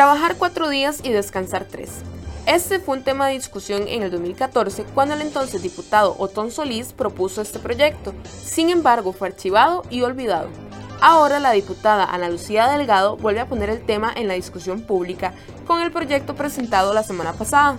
Trabajar 0.00 0.36
cuatro 0.38 0.70
días 0.70 1.00
y 1.02 1.10
descansar 1.10 1.66
tres. 1.66 1.90
Este 2.46 2.78
fue 2.78 2.96
un 2.96 3.04
tema 3.04 3.26
de 3.26 3.34
discusión 3.34 3.86
en 3.86 4.02
el 4.02 4.10
2014 4.10 4.84
cuando 4.94 5.12
el 5.12 5.20
entonces 5.20 5.60
diputado 5.60 6.16
Otón 6.18 6.50
Solís 6.50 6.94
propuso 6.94 7.42
este 7.42 7.58
proyecto. 7.58 8.14
Sin 8.42 8.70
embargo, 8.70 9.12
fue 9.12 9.28
archivado 9.28 9.82
y 9.90 10.00
olvidado. 10.00 10.48
Ahora 11.02 11.38
la 11.38 11.50
diputada 11.50 12.06
Ana 12.06 12.30
Lucía 12.30 12.66
Delgado 12.68 13.18
vuelve 13.18 13.40
a 13.40 13.46
poner 13.46 13.68
el 13.68 13.84
tema 13.84 14.10
en 14.16 14.26
la 14.26 14.32
discusión 14.32 14.80
pública 14.80 15.34
con 15.66 15.82
el 15.82 15.92
proyecto 15.92 16.34
presentado 16.34 16.94
la 16.94 17.02
semana 17.02 17.34
pasada. 17.34 17.76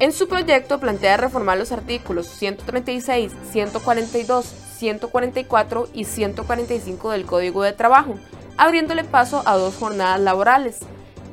En 0.00 0.12
su 0.12 0.28
proyecto 0.28 0.78
plantea 0.80 1.16
reformar 1.16 1.56
los 1.56 1.72
artículos 1.72 2.26
136, 2.26 3.32
142, 3.52 4.44
144 4.76 5.88
y 5.94 6.04
145 6.04 7.10
del 7.10 7.24
Código 7.24 7.62
de 7.62 7.72
Trabajo, 7.72 8.16
abriéndole 8.58 9.02
paso 9.02 9.42
a 9.46 9.56
dos 9.56 9.76
jornadas 9.76 10.20
laborales. 10.20 10.80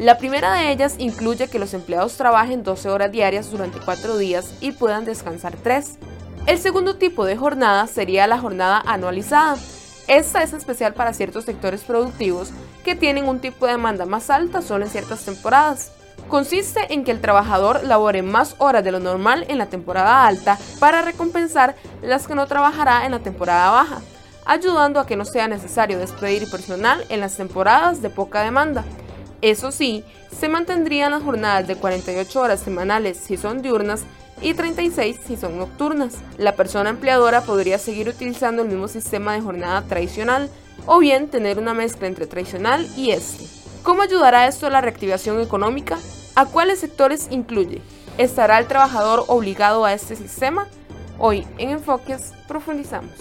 La 0.02 0.18
primera 0.18 0.54
de 0.54 0.72
ellas 0.72 0.96
incluye 0.98 1.48
que 1.48 1.60
los 1.60 1.76
empleados 1.76 2.18
trabajen 2.18 2.63
12 2.63 2.90
horas 2.90 3.12
diarias 3.12 3.52
durante 3.52 3.77
4 3.77 4.18
días 4.18 4.52
y 4.60 4.71
puedan 4.71 5.05
descansar 5.05 5.55
3. 5.62 5.99
El 6.48 6.58
segundo 6.58 6.96
tipo 6.96 7.24
de 7.24 7.38
jornada 7.38 7.85
sería 7.85 8.26
la 8.26 8.40
jornada 8.40 8.82
anualizada. 8.84 9.58
Esta 10.08 10.41
es 10.41 10.54
especial 10.54 10.96
para 10.96 11.13
ciertos 11.13 11.46
sectores 11.46 11.82
productivos 11.84 12.49
que 12.84 12.96
tienen 12.96 13.27
un 13.30 13.41
tipo 13.41 13.68
de 13.68 13.74
demanda 13.74 14.08
más 14.08 14.32
alta 14.32 14.63
solo 14.63 14.85
en 14.85 14.90
ciertas 14.90 15.24
temporadas. 15.24 15.91
Consiste 16.30 16.91
en 16.91 17.04
que 17.04 17.12
el 17.12 17.21
trabajador 17.21 17.84
labore 17.84 18.24
más 18.24 18.55
horas 18.58 18.84
de 18.84 18.91
lo 18.91 18.99
normal 18.99 19.46
en 19.49 19.60
la 19.60 19.68
temporada 19.68 20.26
alta 20.26 20.58
para 20.80 21.04
recompensar 21.04 21.76
las 22.02 22.26
que 22.26 22.34
no 22.34 22.48
trabajará 22.48 23.05
en 23.05 23.12
la 23.12 23.20
temporada 23.20 23.70
baja, 23.70 24.02
ayudando 24.48 24.99
a 24.99 25.05
que 25.05 25.15
no 25.15 25.26
sea 25.26 25.48
necesario 25.48 25.99
despedir 25.99 26.49
personal 26.49 27.05
en 27.10 27.20
las 27.20 27.38
temporadas 27.38 28.02
de 28.02 28.10
poca 28.10 28.41
demanda. 28.41 28.84
Eso 29.41 29.71
sí, 29.71 30.03
se 30.37 30.49
mantendrían 30.49 31.11
las 31.11 31.23
jornadas 31.23 31.67
de 31.67 31.75
48 31.75 32.39
horas 32.39 32.59
semanales 32.59 33.17
si 33.17 33.37
son 33.37 33.61
diurnas 33.61 34.03
y 34.41 34.53
36 34.53 35.20
si 35.25 35.35
son 35.35 35.57
nocturnas. 35.57 36.15
La 36.37 36.55
persona 36.55 36.91
empleadora 36.91 37.41
podría 37.41 37.77
seguir 37.77 38.09
utilizando 38.09 38.62
el 38.62 38.69
mismo 38.69 38.87
sistema 38.87 39.34
de 39.34 39.41
jornada 39.41 39.81
tradicional 39.84 40.49
o 40.85 40.99
bien 40.99 41.27
tener 41.27 41.57
una 41.57 41.73
mezcla 41.73 42.07
entre 42.07 42.27
tradicional 42.27 42.87
y 42.95 43.12
este. 43.12 43.45
¿Cómo 43.84 44.03
ayudará 44.03 44.47
esto 44.47 44.67
a 44.67 44.69
la 44.69 44.81
reactivación 44.81 45.41
económica? 45.41 45.97
¿A 46.35 46.45
cuáles 46.45 46.79
sectores 46.79 47.27
incluye? 47.31 47.81
¿Estará 48.17 48.59
el 48.59 48.67
trabajador 48.67 49.25
obligado 49.27 49.85
a 49.85 49.93
este 49.93 50.15
sistema? 50.15 50.67
Hoy 51.17 51.47
en 51.57 51.69
Enfoques 51.69 52.34
profundizamos. 52.47 53.12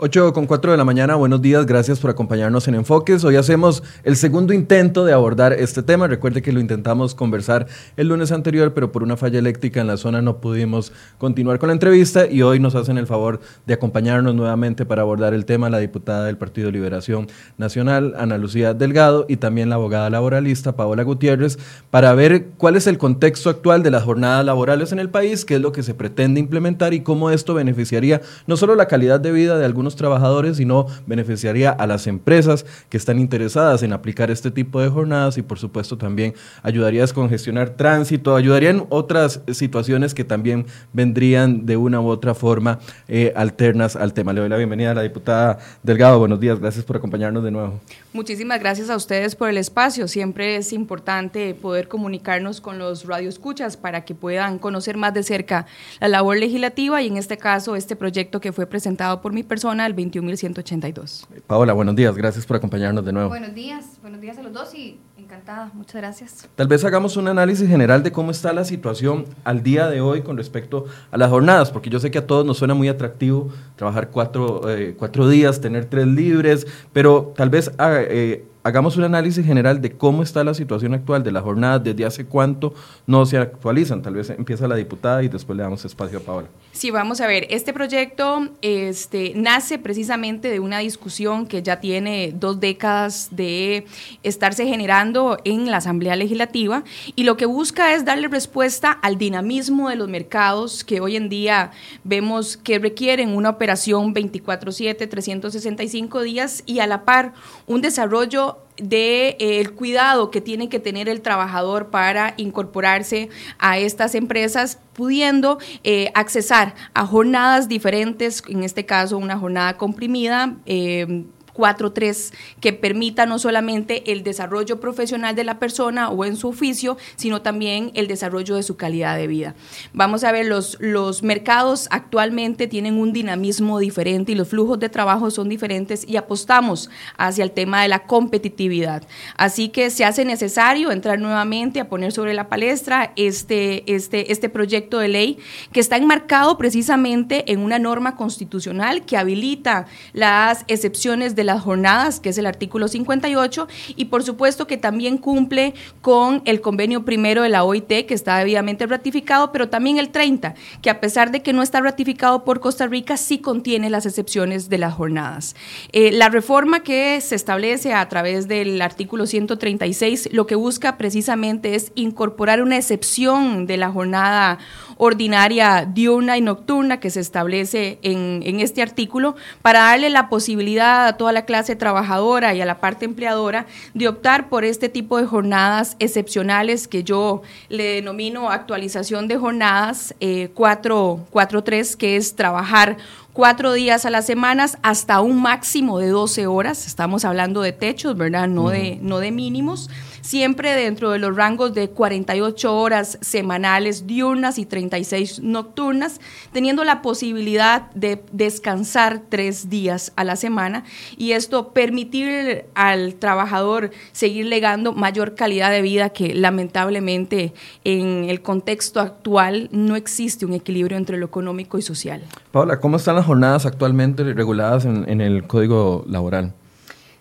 8 0.00 0.32
con 0.32 0.46
4 0.46 0.70
de 0.70 0.78
la 0.78 0.84
mañana, 0.84 1.16
buenos 1.16 1.42
días, 1.42 1.66
gracias 1.66 1.98
por 1.98 2.08
acompañarnos 2.08 2.68
en 2.68 2.76
Enfoques. 2.76 3.24
Hoy 3.24 3.34
hacemos 3.34 3.82
el 4.04 4.14
segundo 4.14 4.52
intento 4.52 5.04
de 5.04 5.12
abordar 5.12 5.52
este 5.52 5.82
tema. 5.82 6.06
Recuerde 6.06 6.40
que 6.40 6.52
lo 6.52 6.60
intentamos 6.60 7.16
conversar 7.16 7.66
el 7.96 8.06
lunes 8.06 8.30
anterior, 8.30 8.74
pero 8.74 8.92
por 8.92 9.02
una 9.02 9.16
falla 9.16 9.40
eléctrica 9.40 9.80
en 9.80 9.88
la 9.88 9.96
zona 9.96 10.22
no 10.22 10.40
pudimos 10.40 10.92
continuar 11.18 11.58
con 11.58 11.66
la 11.66 11.72
entrevista 11.72 12.28
y 12.28 12.42
hoy 12.42 12.60
nos 12.60 12.76
hacen 12.76 12.96
el 12.96 13.08
favor 13.08 13.40
de 13.66 13.74
acompañarnos 13.74 14.36
nuevamente 14.36 14.86
para 14.86 15.02
abordar 15.02 15.34
el 15.34 15.44
tema 15.44 15.68
la 15.68 15.80
diputada 15.80 16.26
del 16.26 16.36
Partido 16.36 16.70
Liberación 16.70 17.26
Nacional, 17.56 18.14
Ana 18.16 18.38
Lucía 18.38 18.74
Delgado, 18.74 19.26
y 19.28 19.38
también 19.38 19.68
la 19.68 19.74
abogada 19.74 20.10
laboralista, 20.10 20.76
Paola 20.76 21.02
Gutiérrez, 21.02 21.58
para 21.90 22.14
ver 22.14 22.50
cuál 22.56 22.76
es 22.76 22.86
el 22.86 22.98
contexto 22.98 23.50
actual 23.50 23.82
de 23.82 23.90
las 23.90 24.04
jornadas 24.04 24.44
laborales 24.44 24.92
en 24.92 25.00
el 25.00 25.10
país, 25.10 25.44
qué 25.44 25.56
es 25.56 25.60
lo 25.60 25.72
que 25.72 25.82
se 25.82 25.94
pretende 25.94 26.38
implementar 26.38 26.94
y 26.94 27.00
cómo 27.00 27.30
esto 27.30 27.52
beneficiaría 27.52 28.20
no 28.46 28.56
solo 28.56 28.76
la 28.76 28.86
calidad 28.86 29.18
de 29.18 29.32
vida 29.32 29.58
de 29.58 29.64
algunos 29.64 29.87
trabajadores, 29.96 30.56
sino 30.56 30.86
beneficiaría 31.06 31.70
a 31.70 31.86
las 31.86 32.06
empresas 32.06 32.66
que 32.88 32.96
están 32.96 33.18
interesadas 33.18 33.82
en 33.82 33.92
aplicar 33.92 34.30
este 34.30 34.50
tipo 34.50 34.80
de 34.80 34.88
jornadas 34.88 35.38
y 35.38 35.42
por 35.42 35.58
supuesto 35.58 35.98
también 35.98 36.34
ayudaría 36.62 37.00
a 37.00 37.04
descongestionar 37.04 37.70
tránsito, 37.70 38.36
ayudaría 38.36 38.70
en 38.70 38.86
otras 38.88 39.40
situaciones 39.52 40.14
que 40.14 40.24
también 40.24 40.66
vendrían 40.92 41.66
de 41.66 41.76
una 41.76 42.00
u 42.00 42.08
otra 42.08 42.34
forma 42.34 42.78
eh, 43.08 43.32
alternas 43.36 43.96
al 43.96 44.12
tema. 44.12 44.32
Le 44.32 44.40
doy 44.40 44.48
la 44.48 44.56
bienvenida 44.56 44.92
a 44.92 44.94
la 44.94 45.02
diputada 45.02 45.58
Delgado. 45.82 46.18
Buenos 46.18 46.40
días, 46.40 46.58
gracias 46.58 46.84
por 46.84 46.96
acompañarnos 46.96 47.44
de 47.44 47.50
nuevo. 47.50 47.80
Muchísimas 48.12 48.58
gracias 48.60 48.90
a 48.90 48.96
ustedes 48.96 49.36
por 49.36 49.48
el 49.48 49.58
espacio. 49.58 50.08
Siempre 50.08 50.56
es 50.56 50.72
importante 50.72 51.54
poder 51.54 51.88
comunicarnos 51.88 52.60
con 52.60 52.78
los 52.78 53.04
radioescuchas 53.04 53.76
para 53.76 54.04
que 54.04 54.14
puedan 54.14 54.58
conocer 54.58 54.96
más 54.96 55.14
de 55.14 55.22
cerca 55.22 55.66
la 56.00 56.08
labor 56.08 56.38
legislativa 56.38 57.02
y 57.02 57.06
en 57.06 57.16
este 57.16 57.36
caso 57.36 57.76
este 57.76 57.96
proyecto 57.96 58.40
que 58.40 58.52
fue 58.52 58.66
presentado 58.66 59.20
por 59.20 59.32
mi 59.32 59.42
persona 59.42 59.77
el 59.86 59.96
21.182. 59.96 61.26
Paola, 61.46 61.72
buenos 61.72 61.96
días, 61.96 62.16
gracias 62.16 62.46
por 62.46 62.56
acompañarnos 62.56 63.04
de 63.04 63.12
nuevo. 63.12 63.28
Buenos 63.28 63.54
días, 63.54 63.98
buenos 64.02 64.20
días 64.20 64.38
a 64.38 64.42
los 64.42 64.52
dos 64.52 64.74
y 64.74 64.98
encantada, 65.16 65.70
muchas 65.74 65.96
gracias. 65.96 66.48
Tal 66.54 66.68
vez 66.68 66.84
hagamos 66.84 67.16
un 67.16 67.28
análisis 67.28 67.68
general 67.68 68.02
de 68.02 68.12
cómo 68.12 68.30
está 68.30 68.52
la 68.52 68.64
situación 68.64 69.26
al 69.44 69.62
día 69.62 69.88
de 69.88 70.00
hoy 70.00 70.22
con 70.22 70.36
respecto 70.36 70.86
a 71.10 71.16
las 71.16 71.30
jornadas, 71.30 71.70
porque 71.70 71.90
yo 71.90 72.00
sé 72.00 72.10
que 72.10 72.18
a 72.18 72.26
todos 72.26 72.44
nos 72.46 72.58
suena 72.58 72.74
muy 72.74 72.88
atractivo 72.88 73.50
trabajar 73.76 74.10
cuatro, 74.10 74.62
eh, 74.70 74.96
días, 75.30 75.60
tener 75.60 75.84
tres 75.86 76.06
libres, 76.06 76.66
pero 76.92 77.32
tal 77.36 77.50
vez... 77.50 77.70
Ah, 77.78 77.98
eh, 78.00 78.44
hagamos 78.64 78.96
un 78.98 79.04
análisis 79.04 79.44
general 79.44 79.80
de 79.80 79.92
cómo 79.92 80.22
está 80.22 80.44
la 80.44 80.52
situación 80.52 80.92
actual 80.92 81.22
de 81.22 81.32
las 81.32 81.42
jornadas, 81.42 81.82
desde 81.82 82.04
hace 82.04 82.26
cuánto 82.26 82.74
no 83.06 83.24
se 83.24 83.38
actualizan. 83.38 84.02
Tal 84.02 84.14
vez 84.14 84.30
empieza 84.30 84.68
la 84.68 84.76
diputada 84.76 85.22
y 85.22 85.28
después 85.28 85.56
le 85.56 85.62
damos 85.62 85.84
espacio 85.84 86.18
a 86.18 86.20
Paola. 86.20 86.48
Sí, 86.78 86.92
vamos 86.92 87.20
a 87.20 87.26
ver, 87.26 87.48
este 87.50 87.72
proyecto 87.72 88.50
este, 88.62 89.32
nace 89.34 89.80
precisamente 89.80 90.48
de 90.48 90.60
una 90.60 90.78
discusión 90.78 91.48
que 91.48 91.60
ya 91.60 91.80
tiene 91.80 92.32
dos 92.32 92.60
décadas 92.60 93.30
de 93.32 93.84
estarse 94.22 94.64
generando 94.64 95.38
en 95.42 95.72
la 95.72 95.78
Asamblea 95.78 96.14
Legislativa 96.14 96.84
y 97.16 97.24
lo 97.24 97.36
que 97.36 97.46
busca 97.46 97.94
es 97.94 98.04
darle 98.04 98.28
respuesta 98.28 98.92
al 98.92 99.18
dinamismo 99.18 99.88
de 99.88 99.96
los 99.96 100.08
mercados 100.08 100.84
que 100.84 101.00
hoy 101.00 101.16
en 101.16 101.28
día 101.28 101.72
vemos 102.04 102.56
que 102.56 102.78
requieren 102.78 103.30
una 103.30 103.50
operación 103.50 104.14
24/7, 104.14 105.08
365 105.08 106.22
días 106.22 106.62
y 106.64 106.78
a 106.78 106.86
la 106.86 107.04
par 107.04 107.32
un 107.66 107.80
desarrollo 107.80 108.58
de, 108.78 109.36
eh, 109.38 109.60
el 109.60 109.72
cuidado 109.72 110.30
que 110.30 110.40
tiene 110.40 110.68
que 110.68 110.78
tener 110.78 111.08
el 111.08 111.20
trabajador 111.20 111.90
para 111.90 112.34
incorporarse 112.36 113.28
a 113.58 113.78
estas 113.78 114.14
empresas, 114.14 114.78
pudiendo 114.92 115.58
eh, 115.84 116.10
accesar 116.14 116.74
a 116.94 117.06
jornadas 117.06 117.68
diferentes, 117.68 118.42
en 118.48 118.62
este 118.62 118.86
caso 118.86 119.18
una 119.18 119.38
jornada 119.38 119.76
comprimida. 119.76 120.56
Eh, 120.66 121.24
4.3 121.58 122.32
que 122.60 122.72
permita 122.72 123.26
no 123.26 123.38
solamente 123.38 124.12
el 124.12 124.22
desarrollo 124.22 124.78
profesional 124.78 125.34
de 125.34 125.44
la 125.44 125.58
persona 125.58 126.08
o 126.10 126.24
en 126.24 126.36
su 126.36 126.48
oficio, 126.48 126.96
sino 127.16 127.42
también 127.42 127.90
el 127.94 128.06
desarrollo 128.06 128.54
de 128.54 128.62
su 128.62 128.76
calidad 128.76 129.16
de 129.16 129.26
vida. 129.26 129.54
Vamos 129.92 130.22
a 130.22 130.32
ver, 130.32 130.46
los, 130.46 130.76
los 130.80 131.22
mercados 131.22 131.88
actualmente 131.90 132.68
tienen 132.68 132.98
un 132.98 133.12
dinamismo 133.12 133.80
diferente 133.80 134.32
y 134.32 134.34
los 134.36 134.48
flujos 134.48 134.78
de 134.78 134.88
trabajo 134.88 135.30
son 135.30 135.48
diferentes 135.48 136.08
y 136.08 136.16
apostamos 136.16 136.90
hacia 137.16 137.42
el 137.42 137.50
tema 137.50 137.82
de 137.82 137.88
la 137.88 138.06
competitividad. 138.06 139.02
Así 139.36 139.68
que 139.68 139.90
se 139.90 140.04
hace 140.04 140.24
necesario 140.24 140.92
entrar 140.92 141.18
nuevamente 141.18 141.80
a 141.80 141.88
poner 141.88 142.12
sobre 142.12 142.34
la 142.34 142.48
palestra 142.48 143.12
este, 143.16 143.92
este, 143.92 144.32
este 144.32 144.48
proyecto 144.48 144.98
de 144.98 145.08
ley 145.08 145.38
que 145.72 145.80
está 145.80 145.96
enmarcado 145.96 146.56
precisamente 146.56 147.50
en 147.52 147.60
una 147.60 147.78
norma 147.78 148.14
constitucional 148.16 149.04
que 149.04 149.16
habilita 149.16 149.86
las 150.12 150.64
excepciones 150.68 151.34
de 151.34 151.44
las 151.48 151.62
jornadas, 151.62 152.20
que 152.20 152.28
es 152.28 152.38
el 152.38 152.46
artículo 152.46 152.86
58, 152.86 153.66
y 153.96 154.04
por 154.04 154.22
supuesto 154.22 154.66
que 154.66 154.76
también 154.76 155.18
cumple 155.18 155.74
con 156.00 156.42
el 156.44 156.60
convenio 156.60 157.04
primero 157.04 157.42
de 157.42 157.48
la 157.48 157.64
OIT, 157.64 158.06
que 158.06 158.14
está 158.14 158.38
debidamente 158.38 158.86
ratificado, 158.86 159.50
pero 159.50 159.68
también 159.68 159.98
el 159.98 160.10
30, 160.10 160.54
que 160.82 160.90
a 160.90 161.00
pesar 161.00 161.30
de 161.30 161.42
que 161.42 161.52
no 161.52 161.62
está 161.62 161.80
ratificado 161.80 162.44
por 162.44 162.60
Costa 162.60 162.86
Rica, 162.86 163.16
sí 163.16 163.38
contiene 163.38 163.90
las 163.90 164.06
excepciones 164.06 164.68
de 164.68 164.78
las 164.78 164.94
jornadas. 164.94 165.56
Eh, 165.92 166.12
la 166.12 166.28
reforma 166.28 166.80
que 166.80 167.20
se 167.20 167.34
establece 167.34 167.94
a 167.94 168.06
través 168.08 168.46
del 168.46 168.80
artículo 168.82 169.26
136 169.26 170.28
lo 170.32 170.46
que 170.46 170.54
busca 170.54 170.98
precisamente 170.98 171.74
es 171.74 171.92
incorporar 171.94 172.62
una 172.62 172.76
excepción 172.76 173.66
de 173.66 173.78
la 173.78 173.90
jornada 173.90 174.58
ordinaria 174.98 175.88
diurna 175.90 176.36
y 176.36 176.40
nocturna 176.40 177.00
que 177.00 177.10
se 177.10 177.20
establece 177.20 177.98
en, 178.02 178.42
en 178.44 178.60
este 178.60 178.82
artículo 178.82 179.36
para 179.62 179.80
darle 179.80 180.10
la 180.10 180.28
posibilidad 180.28 181.06
a 181.06 181.16
toda 181.16 181.32
la 181.32 181.44
clase 181.44 181.76
trabajadora 181.76 182.54
y 182.54 182.60
a 182.60 182.66
la 182.66 182.80
parte 182.80 183.04
empleadora 183.04 183.66
de 183.94 184.08
optar 184.08 184.48
por 184.48 184.64
este 184.64 184.88
tipo 184.88 185.18
de 185.18 185.26
jornadas 185.26 185.96
excepcionales 185.98 186.88
que 186.88 187.04
yo 187.04 187.42
le 187.68 187.84
denomino 187.94 188.50
actualización 188.50 189.28
de 189.28 189.36
jornadas 189.36 190.14
eh, 190.20 190.50
4-3, 190.54 191.96
que 191.96 192.16
es 192.16 192.34
trabajar 192.34 192.96
cuatro 193.32 193.72
días 193.72 194.04
a 194.04 194.10
las 194.10 194.26
semanas 194.26 194.78
hasta 194.82 195.20
un 195.20 195.40
máximo 195.40 196.00
de 196.00 196.08
12 196.08 196.48
horas. 196.48 196.86
Estamos 196.86 197.24
hablando 197.24 197.62
de 197.62 197.72
techos, 197.72 198.16
¿verdad? 198.16 198.48
No, 198.48 198.70
de, 198.70 198.98
no 199.00 199.20
de 199.20 199.30
mínimos. 199.30 199.88
Siempre 200.20 200.74
dentro 200.74 201.10
de 201.10 201.18
los 201.18 201.36
rangos 201.36 201.74
de 201.74 201.90
48 201.90 202.76
horas 202.76 203.18
semanales 203.20 204.06
diurnas 204.06 204.58
y 204.58 204.66
36 204.66 205.40
nocturnas, 205.40 206.20
teniendo 206.52 206.84
la 206.84 207.02
posibilidad 207.02 207.90
de 207.92 208.22
descansar 208.32 209.22
tres 209.28 209.68
días 209.68 210.12
a 210.16 210.24
la 210.24 210.36
semana 210.36 210.84
y 211.16 211.32
esto 211.32 211.72
permitir 211.72 212.66
al 212.74 213.14
trabajador 213.14 213.90
seguir 214.12 214.46
legando 214.46 214.92
mayor 214.92 215.34
calidad 215.34 215.70
de 215.70 215.82
vida 215.82 216.10
que 216.10 216.34
lamentablemente 216.34 217.52
en 217.84 218.24
el 218.28 218.42
contexto 218.42 219.00
actual 219.00 219.68
no 219.72 219.96
existe 219.96 220.46
un 220.46 220.54
equilibrio 220.54 220.96
entre 220.96 221.16
lo 221.16 221.26
económico 221.26 221.78
y 221.78 221.82
social. 221.82 222.22
Paula, 222.52 222.80
¿cómo 222.80 222.96
están 222.96 223.16
las 223.16 223.26
jornadas 223.26 223.66
actualmente 223.66 224.24
reguladas 224.24 224.84
en, 224.84 225.20
el 225.20 225.46
Código 225.46 226.04
Laboral? 226.08 226.52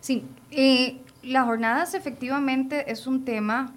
Sí, 0.02 0.24
eh, 0.52 0.98
las 1.28 1.46
jornadas 1.46 1.94
efectivamente 1.94 2.92
es 2.92 3.08
un 3.08 3.26
tema 3.26 3.74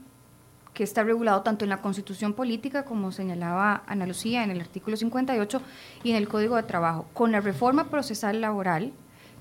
que 0.75 0.85
está 0.85 1.02
regulado 1.02 1.43
tanto 1.43 1.64
en 1.64 1.69
la 1.69 1.79
Constitución 1.79 2.32
Política, 2.32 2.85
como 2.85 3.12
señalaba 3.12 3.82
Ana 3.87 4.06
Lucía 4.06 4.44
en 4.44 4.50
el 4.50 4.61
artículo 4.61 4.97
58, 4.97 5.61
y 6.05 6.11
en 6.11 6.17
el 6.17 6.29
Código 6.29 6.56
de 6.56 6.62
Trabajo. 6.62 7.06
Con 7.12 7.32
la 7.32 7.41
reforma 7.41 7.91
procesal 7.91 8.41
laboral, 8.41 8.93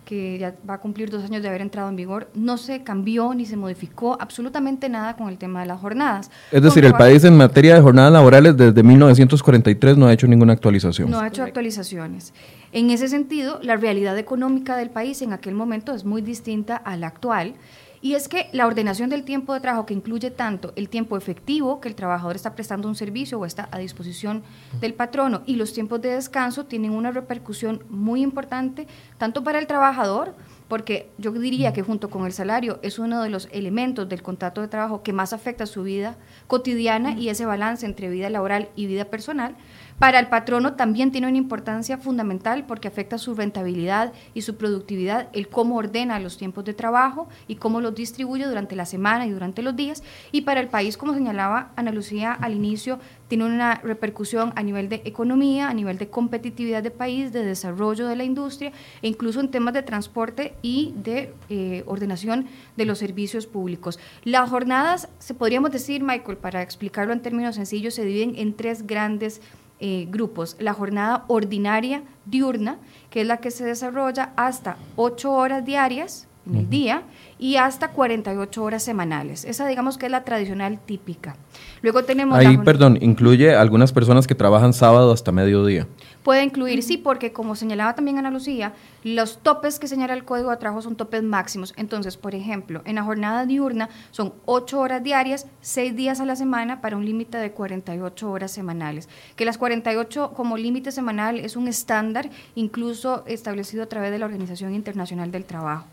que 0.05 0.39
ya 0.39 0.55
va 0.67 0.73
a 0.73 0.77
cumplir 0.79 1.11
dos 1.11 1.23
años 1.23 1.43
de 1.43 1.49
haber 1.49 1.61
entrado 1.61 1.87
en 1.87 1.95
vigor, 1.95 2.31
no 2.33 2.57
se 2.57 2.81
cambió 2.81 3.31
ni 3.35 3.45
se 3.45 3.55
modificó 3.55 4.17
absolutamente 4.19 4.89
nada 4.89 5.15
con 5.15 5.29
el 5.29 5.37
tema 5.37 5.61
de 5.61 5.67
las 5.67 5.79
jornadas. 5.79 6.31
Es 6.51 6.63
decir, 6.63 6.83
el 6.83 6.93
país 6.93 7.23
en 7.25 7.37
materia 7.37 7.75
de 7.75 7.81
jornadas 7.81 8.11
laborales 8.11 8.57
desde 8.57 8.81
1943 8.81 9.97
no 9.97 10.07
ha 10.07 10.13
hecho 10.13 10.25
ninguna 10.25 10.53
actualización. 10.53 11.11
No 11.11 11.19
ha 11.19 11.27
hecho 11.27 11.43
actualizaciones. 11.43 12.33
En 12.71 12.89
ese 12.89 13.07
sentido, 13.07 13.59
la 13.61 13.75
realidad 13.75 14.17
económica 14.17 14.75
del 14.77 14.89
país 14.89 15.21
en 15.21 15.31
aquel 15.31 15.53
momento 15.53 15.93
es 15.93 16.05
muy 16.05 16.23
distinta 16.23 16.75
a 16.75 16.97
la 16.97 17.05
actual. 17.05 17.53
Y 18.01 18.13
es 18.13 18.29
que 18.29 18.47
la 18.53 18.65
ordenación 18.65 19.09
del 19.09 19.23
tiempo 19.23 19.53
de 19.53 19.59
trabajo, 19.59 19.85
que 19.85 19.93
incluye 19.93 20.31
tanto 20.31 20.71
el 20.75 20.87
tiempo 20.87 21.17
efectivo 21.17 21.81
que 21.81 21.89
el 21.89 21.95
trabajador 21.95 22.35
está 22.35 22.55
prestando 22.55 22.87
un 22.87 22.95
servicio 22.95 23.39
o 23.39 23.45
está 23.45 23.67
a 23.71 23.79
disposición 23.79 24.43
del 24.79 24.93
patrono, 24.93 25.41
y 25.45 25.55
los 25.55 25.73
tiempos 25.73 26.01
de 26.01 26.09
descanso, 26.09 26.65
tienen 26.65 26.91
una 26.91 27.11
repercusión 27.11 27.83
muy 27.89 28.21
importante 28.21 28.87
tanto 29.17 29.43
para 29.43 29.59
el 29.59 29.67
trabajador, 29.67 30.35
porque 30.69 31.09
yo 31.17 31.31
diría 31.31 31.73
que 31.73 31.81
junto 31.81 32.09
con 32.09 32.25
el 32.25 32.31
salario 32.31 32.79
es 32.83 32.99
uno 32.99 33.21
de 33.21 33.29
los 33.29 33.49
elementos 33.51 34.07
del 34.07 34.21
contrato 34.21 34.61
de 34.61 34.67
trabajo 34.67 35.03
que 35.03 35.13
más 35.13 35.33
afecta 35.33 35.65
su 35.65 35.83
vida 35.83 36.15
cotidiana 36.47 37.13
y 37.13 37.29
ese 37.29 37.45
balance 37.45 37.85
entre 37.85 38.09
vida 38.09 38.29
laboral 38.29 38.69
y 38.75 38.85
vida 38.85 39.05
personal, 39.05 39.55
para 39.99 40.19
el 40.19 40.27
patrono 40.27 40.73
también 40.73 41.11
tiene 41.11 41.27
una 41.27 41.37
importancia 41.37 41.97
fundamental 41.97 42.65
porque 42.65 42.87
afecta 42.87 43.17
su 43.17 43.35
rentabilidad 43.35 44.13
y 44.33 44.43
su 44.43 44.55
productividad, 44.55 45.27
el 45.33 45.49
cómo 45.49 45.75
ordena 45.75 46.19
los 46.19 46.37
tiempos 46.37 46.63
de 46.63 46.73
trabajo 46.73 47.27
y 47.49 47.55
cómo 47.55 47.81
los 47.81 47.93
distribuye 47.93 48.45
durante 48.45 48.77
la 48.77 48.85
semana 48.85 49.27
y 49.27 49.31
durante 49.31 49.61
los 49.61 49.75
días. 49.75 50.01
Y 50.31 50.41
para 50.41 50.61
el 50.61 50.69
país, 50.69 50.95
como 50.95 51.13
señalaba 51.13 51.73
Ana 51.75 51.91
Lucía 51.91 52.31
al 52.31 52.53
inicio, 52.53 52.97
tiene 53.27 53.45
una 53.45 53.75
repercusión 53.75 54.53
a 54.55 54.63
nivel 54.63 54.87
de 54.87 55.01
economía, 55.03 55.69
a 55.69 55.73
nivel 55.73 55.97
de 55.97 56.09
competitividad 56.09 56.81
de 56.81 56.91
país, 56.91 57.33
de 57.33 57.43
desarrollo 57.43 58.07
de 58.07 58.15
la 58.15 58.23
industria 58.23 58.71
e 59.01 59.07
incluso 59.09 59.41
en 59.41 59.51
temas 59.51 59.73
de 59.73 59.83
transporte 59.83 60.55
y 60.61 60.93
de 60.95 61.33
eh, 61.49 61.83
ordenación 61.85 62.47
de 62.77 62.85
los 62.85 62.99
servicios 62.99 63.47
públicos. 63.47 63.99
Las 64.23 64.49
jornadas, 64.49 65.09
se 65.19 65.33
podríamos 65.33 65.71
decir, 65.71 66.01
Michael, 66.03 66.37
para 66.37 66.61
explicarlo 66.61 67.11
en 67.11 67.21
términos 67.21 67.55
sencillos, 67.55 67.93
se 67.93 68.05
dividen 68.05 68.35
en 68.37 68.53
tres 68.53 68.87
grandes 68.87 69.41
eh, 69.79 70.07
grupos. 70.09 70.55
La 70.59 70.73
jornada 70.73 71.23
ordinaria 71.27 72.03
diurna, 72.25 72.77
que 73.09 73.21
es 73.21 73.27
la 73.27 73.37
que 73.37 73.51
se 73.51 73.65
desarrolla 73.65 74.33
hasta 74.35 74.77
8 74.95 75.31
horas 75.31 75.65
diarias 75.65 76.27
en 76.45 76.55
el 76.55 76.69
día 76.69 77.03
y 77.37 77.57
hasta 77.57 77.89
48 77.89 78.63
horas 78.63 78.83
semanales. 78.83 79.45
Esa 79.45 79.67
digamos 79.67 79.97
que 79.97 80.07
es 80.07 80.11
la 80.11 80.23
tradicional 80.23 80.79
típica. 80.79 81.35
Luego 81.81 82.03
tenemos... 82.03 82.37
Ahí, 82.37 82.57
perdón, 82.57 82.97
incluye 83.01 83.55
algunas 83.55 83.93
personas 83.93 84.27
que 84.27 84.35
trabajan 84.35 84.73
sábado 84.73 85.11
hasta 85.11 85.31
mediodía. 85.31 85.87
Puede 86.23 86.43
incluir, 86.43 86.83
sí, 86.83 86.97
porque 86.97 87.31
como 87.31 87.55
señalaba 87.55 87.95
también 87.95 88.17
Ana 88.17 88.29
Lucía, 88.29 88.73
los 89.03 89.39
topes 89.39 89.79
que 89.79 89.87
señala 89.87 90.13
el 90.13 90.25
Código 90.25 90.51
de 90.51 90.57
Trabajo 90.57 90.81
son 90.81 90.97
topes 90.97 91.23
máximos. 91.23 91.73
Entonces, 91.77 92.17
por 92.17 92.35
ejemplo, 92.35 92.81
en 92.83 92.95
la 92.95 93.03
jornada 93.03 93.45
diurna 93.45 93.87
son 94.11 94.33
8 94.45 94.79
horas 94.79 95.01
diarias, 95.01 95.47
6 95.61 95.95
días 95.95 96.19
a 96.19 96.25
la 96.25 96.35
semana 96.35 96.81
para 96.81 96.97
un 96.97 97.05
límite 97.05 97.37
de 97.37 97.51
48 97.51 98.29
horas 98.29 98.51
semanales. 98.51 99.07
Que 99.37 99.45
las 99.45 99.57
48 99.57 100.33
como 100.35 100.57
límite 100.57 100.91
semanal 100.91 101.39
es 101.39 101.55
un 101.55 101.69
estándar 101.69 102.29
incluso 102.53 103.23
establecido 103.25 103.83
a 103.83 103.87
través 103.87 104.11
de 104.11 104.19
la 104.19 104.25
Organización 104.25 104.75
Internacional 104.75 105.31
del 105.31 105.45
Trabajo. 105.45 105.85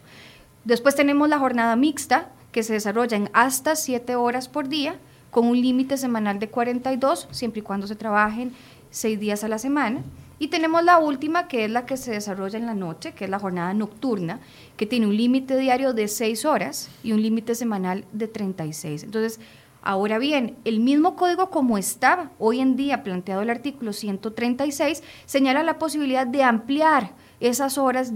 Después 0.65 0.97
tenemos 0.97 1.29
la 1.29 1.39
jornada 1.39 1.77
mixta, 1.77 2.31
que 2.51 2.65
se 2.65 2.73
desarrolla 2.73 3.17
en 3.17 3.31
hasta 3.33 3.77
7 3.77 4.17
horas 4.17 4.49
por 4.49 4.69
día, 4.69 4.97
con 5.31 5.47
un 5.47 5.61
límite 5.61 5.99
semanal 5.99 6.39
de 6.39 6.49
42, 6.49 7.29
siempre 7.31 7.61
y 7.61 7.63
cuando 7.63 7.87
se 7.87 7.95
trabajen 7.95 8.53
6 8.91 9.19
días 9.21 9.45
a 9.45 9.49
la 9.49 9.59
semana. 9.59 10.03
Y 10.39 10.49
tenemos 10.49 10.85
la 10.85 10.99
última, 10.99 11.49
que 11.49 11.65
es 11.65 11.71
la 11.71 11.87
que 11.87 11.97
se 11.97 12.11
desarrolla 12.11 12.59
en 12.59 12.67
la 12.67 12.75
noche, 12.75 13.13
que 13.13 13.25
es 13.25 13.31
la 13.31 13.39
jornada 13.39 13.73
nocturna, 13.73 14.41
que 14.77 14.85
tiene 14.85 15.07
un 15.07 15.17
límite 15.17 15.57
diario 15.57 15.95
de 15.95 16.09
6 16.09 16.45
horas 16.45 16.91
y 17.03 17.13
un 17.13 17.23
límite 17.23 17.55
semanal 17.55 18.05
de 18.13 18.29
36. 18.29 19.05
Entonces, 19.05 19.41
ahora 19.81 20.19
bien, 20.19 20.57
el 20.65 20.81
mismo 20.81 21.17
código 21.17 21.49
como 21.49 21.79
estaba 21.79 22.33
hoy 22.39 22.61
en 22.61 22.77
día 22.77 23.03
planteado 23.03 23.41
el 23.41 23.49
artículo 23.49 23.95
136, 23.95 25.03
señala 25.25 25.63
la 25.63 25.79
posibilidad 25.79 26.27
de 26.27 26.43
ampliar 26.43 27.15
esas 27.41 27.79
horas, 27.79 28.13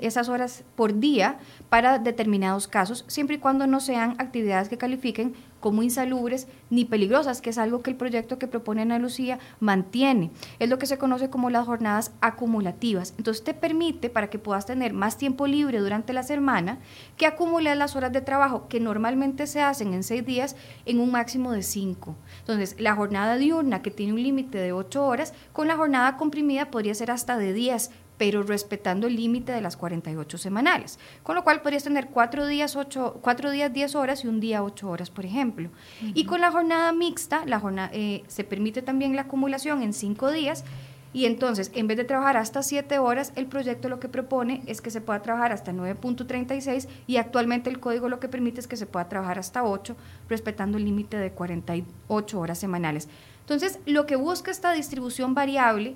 esas 0.00 0.28
horas 0.28 0.64
por 0.76 0.98
día 0.98 1.38
para 1.68 1.98
determinados 1.98 2.68
casos, 2.68 3.04
siempre 3.08 3.36
y 3.36 3.38
cuando 3.38 3.66
no 3.66 3.80
sean 3.80 4.14
actividades 4.18 4.68
que 4.68 4.78
califiquen 4.78 5.34
como 5.64 5.82
insalubres 5.82 6.46
ni 6.68 6.84
peligrosas, 6.84 7.40
que 7.40 7.48
es 7.48 7.56
algo 7.56 7.80
que 7.80 7.88
el 7.88 7.96
proyecto 7.96 8.38
que 8.38 8.46
propone 8.46 8.82
Ana 8.82 8.98
Lucía 8.98 9.38
mantiene. 9.60 10.30
Es 10.58 10.68
lo 10.68 10.78
que 10.78 10.84
se 10.84 10.98
conoce 10.98 11.30
como 11.30 11.48
las 11.48 11.64
jornadas 11.64 12.12
acumulativas. 12.20 13.14
Entonces 13.16 13.42
te 13.44 13.54
permite, 13.54 14.10
para 14.10 14.28
que 14.28 14.38
puedas 14.38 14.66
tener 14.66 14.92
más 14.92 15.16
tiempo 15.16 15.46
libre 15.46 15.78
durante 15.78 16.12
la 16.12 16.22
semana, 16.22 16.80
que 17.16 17.24
acumules 17.24 17.78
las 17.78 17.96
horas 17.96 18.12
de 18.12 18.20
trabajo 18.20 18.68
que 18.68 18.78
normalmente 18.78 19.46
se 19.46 19.62
hacen 19.62 19.94
en 19.94 20.02
seis 20.02 20.26
días 20.26 20.54
en 20.84 21.00
un 21.00 21.10
máximo 21.10 21.52
de 21.52 21.62
cinco. 21.62 22.14
Entonces, 22.40 22.78
la 22.78 22.94
jornada 22.94 23.36
diurna, 23.36 23.80
que 23.80 23.90
tiene 23.90 24.12
un 24.12 24.22
límite 24.22 24.58
de 24.58 24.74
ocho 24.74 25.06
horas, 25.06 25.32
con 25.54 25.66
la 25.66 25.78
jornada 25.78 26.18
comprimida 26.18 26.70
podría 26.70 26.94
ser 26.94 27.10
hasta 27.10 27.38
de 27.38 27.54
10, 27.54 27.90
pero 28.18 28.42
respetando 28.42 29.06
el 29.06 29.16
límite 29.16 29.52
de 29.52 29.60
las 29.60 29.76
48 29.76 30.38
semanales. 30.38 30.98
Con 31.22 31.34
lo 31.34 31.44
cual 31.44 31.62
podrías 31.62 31.84
tener 31.84 32.08
cuatro 32.08 32.46
días, 32.46 32.76
ocho, 32.76 33.18
cuatro 33.22 33.50
días 33.50 33.72
10 33.72 33.94
horas 33.94 34.24
y 34.24 34.28
un 34.28 34.40
día 34.40 34.62
8 34.62 34.88
horas, 34.88 35.10
por 35.10 35.24
ejemplo. 35.24 35.70
Y 36.14 36.24
con 36.24 36.40
la 36.40 36.50
jornada 36.50 36.92
mixta, 36.92 37.44
la 37.46 37.60
jornada, 37.60 37.90
eh, 37.92 38.22
se 38.28 38.44
permite 38.44 38.82
también 38.82 39.16
la 39.16 39.22
acumulación 39.22 39.82
en 39.82 39.92
cinco 39.92 40.30
días. 40.30 40.64
Y 41.12 41.26
entonces, 41.26 41.70
en 41.74 41.86
vez 41.86 41.96
de 41.96 42.02
trabajar 42.02 42.36
hasta 42.36 42.64
7 42.64 42.98
horas, 42.98 43.32
el 43.36 43.46
proyecto 43.46 43.88
lo 43.88 44.00
que 44.00 44.08
propone 44.08 44.62
es 44.66 44.80
que 44.80 44.90
se 44.90 45.00
pueda 45.00 45.22
trabajar 45.22 45.52
hasta 45.52 45.72
9.36 45.72 46.88
y 47.06 47.18
actualmente 47.18 47.70
el 47.70 47.78
código 47.78 48.08
lo 48.08 48.18
que 48.18 48.28
permite 48.28 48.58
es 48.58 48.66
que 48.66 48.76
se 48.76 48.86
pueda 48.86 49.08
trabajar 49.08 49.38
hasta 49.38 49.62
8, 49.62 49.94
respetando 50.28 50.76
el 50.76 50.84
límite 50.84 51.16
de 51.16 51.30
48 51.30 52.40
horas 52.40 52.58
semanales. 52.58 53.08
Entonces, 53.42 53.78
lo 53.86 54.06
que 54.06 54.16
busca 54.16 54.50
esta 54.50 54.72
distribución 54.72 55.34
variable 55.34 55.94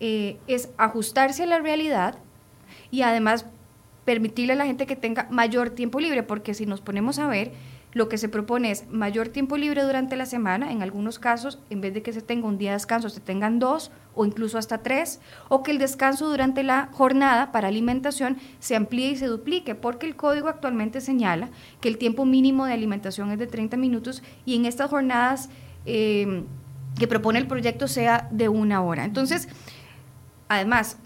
eh, 0.00 0.38
es 0.46 0.70
ajustarse 0.78 1.42
a 1.42 1.46
la 1.46 1.58
realidad 1.58 2.18
y 2.90 3.02
además 3.02 3.46
permitirle 4.04 4.54
a 4.54 4.56
la 4.56 4.66
gente 4.66 4.86
que 4.86 4.96
tenga 4.96 5.28
mayor 5.30 5.70
tiempo 5.70 6.00
libre, 6.00 6.22
porque 6.22 6.54
si 6.54 6.66
nos 6.66 6.80
ponemos 6.80 7.18
a 7.18 7.28
ver, 7.28 7.52
lo 7.92 8.08
que 8.08 8.18
se 8.18 8.28
propone 8.28 8.70
es 8.70 8.88
mayor 8.88 9.28
tiempo 9.28 9.56
libre 9.56 9.82
durante 9.82 10.16
la 10.16 10.26
semana, 10.26 10.70
en 10.70 10.82
algunos 10.82 11.18
casos, 11.18 11.58
en 11.70 11.80
vez 11.80 11.92
de 11.92 12.02
que 12.02 12.12
se 12.12 12.22
tenga 12.22 12.46
un 12.46 12.56
día 12.56 12.70
de 12.70 12.76
descanso, 12.76 13.08
se 13.08 13.20
tengan 13.20 13.58
dos 13.58 13.90
o 14.14 14.24
incluso 14.24 14.58
hasta 14.58 14.78
tres, 14.78 15.20
o 15.48 15.62
que 15.62 15.72
el 15.72 15.78
descanso 15.78 16.28
durante 16.28 16.62
la 16.62 16.88
jornada 16.92 17.50
para 17.52 17.68
alimentación 17.68 18.38
se 18.60 18.76
amplíe 18.76 19.10
y 19.10 19.16
se 19.16 19.26
duplique, 19.26 19.74
porque 19.74 20.06
el 20.06 20.14
código 20.14 20.48
actualmente 20.48 21.00
señala 21.00 21.50
que 21.80 21.88
el 21.88 21.98
tiempo 21.98 22.24
mínimo 22.24 22.64
de 22.64 22.74
alimentación 22.74 23.32
es 23.32 23.38
de 23.38 23.46
30 23.48 23.76
minutos 23.76 24.22
y 24.44 24.54
en 24.54 24.66
estas 24.66 24.88
jornadas 24.88 25.50
eh, 25.84 26.44
que 26.98 27.08
propone 27.08 27.38
el 27.38 27.46
proyecto 27.46 27.88
sea 27.88 28.28
de 28.30 28.48
una 28.48 28.82
hora. 28.82 29.04
Entonces, 29.04 29.48
Además, 30.50 30.96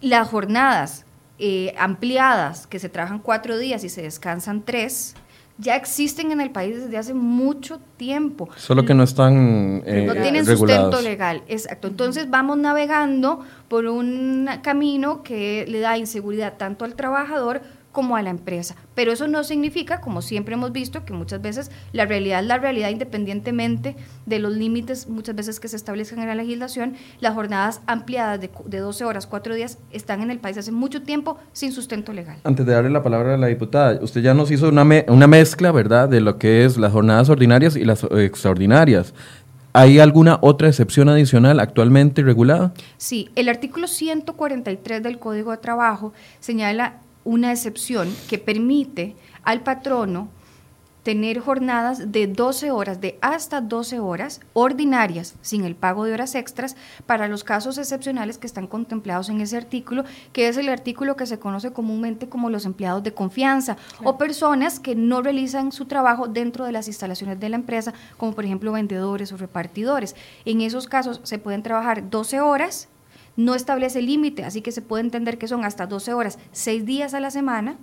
las 0.00 0.26
jornadas 0.26 1.04
eh, 1.38 1.74
ampliadas, 1.78 2.66
que 2.66 2.78
se 2.78 2.88
trabajan 2.88 3.18
cuatro 3.18 3.58
días 3.58 3.84
y 3.84 3.90
se 3.90 4.00
descansan 4.00 4.62
tres, 4.62 5.14
ya 5.58 5.76
existen 5.76 6.32
en 6.32 6.40
el 6.40 6.50
país 6.50 6.82
desde 6.82 6.96
hace 6.96 7.12
mucho 7.12 7.78
tiempo. 7.98 8.48
Solo 8.56 8.86
que 8.86 8.94
no 8.94 9.02
están 9.02 9.82
eh, 9.84 10.04
No 10.06 10.14
tienen 10.14 10.46
sustento 10.46 11.02
legal, 11.02 11.42
exacto. 11.46 11.88
Entonces 11.88 12.30
vamos 12.30 12.56
navegando 12.56 13.40
por 13.68 13.84
un 13.84 14.48
camino 14.62 15.22
que 15.22 15.66
le 15.68 15.80
da 15.80 15.98
inseguridad 15.98 16.54
tanto 16.56 16.86
al 16.86 16.94
trabajador 16.94 17.60
como 17.92 18.16
a 18.16 18.22
la 18.22 18.30
empresa. 18.30 18.74
Pero 18.94 19.12
eso 19.12 19.28
no 19.28 19.44
significa, 19.44 20.00
como 20.00 20.22
siempre 20.22 20.54
hemos 20.54 20.72
visto, 20.72 21.04
que 21.04 21.12
muchas 21.12 21.40
veces 21.40 21.70
la 21.92 22.06
realidad 22.06 22.40
es 22.40 22.46
la 22.46 22.58
realidad 22.58 22.88
independientemente 22.88 23.96
de 24.26 24.38
los 24.38 24.52
límites 24.52 25.08
muchas 25.08 25.36
veces 25.36 25.60
que 25.60 25.68
se 25.68 25.76
establezcan 25.76 26.20
en 26.20 26.28
la 26.28 26.34
legislación. 26.34 26.94
Las 27.20 27.34
jornadas 27.34 27.80
ampliadas 27.86 28.40
de, 28.40 28.50
de 28.64 28.78
12 28.78 29.04
horas, 29.04 29.26
4 29.26 29.54
días, 29.54 29.78
están 29.92 30.22
en 30.22 30.30
el 30.30 30.38
país 30.38 30.56
hace 30.56 30.72
mucho 30.72 31.02
tiempo 31.02 31.38
sin 31.52 31.72
sustento 31.72 32.12
legal. 32.12 32.38
Antes 32.44 32.66
de 32.66 32.72
darle 32.72 32.90
la 32.90 33.02
palabra 33.02 33.34
a 33.34 33.36
la 33.36 33.46
diputada, 33.46 34.00
usted 34.02 34.22
ya 34.22 34.34
nos 34.34 34.50
hizo 34.50 34.68
una, 34.68 34.84
una 35.08 35.26
mezcla, 35.26 35.70
¿verdad?, 35.70 36.08
de 36.08 36.20
lo 36.20 36.38
que 36.38 36.64
es 36.64 36.76
las 36.78 36.92
jornadas 36.92 37.28
ordinarias 37.28 37.76
y 37.76 37.84
las 37.84 38.04
extraordinarias. 38.04 39.14
¿Hay 39.74 39.98
alguna 39.98 40.38
otra 40.42 40.68
excepción 40.68 41.08
adicional 41.08 41.58
actualmente 41.58 42.22
regulada? 42.22 42.74
Sí, 42.98 43.30
el 43.36 43.48
artículo 43.48 43.86
143 43.86 45.02
del 45.02 45.18
Código 45.18 45.50
de 45.50 45.56
Trabajo 45.56 46.12
señala 46.40 46.96
una 47.24 47.52
excepción 47.52 48.14
que 48.28 48.38
permite 48.38 49.16
al 49.44 49.62
patrono 49.62 50.28
tener 51.02 51.40
jornadas 51.40 52.12
de 52.12 52.26
12 52.26 52.70
horas, 52.70 53.00
de 53.00 53.18
hasta 53.20 53.60
12 53.60 53.98
horas 53.98 54.40
ordinarias, 54.52 55.34
sin 55.42 55.64
el 55.64 55.74
pago 55.74 56.04
de 56.04 56.12
horas 56.12 56.34
extras, 56.34 56.76
para 57.06 57.28
los 57.28 57.44
casos 57.44 57.78
excepcionales 57.78 58.38
que 58.38 58.46
están 58.46 58.66
contemplados 58.66 59.28
en 59.28 59.40
ese 59.40 59.56
artículo, 59.56 60.04
que 60.32 60.48
es 60.48 60.56
el 60.56 60.68
artículo 60.68 61.16
que 61.16 61.26
se 61.26 61.38
conoce 61.38 61.72
comúnmente 61.72 62.28
como 62.28 62.50
los 62.50 62.66
empleados 62.66 63.02
de 63.02 63.14
confianza 63.14 63.76
o 64.04 64.16
personas 64.16 64.78
que 64.78 64.94
no 64.94 65.22
realizan 65.22 65.72
su 65.72 65.86
trabajo 65.86 66.28
dentro 66.28 66.64
de 66.64 66.72
las 66.72 66.86
instalaciones 66.86 67.40
de 67.40 67.48
la 67.48 67.56
empresa, 67.56 67.92
como 68.16 68.32
por 68.32 68.44
ejemplo 68.44 68.72
vendedores 68.72 69.32
o 69.32 69.36
repartidores. 69.36 70.14
En 70.44 70.60
esos 70.60 70.86
casos 70.86 71.20
se 71.24 71.38
pueden 71.38 71.62
trabajar 71.62 72.10
12 72.10 72.40
horas 72.40 72.88
no 73.36 73.54
establece 73.54 74.02
límite, 74.02 74.44
así 74.44 74.60
que 74.62 74.72
se 74.72 74.82
puede 74.82 75.02
entender 75.02 75.38
que 75.38 75.48
son 75.48 75.64
hasta 75.64 75.86
12 75.86 76.14
horas, 76.14 76.38
6 76.52 76.84
días 76.84 77.14
a 77.14 77.20
la 77.20 77.30
semana, 77.30 77.76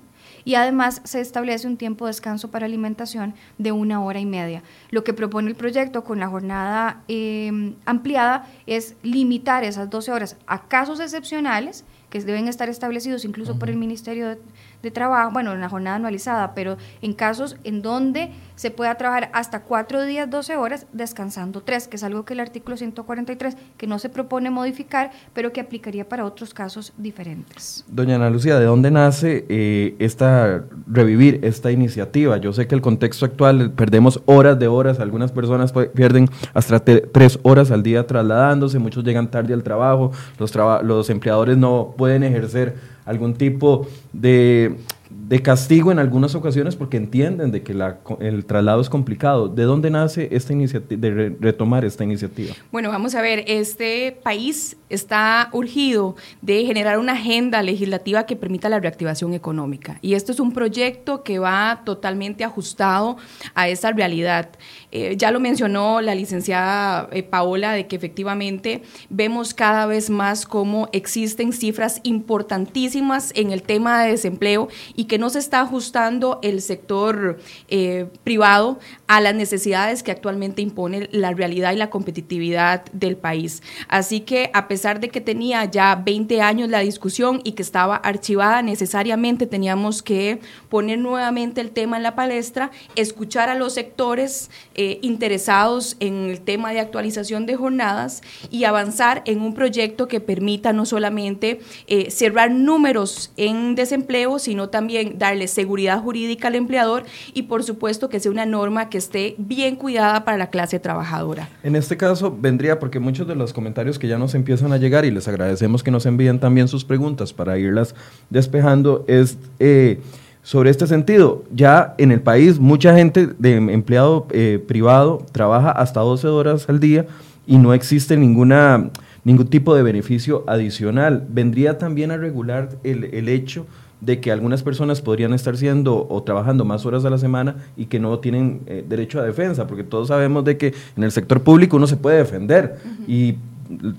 y 0.45 0.55
además 0.55 1.01
se 1.03 1.21
establece 1.21 1.67
un 1.67 1.77
tiempo 1.77 2.05
de 2.05 2.09
descanso 2.09 2.49
para 2.49 2.65
alimentación 2.65 3.33
de 3.57 3.71
una 3.71 4.01
hora 4.01 4.19
y 4.19 4.25
media. 4.25 4.63
Lo 4.89 5.03
que 5.03 5.13
propone 5.13 5.49
el 5.49 5.55
proyecto 5.55 6.03
con 6.03 6.19
la 6.19 6.27
jornada 6.27 7.03
eh, 7.07 7.73
ampliada 7.85 8.47
es 8.65 8.95
limitar 9.03 9.63
esas 9.63 9.89
12 9.89 10.11
horas 10.11 10.37
a 10.47 10.67
casos 10.67 10.99
excepcionales 10.99 11.83
que 12.09 12.19
deben 12.21 12.47
estar 12.47 12.69
establecidos 12.69 13.25
incluso 13.25 13.59
por 13.59 13.69
el 13.69 13.75
Ministerio 13.75 14.29
de, 14.29 14.37
de 14.81 14.91
trabajo, 14.91 15.31
bueno, 15.31 15.53
en 15.53 15.61
la 15.61 15.69
jornada 15.69 15.97
anualizada, 15.97 16.53
pero 16.53 16.77
en 17.01 17.13
casos 17.13 17.57
en 17.63 17.81
donde 17.81 18.31
se 18.55 18.71
pueda 18.71 18.95
trabajar 18.95 19.29
hasta 19.33 19.61
cuatro 19.61 20.03
días, 20.03 20.29
12 20.29 20.57
horas, 20.57 20.85
descansando 20.91 21.61
tres, 21.61 21.87
que 21.87 21.95
es 21.95 22.03
algo 22.03 22.25
que 22.25 22.33
el 22.33 22.39
artículo 22.39 22.77
143, 22.77 23.55
que 23.77 23.87
no 23.87 23.99
se 23.99 24.09
propone 24.09 24.49
modificar, 24.49 25.11
pero 25.33 25.53
que 25.53 25.61
aplicaría 25.61 26.07
para 26.07 26.25
otros 26.25 26.53
casos 26.53 26.93
diferentes. 26.97 27.85
Doña 27.87 28.15
Ana 28.15 28.29
Lucía, 28.29 28.59
¿de 28.59 28.65
dónde 28.65 28.91
nace 28.91 29.45
eh, 29.49 29.95
esta, 29.99 30.63
revivir 30.87 31.39
esta 31.43 31.71
iniciativa? 31.71 32.37
Yo 32.37 32.53
sé 32.53 32.67
que 32.67 32.75
el 32.75 32.81
contexto 32.81 33.25
actual, 33.25 33.71
perdemos 33.71 34.21
horas 34.25 34.59
de 34.59 34.67
horas, 34.67 34.99
algunas 34.99 35.31
personas 35.31 35.73
pierden 35.93 36.29
hasta 36.53 36.79
tres 36.79 37.39
horas 37.43 37.71
al 37.71 37.83
día 37.83 38.05
trasladándose, 38.07 38.79
muchos 38.79 39.03
llegan 39.03 39.31
tarde 39.31 39.53
al 39.53 39.63
trabajo, 39.63 40.11
los, 40.37 40.53
los 40.83 41.09
empleadores 41.09 41.57
no 41.57 41.93
pueden 41.97 42.23
ejercer 42.23 42.98
algún 43.09 43.33
tipo 43.33 43.87
de, 44.13 44.75
de 45.09 45.41
castigo 45.41 45.91
en 45.91 45.97
algunas 45.97 46.35
ocasiones 46.35 46.75
porque 46.75 46.97
entienden 46.97 47.51
de 47.51 47.63
que 47.63 47.75
el 48.19 48.45
traslado 48.45 48.81
es 48.81 48.89
complicado. 48.89 49.47
¿De 49.47 49.63
dónde 49.63 49.89
nace 49.89 50.29
esta 50.31 50.53
iniciativa, 50.53 51.01
de 51.01 51.35
retomar 51.39 51.85
esta 51.85 52.03
iniciativa? 52.03 52.53
Bueno, 52.71 52.89
vamos 52.89 53.15
a 53.15 53.21
ver, 53.21 53.43
este 53.47 54.17
país 54.23 54.77
está 54.89 55.49
urgido 55.51 56.15
de 56.41 56.65
generar 56.65 56.99
una 56.99 57.13
agenda 57.13 57.63
legislativa 57.63 58.25
que 58.27 58.35
permita 58.35 58.69
la 58.69 58.79
reactivación 58.79 59.33
económica. 59.33 59.97
Y 60.01 60.13
esto 60.13 60.31
es 60.31 60.39
un 60.39 60.53
proyecto 60.53 61.23
que 61.23 61.39
va 61.39 61.81
totalmente 61.85 62.43
ajustado 62.43 63.17
a 63.55 63.67
esa 63.67 63.91
realidad. 63.91 64.49
Eh, 64.91 65.15
ya 65.17 65.31
lo 65.31 65.39
mencionó 65.39 66.01
la 66.01 66.15
licenciada 66.15 67.09
eh, 67.11 67.21
Paola, 67.21 67.73
de 67.73 67.87
que 67.87 67.95
efectivamente 67.95 68.81
vemos 69.09 69.53
cada 69.53 69.85
vez 69.85 70.09
más 70.09 70.45
cómo 70.45 70.89
existen 70.93 71.53
cifras 71.53 72.01
importantísimas 72.03 73.31
en 73.35 73.51
el 73.51 73.61
tema 73.61 74.03
de 74.03 74.11
desempleo 74.11 74.67
y 74.95 75.05
que 75.05 75.19
no 75.19 75.29
se 75.29 75.39
está 75.39 75.61
ajustando 75.61 76.39
el 76.41 76.61
sector 76.61 77.37
eh, 77.67 78.07
privado 78.23 78.79
a 79.09 79.21
las 79.21 79.33
necesidades 79.33 80.03
que 80.03 80.11
actualmente 80.11 80.61
impone 80.61 81.09
la 81.11 81.31
realidad 81.31 81.73
y 81.73 81.77
la 81.77 81.89
competitividad 81.89 82.85
del 82.93 83.17
país. 83.17 83.63
Así 83.87 84.19
que 84.19 84.51
a 84.53 84.67
pesar 84.67 84.99
de 84.99 85.09
que 85.09 85.19
tenía 85.19 85.65
ya 85.65 85.95
20 85.95 86.41
años 86.43 86.69
la 86.69 86.81
discusión 86.81 87.41
y 87.43 87.53
que 87.53 87.63
estaba 87.63 87.95
archivada, 87.95 88.61
necesariamente 88.61 89.47
teníamos 89.47 90.03
que 90.03 90.39
poner 90.69 90.99
nuevamente 90.99 91.59
el 91.59 91.71
tema 91.71 91.97
en 91.97 92.03
la 92.03 92.13
palestra, 92.13 92.69
escuchar 92.95 93.49
a 93.49 93.55
los 93.55 93.73
sectores 93.73 94.51
eh, 94.75 94.99
interesados 95.01 95.97
en 95.99 96.29
el 96.29 96.41
tema 96.41 96.71
de 96.71 96.79
actualización 96.79 97.47
de 97.47 97.55
jornadas 97.55 98.21
y 98.51 98.65
avanzar 98.65 99.23
en 99.25 99.41
un 99.41 99.55
proyecto 99.55 100.07
que 100.07 100.19
permita 100.19 100.71
no 100.71 100.85
solamente 100.85 101.61
eh, 101.87 102.11
cerrar 102.11 102.51
números 102.51 103.31
en 103.37 103.73
desempleo, 103.73 104.37
sino 104.37 104.69
también 104.69 105.17
darle 105.17 105.47
seguridad 105.47 105.99
jurídica 105.99 106.49
al 106.49 106.55
empleador 106.55 107.05
y 107.33 107.43
por 107.43 107.63
supuesto 107.63 108.07
que 108.09 108.19
sea 108.19 108.31
una 108.31 108.45
norma 108.45 108.91
que 108.91 108.98
esté 108.99 109.35
bien 109.37 109.75
cuidada 109.75 110.23
para 110.23 110.37
la 110.37 110.51
clase 110.51 110.79
trabajadora. 110.79 111.49
En 111.63 111.75
este 111.75 111.97
caso 111.97 112.35
vendría 112.39 112.79
porque 112.79 112.99
muchos 112.99 113.27
de 113.27 113.35
los 113.35 113.51
comentarios 113.53 113.97
que 113.97 114.07
ya 114.07 114.17
nos 114.17 114.35
empiezan 114.35 114.71
a 114.71 114.77
llegar 114.77 115.05
y 115.05 115.11
les 115.11 115.27
agradecemos 115.27 115.81
que 115.81 115.91
nos 115.91 116.05
envíen 116.05 116.39
también 116.39 116.67
sus 116.67 116.85
preguntas 116.85 117.33
para 117.33 117.57
irlas 117.57 117.95
despejando 118.29 119.03
es... 119.07 119.37
Eh, 119.59 119.99
sobre 120.41 120.69
este 120.69 120.87
sentido. 120.87 121.43
Ya 121.53 121.93
en 121.97 122.11
el 122.11 122.21
país 122.21 122.59
mucha 122.59 122.95
gente 122.95 123.27
de 123.27 123.55
empleado 123.55 124.25
eh, 124.31 124.63
privado 124.67 125.25
trabaja 125.31 125.69
hasta 125.71 125.99
12 125.99 126.27
horas 126.27 126.69
al 126.69 126.79
día 126.79 127.05
y 127.45 127.57
no 127.57 127.73
existe 127.73 128.17
ninguna, 128.17 128.89
ningún 129.23 129.47
tipo 129.47 129.75
de 129.75 129.83
beneficio 129.83 130.43
adicional. 130.47 131.27
Vendría 131.29 131.77
también 131.77 132.11
a 132.11 132.17
regular 132.17 132.69
el, 132.83 133.05
el 133.05 133.29
hecho 133.29 133.67
de 134.01 134.19
que 134.19 134.31
algunas 134.31 134.63
personas 134.63 135.01
podrían 135.01 135.33
estar 135.33 135.57
siendo 135.57 136.07
o 136.09 136.23
trabajando 136.23 136.63
más 136.65 136.85
horas 136.85 137.03
a 137.05 137.09
la 137.09 137.17
semana 137.17 137.55
y 137.75 137.85
que 137.85 137.99
no 137.99 138.19
tienen 138.19 138.61
eh, 138.65 138.85
derecho 138.87 139.19
a 139.19 139.23
defensa, 139.23 139.67
porque 139.67 139.83
todos 139.83 140.07
sabemos 140.07 140.45
de 140.45 140.57
que 140.57 140.73
en 140.95 141.03
el 141.03 141.11
sector 141.11 141.41
público 141.41 141.77
uno 141.77 141.87
se 141.87 141.97
puede 141.97 142.17
defender 142.17 142.77
y 143.07 143.35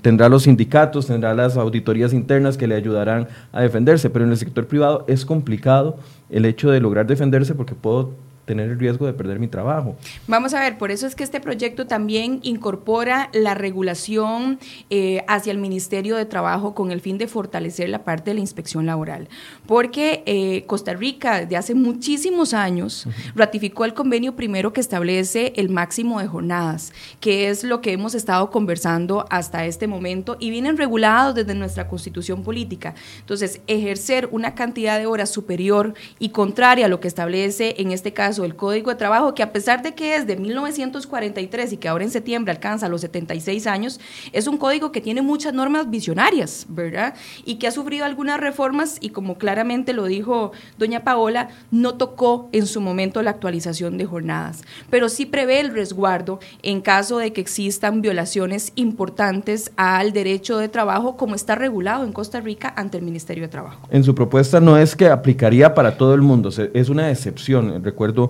tendrá 0.03 0.29
los 0.29 0.45
sindicatos, 0.45 1.07
tendrá 1.07 1.35
las 1.35 1.57
auditorías 1.57 2.13
internas 2.13 2.57
que 2.57 2.67
le 2.67 2.75
ayudarán 2.75 3.29
a 3.53 3.61
defenderse, 3.63 4.11
pero 4.11 4.25
en 4.25 4.33
el 4.33 4.37
sector 4.37 4.67
privado 4.67 5.05
es 5.07 5.25
complicado 5.25 5.99
el 6.29 6.45
hecho 6.45 6.71
de 6.71 6.81
lograr 6.81 7.07
defenderse 7.07 7.55
porque 7.55 7.75
puedo 7.75 8.11
tener 8.51 8.69
el 8.69 8.81
riesgo 8.81 9.07
de 9.07 9.13
perder 9.13 9.39
mi 9.39 9.47
trabajo. 9.47 9.95
Vamos 10.27 10.55
a 10.55 10.61
ver, 10.61 10.77
por 10.77 10.91
eso 10.91 11.07
es 11.07 11.15
que 11.15 11.23
este 11.23 11.39
proyecto 11.39 11.87
también 11.87 12.41
incorpora 12.43 13.31
la 13.33 13.55
regulación 13.55 14.59
eh, 14.91 15.23
hacia 15.29 15.53
el 15.53 15.59
Ministerio 15.59 16.17
de 16.17 16.25
Trabajo 16.25 16.75
con 16.75 16.91
el 16.91 17.01
fin 17.01 17.17
de 17.17 17.29
fortalecer 17.29 17.89
la 17.89 18.03
parte 18.03 18.33
de 18.33 18.35
la 18.35 18.41
inspección 18.41 18.87
laboral, 18.87 19.29
porque 19.69 20.25
eh, 20.27 20.65
Costa 20.67 20.95
Rica 20.95 21.47
de 21.47 21.57
hace 21.57 21.77
muchísimos 21.77 22.53
años 22.53 23.07
ratificó 23.37 23.85
el 23.85 23.95
convenio 23.95 24.35
primero 24.35 24.73
que 24.73 24.81
establece 24.81 25.53
el 25.55 25.69
máximo 25.69 26.19
de 26.19 26.27
jornadas, 26.27 26.93
que 27.21 27.51
es 27.51 27.63
lo 27.63 27.81
que 27.81 27.93
hemos 27.93 28.17
estado 28.17 28.51
conversando 28.51 29.27
hasta 29.31 29.65
este 29.65 29.87
momento 29.87 30.37
y 30.41 30.51
vienen 30.51 30.77
regulados 30.77 31.37
desde 31.37 31.55
nuestra 31.55 31.87
constitución 31.87 32.43
política. 32.43 32.97
Entonces, 33.21 33.61
ejercer 33.69 34.29
una 34.33 34.57
cantidad 34.57 34.99
de 34.99 35.07
horas 35.07 35.31
superior 35.31 35.95
y 36.19 36.31
contraria 36.31 36.87
a 36.87 36.89
lo 36.89 36.99
que 36.99 37.07
establece 37.07 37.77
en 37.79 37.93
este 37.93 38.13
caso 38.13 38.40
el 38.45 38.57
Código 38.57 38.91
de 38.91 38.97
Trabajo, 38.97 39.35
que 39.35 39.43
a 39.43 39.53
pesar 39.53 39.83
de 39.83 39.95
que 39.95 40.17
es 40.17 40.27
de 40.27 40.37
1943 40.37 41.73
y 41.73 41.77
que 41.77 41.89
ahora 41.89 42.05
en 42.05 42.11
septiembre 42.11 42.53
alcanza 42.53 42.89
los 42.89 43.01
76 43.03 43.67
años, 43.67 44.01
es 44.33 44.47
un 44.47 44.57
código 44.57 44.93
que 44.93 45.01
tiene 45.01 45.23
muchas 45.23 45.55
normas 45.55 45.91
visionarias, 45.91 46.67
¿verdad? 46.69 47.15
Y 47.45 47.57
que 47.57 47.67
ha 47.67 47.71
sufrido 47.71 48.05
algunas 48.05 48.41
reformas 48.41 48.99
y 49.01 49.11
como 49.11 49.39
claramente 49.39 49.93
lo 49.93 50.05
dijo 50.05 50.53
doña 50.79 51.05
Paola, 51.05 51.49
no 51.71 51.95
tocó 51.95 52.49
en 52.53 52.67
su 52.67 52.81
momento 52.81 53.23
la 53.23 53.31
actualización 53.31 53.99
de 53.99 54.07
jornadas, 54.07 54.63
pero 54.91 55.09
sí 55.09 55.27
prevé 55.27 55.61
el 55.61 55.73
resguardo 55.73 56.41
en 56.63 56.81
caso 56.81 57.19
de 57.19 57.33
que 57.33 57.41
existan 57.41 58.03
violaciones 58.03 58.73
importantes 58.77 59.73
al 59.77 60.13
derecho 60.13 60.59
de 60.59 60.69
trabajo 60.69 61.17
como 61.17 61.35
está 61.35 61.55
regulado 61.55 62.05
en 62.05 62.13
Costa 62.13 62.41
Rica 62.41 62.73
ante 62.77 62.99
el 62.99 63.05
Ministerio 63.05 63.45
de 63.45 63.49
Trabajo. 63.49 63.87
En 63.91 64.05
su 64.05 64.15
propuesta 64.15 64.61
no 64.61 64.77
es 64.77 64.97
que 64.97 65.09
aplicaría 65.09 65.75
para 65.75 65.97
todo 65.97 66.15
el 66.15 66.23
mundo, 66.23 66.51
es 66.75 66.89
una 66.89 67.11
excepción. 67.11 67.83
Recuerdo 67.83 68.30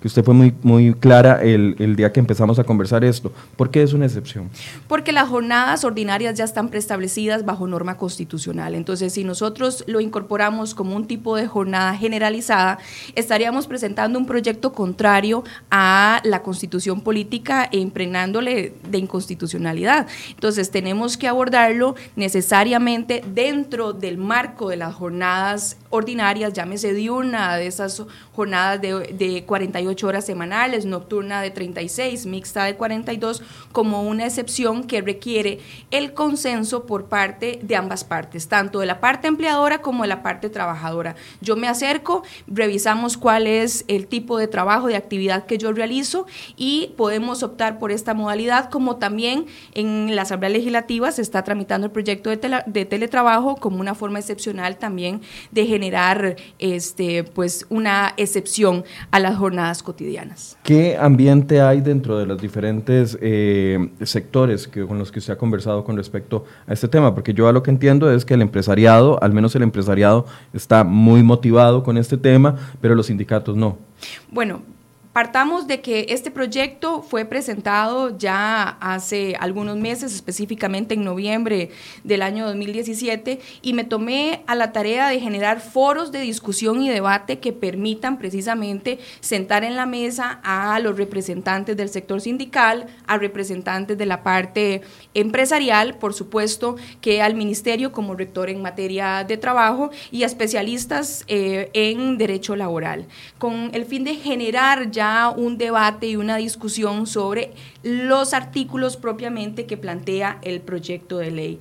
que 0.00 0.08
usted 0.08 0.22
fue 0.22 0.34
muy, 0.34 0.54
muy 0.62 0.92
clara 0.92 1.42
el, 1.42 1.74
el, 1.78 1.96
día 1.96 2.12
que 2.12 2.20
empezamos 2.20 2.58
a 2.58 2.64
conversar 2.64 3.02
esto. 3.04 3.32
¿Por 3.56 3.70
qué 3.70 3.82
es 3.82 3.94
una 3.94 4.04
excepción? 4.04 4.50
Porque 4.88 5.10
las 5.10 5.28
jornadas 5.28 5.84
ordinarias 5.84 6.36
ya 6.36 6.44
están 6.44 6.68
preestablecidas 6.68 7.44
bajo 7.46 7.66
norma 7.66 7.96
constitucional. 7.96 8.74
Entonces, 8.74 9.14
si 9.14 9.24
nosotros 9.24 9.84
lo 9.86 10.00
incorporamos 10.00 10.74
como 10.74 10.94
un 10.94 11.06
tipo 11.06 11.36
de 11.36 11.46
jornada 11.46 11.94
generalizada, 11.96 12.78
estaríamos 13.14 13.66
presentando 13.66 14.18
un 14.18 14.26
proyecto 14.26 14.72
contrario 14.72 15.44
a 15.70 16.20
la 16.24 16.42
constitución 16.42 17.00
política 17.00 17.68
e 17.72 17.78
impregnándole 17.78 18.74
de 18.90 18.98
inconstitucionalidad. 18.98 20.06
Entonces, 20.30 20.70
tenemos 20.70 21.16
que 21.16 21.26
abordarlo 21.26 21.94
necesariamente 22.16 23.22
dentro 23.34 23.94
del 23.94 24.18
marco 24.18 24.68
de 24.68 24.76
las 24.76 24.94
jornadas 24.94 25.78
ordinarias, 25.88 26.52
llámese 26.52 26.92
diurna, 26.92 27.56
de 27.56 27.66
esas 27.66 28.02
jornadas 28.34 28.80
de, 28.82 29.14
de 29.14 29.44
48 29.44 29.85
horas 30.04 30.26
semanales, 30.26 30.84
nocturna 30.86 31.40
de 31.40 31.50
36, 31.50 32.26
mixta 32.26 32.64
de 32.64 32.76
42, 32.76 33.42
como 33.72 34.02
una 34.02 34.26
excepción 34.26 34.84
que 34.84 35.00
requiere 35.00 35.58
el 35.90 36.12
consenso 36.14 36.86
por 36.86 37.06
parte 37.06 37.58
de 37.62 37.76
ambas 37.76 38.04
partes, 38.04 38.48
tanto 38.48 38.80
de 38.80 38.86
la 38.86 39.00
parte 39.00 39.28
empleadora 39.28 39.82
como 39.82 40.02
de 40.02 40.08
la 40.08 40.22
parte 40.22 40.50
trabajadora. 40.50 41.16
Yo 41.40 41.56
me 41.56 41.68
acerco, 41.68 42.22
revisamos 42.46 43.16
cuál 43.16 43.46
es 43.46 43.84
el 43.88 44.06
tipo 44.06 44.38
de 44.38 44.48
trabajo, 44.48 44.88
de 44.88 44.96
actividad 44.96 45.46
que 45.46 45.58
yo 45.58 45.72
realizo 45.72 46.26
y 46.56 46.92
podemos 46.96 47.42
optar 47.42 47.78
por 47.78 47.92
esta 47.92 48.14
modalidad, 48.14 48.70
como 48.70 48.96
también 48.96 49.46
en 49.74 50.14
la 50.14 50.22
Asamblea 50.22 50.50
Legislativa 50.50 51.12
se 51.12 51.22
está 51.22 51.42
tramitando 51.44 51.86
el 51.86 51.92
proyecto 51.92 52.30
de, 52.30 52.62
de 52.66 52.84
teletrabajo 52.84 53.56
como 53.56 53.80
una 53.80 53.94
forma 53.94 54.18
excepcional 54.18 54.76
también 54.76 55.20
de 55.50 55.66
generar 55.66 56.36
este, 56.58 57.24
pues, 57.24 57.66
una 57.68 58.14
excepción 58.16 58.84
a 59.10 59.20
las 59.20 59.36
jornadas 59.36 59.75
cotidianas. 59.82 60.56
¿Qué 60.62 60.96
ambiente 60.96 61.60
hay 61.60 61.80
dentro 61.80 62.18
de 62.18 62.26
los 62.26 62.40
diferentes 62.40 63.16
eh, 63.20 63.90
sectores 64.02 64.68
que, 64.68 64.86
con 64.86 64.98
los 64.98 65.12
que 65.12 65.18
usted 65.18 65.34
ha 65.34 65.38
conversado 65.38 65.84
con 65.84 65.96
respecto 65.96 66.44
a 66.66 66.72
este 66.72 66.88
tema? 66.88 67.14
Porque 67.14 67.34
yo 67.34 67.48
a 67.48 67.52
lo 67.52 67.62
que 67.62 67.70
entiendo 67.70 68.10
es 68.10 68.24
que 68.24 68.34
el 68.34 68.42
empresariado, 68.42 69.22
al 69.22 69.32
menos 69.32 69.54
el 69.54 69.62
empresariado, 69.62 70.26
está 70.52 70.84
muy 70.84 71.22
motivado 71.22 71.82
con 71.82 71.96
este 71.98 72.16
tema, 72.16 72.56
pero 72.80 72.94
los 72.94 73.06
sindicatos 73.06 73.56
no. 73.56 73.78
Bueno, 74.30 74.62
Partamos 75.16 75.66
de 75.66 75.80
que 75.80 76.08
este 76.10 76.30
proyecto 76.30 77.00
fue 77.00 77.24
presentado 77.24 78.18
ya 78.18 78.76
hace 78.82 79.34
algunos 79.40 79.78
meses, 79.78 80.14
específicamente 80.14 80.92
en 80.92 81.04
noviembre 81.04 81.70
del 82.04 82.20
año 82.20 82.44
2017, 82.44 83.40
y 83.62 83.72
me 83.72 83.84
tomé 83.84 84.42
a 84.46 84.54
la 84.54 84.72
tarea 84.72 85.08
de 85.08 85.18
generar 85.18 85.62
foros 85.62 86.12
de 86.12 86.20
discusión 86.20 86.82
y 86.82 86.90
debate 86.90 87.38
que 87.38 87.54
permitan 87.54 88.18
precisamente 88.18 88.98
sentar 89.20 89.64
en 89.64 89.74
la 89.74 89.86
mesa 89.86 90.38
a 90.44 90.78
los 90.80 90.98
representantes 90.98 91.78
del 91.78 91.88
sector 91.88 92.20
sindical, 92.20 92.84
a 93.06 93.16
representantes 93.16 93.96
de 93.96 94.04
la 94.04 94.22
parte 94.22 94.82
empresarial, 95.14 95.96
por 95.96 96.12
supuesto, 96.12 96.76
que 97.00 97.22
al 97.22 97.34
ministerio 97.34 97.90
como 97.90 98.16
rector 98.16 98.50
en 98.50 98.60
materia 98.60 99.24
de 99.24 99.38
trabajo 99.38 99.88
y 100.10 100.24
a 100.24 100.26
especialistas 100.26 101.24
eh, 101.26 101.70
en 101.72 102.18
derecho 102.18 102.54
laboral, 102.54 103.06
con 103.38 103.70
el 103.72 103.86
fin 103.86 104.04
de 104.04 104.16
generar 104.16 104.90
ya 104.90 105.05
un 105.36 105.58
debate 105.58 106.06
y 106.08 106.16
una 106.16 106.36
discusión 106.36 107.06
sobre 107.06 107.52
los 107.82 108.34
artículos 108.34 108.96
propiamente 108.96 109.66
que 109.66 109.76
plantea 109.76 110.38
el 110.42 110.60
proyecto 110.60 111.18
de 111.18 111.30
ley 111.30 111.58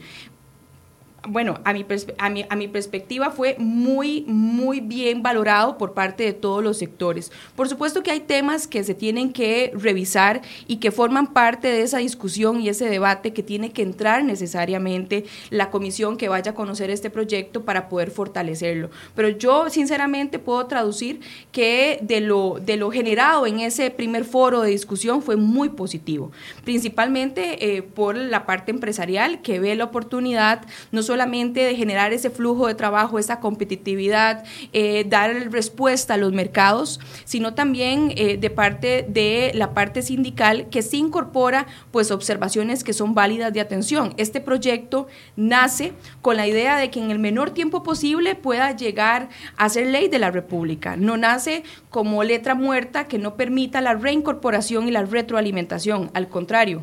bueno, 1.28 1.60
a 1.64 1.74
mi, 1.74 1.86
a, 2.18 2.30
mi, 2.30 2.46
a 2.50 2.56
mi, 2.56 2.68
perspectiva 2.68 3.32
fue 3.32 3.56
muy, 3.58 4.24
muy 4.28 4.80
bien 4.80 5.24
valorado 5.24 5.78
por 5.78 5.94
parte 5.94 6.24
de 6.24 6.34
todos 6.34 6.64
los 6.64 6.78
sectores. 6.78 7.32
Por 7.56 7.68
supuesto 7.70 8.04
que 8.04 8.12
hay 8.12 8.20
temas 8.20 8.68
que 8.68 8.84
se 8.84 8.94
tienen 8.94 9.32
que 9.32 9.72
revisar 9.74 10.42
y 10.68 10.78
que 10.78 10.92
forman 10.92 11.34
parte 11.34 11.68
de 11.68 11.82
esa 11.82 12.00
discusión 12.00 12.62
y 12.62 12.70
ese 12.70 12.90
debate 12.90 13.34
que 13.34 13.44
tiene 13.44 13.72
que 13.72 13.82
entrar 13.82 14.24
necesariamente 14.24 15.26
la 15.50 15.70
comisión 15.72 16.18
que 16.18 16.30
vaya 16.30 16.52
a 16.52 16.56
conocer 16.56 16.90
este 16.90 17.10
proyecto 17.10 17.64
para 17.64 17.90
poder 17.90 18.12
fortalecerlo. 18.12 18.90
Pero 19.16 19.30
yo 19.30 19.70
sinceramente 19.70 20.40
puedo 20.40 20.66
traducir 20.68 21.22
que 21.52 22.00
de 22.02 22.22
lo, 22.22 22.60
de 22.62 22.78
lo 22.78 22.92
generado 22.92 23.48
en 23.48 23.60
ese 23.60 23.90
primer 23.90 24.26
foro 24.26 24.62
de 24.62 24.72
discusión 24.72 25.22
fue 25.22 25.36
muy 25.36 25.70
positivo, 25.70 26.32
principalmente 26.64 27.78
eh, 27.78 27.82
por 27.82 28.16
la 28.16 28.46
parte 28.46 28.72
empresarial 28.72 29.42
que 29.42 29.60
ve 29.60 29.76
la 29.76 29.86
oportunidad 29.86 30.66
no 30.92 31.02
solo 31.02 31.15
solamente 31.16 31.62
de 31.62 31.78
generar 31.78 32.12
ese 32.12 32.30
flujo 32.30 32.68
de 32.68 32.76
trabajo, 32.76 33.18
esa 33.20 33.40
competitividad, 33.40 34.44
eh, 34.74 35.06
dar 35.08 35.34
respuesta 35.50 36.16
a 36.16 36.18
los 36.18 36.34
mercados, 36.34 37.00
sino 37.24 37.54
también 37.54 38.12
eh, 38.18 38.36
de 38.36 38.50
parte 38.50 39.06
de 39.08 39.54
la 39.56 39.74
parte 39.74 40.02
sindical 40.02 40.68
que 40.70 40.82
se 40.82 40.98
incorpora 40.98 41.68
pues 41.92 42.12
observaciones 42.12 42.84
que 42.84 42.92
son 42.92 43.14
válidas 43.14 43.54
de 43.54 43.62
atención. 43.62 44.14
Este 44.18 44.42
proyecto 44.42 45.08
nace 45.38 45.94
con 46.22 46.36
la 46.36 46.48
idea 46.48 46.76
de 46.76 46.90
que 46.90 47.00
en 47.00 47.12
el 47.12 47.20
menor 47.20 47.52
tiempo 47.52 47.82
posible 47.82 48.36
pueda 48.36 48.76
llegar 48.76 49.30
a 49.56 49.70
ser 49.70 49.88
ley 49.88 50.10
de 50.10 50.20
la 50.20 50.32
República. 50.32 50.98
No 50.98 51.16
nace 51.16 51.64
como 51.92 52.26
letra 52.26 52.56
muerta 52.56 53.08
que 53.08 53.20
no 53.20 53.36
permita 53.36 53.80
la 53.80 53.94
reincorporación 53.94 54.90
y 54.90 54.92
la 54.92 55.06
retroalimentación. 55.06 56.12
Al 56.14 56.28
contrario, 56.28 56.82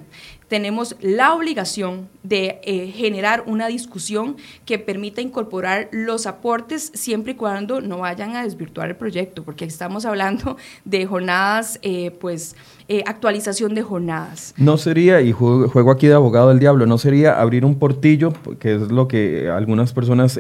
tenemos 0.53 0.97
la 1.01 1.33
obligación 1.33 2.11
de 2.23 2.61
eh, 2.65 2.89
generar 2.89 3.43
una 3.47 3.69
discusión 3.69 4.37
que 4.67 4.79
permita 4.79 5.23
incorporar 5.23 5.89
los 5.93 6.27
aportes 6.27 6.93
siempre 6.93 7.33
y 7.33 7.37
cuando 7.37 7.81
no 7.81 8.01
vayan 8.01 8.37
a 8.37 8.43
desvirtuar 8.43 8.91
el 8.91 8.97
proyecto, 8.97 9.45
porque 9.45 9.65
estamos 9.65 10.05
hablando 10.05 10.59
de 10.85 11.07
jornadas, 11.07 11.79
eh, 11.81 12.11
pues 12.21 12.55
eh, 12.87 13.03
actualización 13.07 13.75
de 13.75 13.81
jornadas. 13.81 14.53
No 14.59 14.77
sería, 14.77 15.23
y 15.23 15.33
juego, 15.33 15.91
aquí 15.91 16.07
de 16.07 16.13
abogado 16.13 16.51
del 16.51 16.59
diablo, 16.59 16.85
no 16.85 16.99
sería 16.99 17.41
abrir 17.41 17.65
un 17.65 17.79
portillo, 17.79 18.35
que 18.59 18.75
es 18.75 18.83
lo 18.93 19.09
que 19.09 19.49
algunas 19.49 19.95
personas 19.95 20.39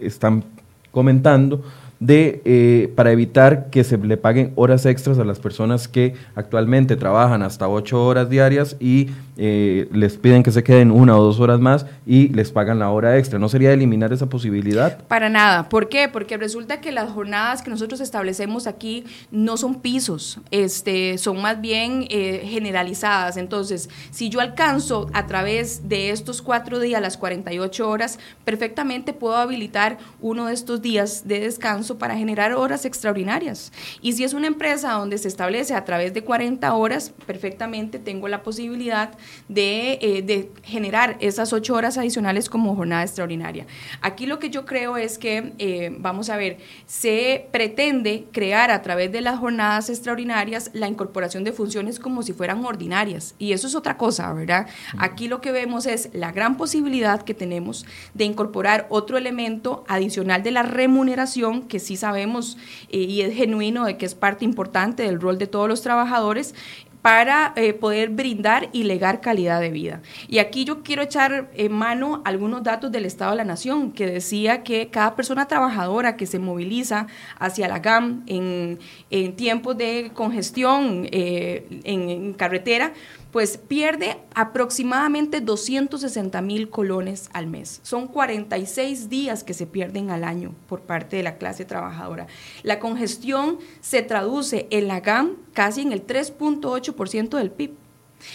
están 0.00 0.42
comentando, 0.90 1.62
de, 2.00 2.42
eh, 2.44 2.92
para 2.94 3.12
evitar 3.12 3.70
que 3.70 3.84
se 3.84 3.96
le 3.96 4.16
paguen 4.16 4.52
horas 4.56 4.84
extras 4.86 5.18
a 5.18 5.24
las 5.24 5.38
personas 5.38 5.88
que 5.88 6.14
actualmente 6.34 6.96
trabajan 6.96 7.42
hasta 7.42 7.68
ocho 7.68 8.04
horas 8.04 8.28
diarias 8.28 8.76
y 8.80 9.10
eh, 9.38 9.88
les 9.92 10.16
piden 10.16 10.42
que 10.42 10.50
se 10.50 10.62
queden 10.62 10.90
una 10.90 11.16
o 11.16 11.22
dos 11.22 11.40
horas 11.40 11.60
más 11.60 11.86
y 12.06 12.28
les 12.28 12.52
pagan 12.52 12.78
la 12.78 12.90
hora 12.90 13.18
extra. 13.18 13.38
¿No 13.38 13.48
sería 13.48 13.72
eliminar 13.72 14.12
esa 14.12 14.26
posibilidad? 14.26 14.98
Para 15.06 15.28
nada. 15.28 15.68
¿Por 15.68 15.88
qué? 15.88 16.08
Porque 16.08 16.36
resulta 16.36 16.80
que 16.80 16.92
las 16.92 17.10
jornadas 17.10 17.62
que 17.62 17.70
nosotros 17.70 18.00
establecemos 18.00 18.66
aquí 18.66 19.04
no 19.30 19.56
son 19.56 19.80
pisos, 19.80 20.40
este, 20.50 21.18
son 21.18 21.40
más 21.40 21.60
bien 21.60 22.06
eh, 22.10 22.42
generalizadas. 22.44 23.36
Entonces, 23.36 23.88
si 24.10 24.28
yo 24.28 24.40
alcanzo 24.40 25.08
a 25.12 25.26
través 25.26 25.88
de 25.88 26.10
estos 26.10 26.42
cuatro 26.42 26.78
días, 26.78 27.00
las 27.00 27.16
48 27.16 27.88
horas, 27.88 28.18
perfectamente 28.44 29.12
puedo 29.12 29.36
habilitar 29.36 29.98
uno 30.20 30.46
de 30.46 30.54
estos 30.54 30.82
días 30.82 31.26
de 31.26 31.40
descanso 31.40 31.85
para 31.94 32.16
generar 32.16 32.52
horas 32.52 32.84
extraordinarias. 32.84 33.72
Y 34.02 34.12
si 34.12 34.24
es 34.24 34.34
una 34.34 34.46
empresa 34.46 34.92
donde 34.92 35.18
se 35.18 35.28
establece 35.28 35.74
a 35.74 35.84
través 35.84 36.12
de 36.12 36.24
40 36.24 36.74
horas, 36.74 37.12
perfectamente 37.26 37.98
tengo 37.98 38.28
la 38.28 38.42
posibilidad 38.42 39.12
de, 39.48 39.98
eh, 40.02 40.50
generar 40.62 41.16
esas 41.20 41.52
8 41.52 41.74
horas 41.74 41.96
adicionales 41.96 42.50
como 42.50 42.74
jornada 42.74 43.02
extraordinaria. 43.02 43.66
Aquí 44.02 44.26
lo 44.26 44.38
que 44.38 44.50
yo 44.50 44.66
creo 44.66 44.96
es 44.96 45.18
que, 45.18 45.52
eh, 45.58 45.94
vamos 45.98 46.28
a 46.30 46.36
ver, 46.36 46.58
se 46.86 47.46
pretende 47.52 48.26
crear 48.32 48.70
a 48.70 48.82
través 48.82 49.12
de 49.12 49.20
las 49.20 49.38
jornadas 49.38 49.88
extraordinarias 49.88 50.70
la 50.72 50.88
incorporación 50.88 51.44
de 51.44 51.52
funciones 51.52 51.98
como 51.98 52.22
si 52.22 52.32
fueran 52.32 52.64
ordinarias. 52.64 53.34
Y 53.38 53.52
eso 53.52 53.66
es 53.66 53.74
otra 53.74 53.96
cosa, 53.96 54.32
¿verdad? 54.32 54.66
Aquí 54.98 55.28
lo 55.28 55.40
que 55.40 55.52
vemos 55.52 55.86
es 55.86 56.10
la 56.12 56.32
gran 56.32 56.56
posibilidad 56.56 57.22
que 57.22 57.34
tenemos 57.34 57.86
de 58.14 58.24
incorporar 58.24 58.86
otro 58.90 59.18
elemento 59.18 59.84
adicional 59.88 60.42
de 60.42 60.50
la 60.50 60.62
remuneración 60.62 61.62
que 61.62 61.75
sí 61.78 61.96
sabemos 61.96 62.56
eh, 62.90 62.98
y 62.98 63.22
es 63.22 63.34
genuino 63.34 63.84
de 63.84 63.96
que 63.96 64.06
es 64.06 64.14
parte 64.14 64.44
importante 64.44 65.02
del 65.02 65.20
rol 65.20 65.38
de 65.38 65.46
todos 65.46 65.68
los 65.68 65.82
trabajadores 65.82 66.54
para 67.06 67.52
eh, 67.54 67.72
poder 67.72 68.10
brindar 68.10 68.68
y 68.72 68.82
legar 68.82 69.20
calidad 69.20 69.60
de 69.60 69.70
vida. 69.70 70.02
Y 70.26 70.38
aquí 70.38 70.64
yo 70.64 70.82
quiero 70.82 71.02
echar 71.02 71.48
en 71.54 71.70
mano 71.70 72.20
algunos 72.24 72.64
datos 72.64 72.90
del 72.90 73.04
Estado 73.04 73.30
de 73.30 73.36
la 73.36 73.44
Nación, 73.44 73.92
que 73.92 74.08
decía 74.08 74.64
que 74.64 74.88
cada 74.88 75.14
persona 75.14 75.46
trabajadora 75.46 76.16
que 76.16 76.26
se 76.26 76.40
moviliza 76.40 77.06
hacia 77.38 77.68
la 77.68 77.78
GAM 77.78 78.24
en, 78.26 78.80
tiempos 79.36 79.78
de 79.78 80.10
congestión 80.14 81.06
eh, 81.12 81.80
en 81.84 82.32
carretera, 82.32 82.92
pues 83.36 83.58
pierde 83.58 84.16
aproximadamente 84.34 85.42
260 85.42 86.40
mil 86.40 86.70
colones 86.70 87.28
al 87.34 87.46
mes. 87.46 87.80
Son 87.82 88.08
46 88.08 89.10
días 89.10 89.44
que 89.44 89.52
se 89.52 89.66
pierden 89.66 90.08
al 90.08 90.24
año 90.24 90.54
por 90.70 90.80
parte 90.80 91.18
de 91.18 91.22
la 91.22 91.36
clase 91.36 91.66
trabajadora. 91.66 92.28
La 92.62 92.78
congestión 92.78 93.58
se 93.82 94.00
traduce 94.00 94.68
en 94.70 94.88
la 94.88 95.00
GAM 95.00 95.36
casi 95.52 95.82
en 95.82 95.92
el 95.92 96.06
3.8% 96.06 97.36
del 97.36 97.50
PIB. 97.50 97.74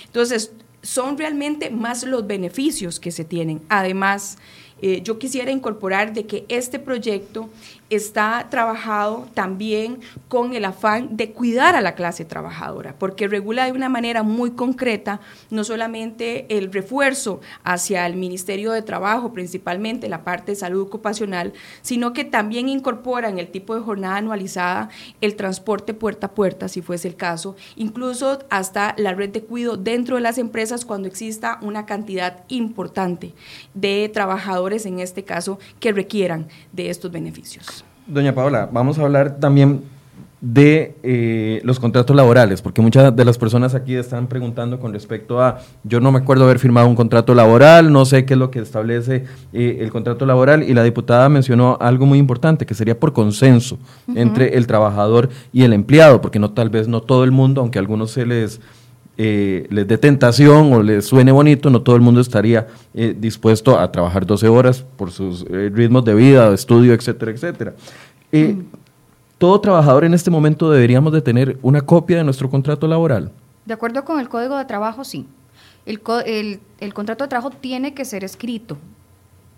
Entonces, 0.05 0.51
son 0.83 1.17
realmente 1.17 1.71
más 1.71 2.03
los 2.03 2.27
beneficios 2.27 2.99
que 2.99 3.09
se 3.09 3.25
tienen. 3.25 3.63
Además, 3.69 4.37
eh, 4.83 5.01
yo 5.03 5.17
quisiera 5.17 5.49
incorporar 5.49 6.13
de 6.13 6.27
que 6.27 6.45
este 6.47 6.77
proyecto 6.77 7.49
está 7.91 8.47
trabajado 8.49 9.27
también 9.33 9.99
con 10.27 10.53
el 10.53 10.65
afán 10.65 11.17
de 11.17 11.31
cuidar 11.31 11.75
a 11.75 11.81
la 11.81 11.93
clase 11.93 12.25
trabajadora, 12.25 12.95
porque 12.97 13.27
regula 13.27 13.65
de 13.65 13.73
una 13.73 13.89
manera 13.89 14.23
muy 14.23 14.51
concreta 14.51 15.19
no 15.49 15.63
solamente 15.63 16.45
el 16.57 16.71
refuerzo 16.71 17.41
hacia 17.63 18.05
el 18.07 18.15
Ministerio 18.15 18.71
de 18.71 18.81
Trabajo, 18.81 19.33
principalmente 19.33 20.09
la 20.09 20.23
parte 20.23 20.53
de 20.53 20.55
salud 20.55 20.81
ocupacional, 20.81 21.53
sino 21.81 22.13
que 22.13 22.23
también 22.23 22.69
incorpora 22.69 23.29
en 23.29 23.39
el 23.39 23.49
tipo 23.49 23.75
de 23.75 23.81
jornada 23.81 24.17
anualizada 24.17 24.89
el 25.19 25.35
transporte 25.35 25.93
puerta 25.93 26.27
a 26.27 26.31
puerta, 26.33 26.69
si 26.69 26.81
fuese 26.81 27.09
el 27.09 27.15
caso, 27.15 27.55
incluso 27.75 28.39
hasta 28.49 28.95
la 28.97 29.13
red 29.13 29.29
de 29.29 29.43
cuido 29.43 29.75
dentro 29.75 30.15
de 30.15 30.21
las 30.21 30.37
empresas 30.37 30.85
cuando 30.85 31.07
exista 31.07 31.59
una 31.61 31.85
cantidad 31.85 32.45
importante 32.47 33.33
de 33.73 34.09
trabajadores, 34.13 34.85
en 34.85 34.99
este 34.99 35.23
caso, 35.23 35.59
que 35.79 35.91
requieran 35.91 36.47
de 36.71 36.89
estos 36.89 37.11
beneficios. 37.11 37.80
Doña 38.11 38.35
Paola, 38.35 38.67
vamos 38.69 38.99
a 38.99 39.03
hablar 39.03 39.37
también 39.39 39.83
de 40.41 40.95
eh, 41.01 41.61
los 41.63 41.79
contratos 41.79 42.13
laborales, 42.13 42.61
porque 42.61 42.81
muchas 42.81 43.15
de 43.15 43.23
las 43.23 43.37
personas 43.37 43.73
aquí 43.73 43.95
están 43.95 44.27
preguntando 44.27 44.81
con 44.81 44.91
respecto 44.91 45.39
a, 45.39 45.59
yo 45.85 46.01
no 46.01 46.11
me 46.11 46.17
acuerdo 46.19 46.43
haber 46.43 46.59
firmado 46.59 46.89
un 46.89 46.95
contrato 46.95 47.33
laboral, 47.33 47.93
no 47.93 48.03
sé 48.03 48.25
qué 48.25 48.33
es 48.33 48.37
lo 48.37 48.51
que 48.51 48.59
establece 48.59 49.23
eh, 49.53 49.77
el 49.79 49.91
contrato 49.91 50.25
laboral, 50.25 50.63
y 50.63 50.73
la 50.73 50.83
diputada 50.83 51.29
mencionó 51.29 51.77
algo 51.79 52.05
muy 52.05 52.19
importante, 52.19 52.65
que 52.65 52.73
sería 52.73 52.99
por 52.99 53.13
consenso 53.13 53.79
entre 54.13 54.57
el 54.57 54.67
trabajador 54.67 55.29
y 55.53 55.63
el 55.63 55.71
empleado, 55.71 56.19
porque 56.19 56.39
no 56.39 56.51
tal 56.51 56.69
vez 56.69 56.89
no 56.89 56.99
todo 56.99 57.23
el 57.23 57.31
mundo, 57.31 57.61
aunque 57.61 57.79
a 57.79 57.81
algunos 57.81 58.11
se 58.11 58.25
les... 58.25 58.59
Eh, 59.17 59.67
les 59.69 59.87
dé 59.87 59.97
tentación 59.97 60.73
o 60.73 60.81
les 60.81 61.05
suene 61.05 61.31
bonito, 61.31 61.69
no 61.69 61.81
todo 61.81 61.95
el 61.95 62.01
mundo 62.01 62.21
estaría 62.21 62.67
dispuesto 62.93 63.77
a 63.77 63.91
trabajar 63.91 64.25
12 64.25 64.47
horas 64.47 64.85
por 64.97 65.11
sus 65.11 65.43
ritmos 65.45 66.05
de 66.05 66.15
vida, 66.15 66.53
estudio, 66.53 66.93
etcétera, 66.93 67.31
etcétera 67.31 67.73
todo 69.41 69.59
trabajador 69.59 70.05
en 70.05 70.13
este 70.13 70.29
momento 70.29 70.69
deberíamos 70.69 71.11
de 71.11 71.19
tener 71.19 71.57
una 71.63 71.81
copia 71.81 72.17
de 72.17 72.23
nuestro 72.23 72.47
contrato 72.47 72.85
laboral. 72.85 73.31
De 73.65 73.73
acuerdo 73.73 74.05
con 74.05 74.19
el 74.19 74.29
Código 74.29 74.55
de 74.55 74.65
Trabajo, 74.65 75.03
sí. 75.03 75.25
El, 75.87 76.59
el, 76.79 76.93
contrato 76.93 77.23
de 77.23 77.27
trabajo 77.27 77.49
tiene 77.49 77.95
que 77.95 78.05
ser 78.05 78.23
escrito 78.23 78.77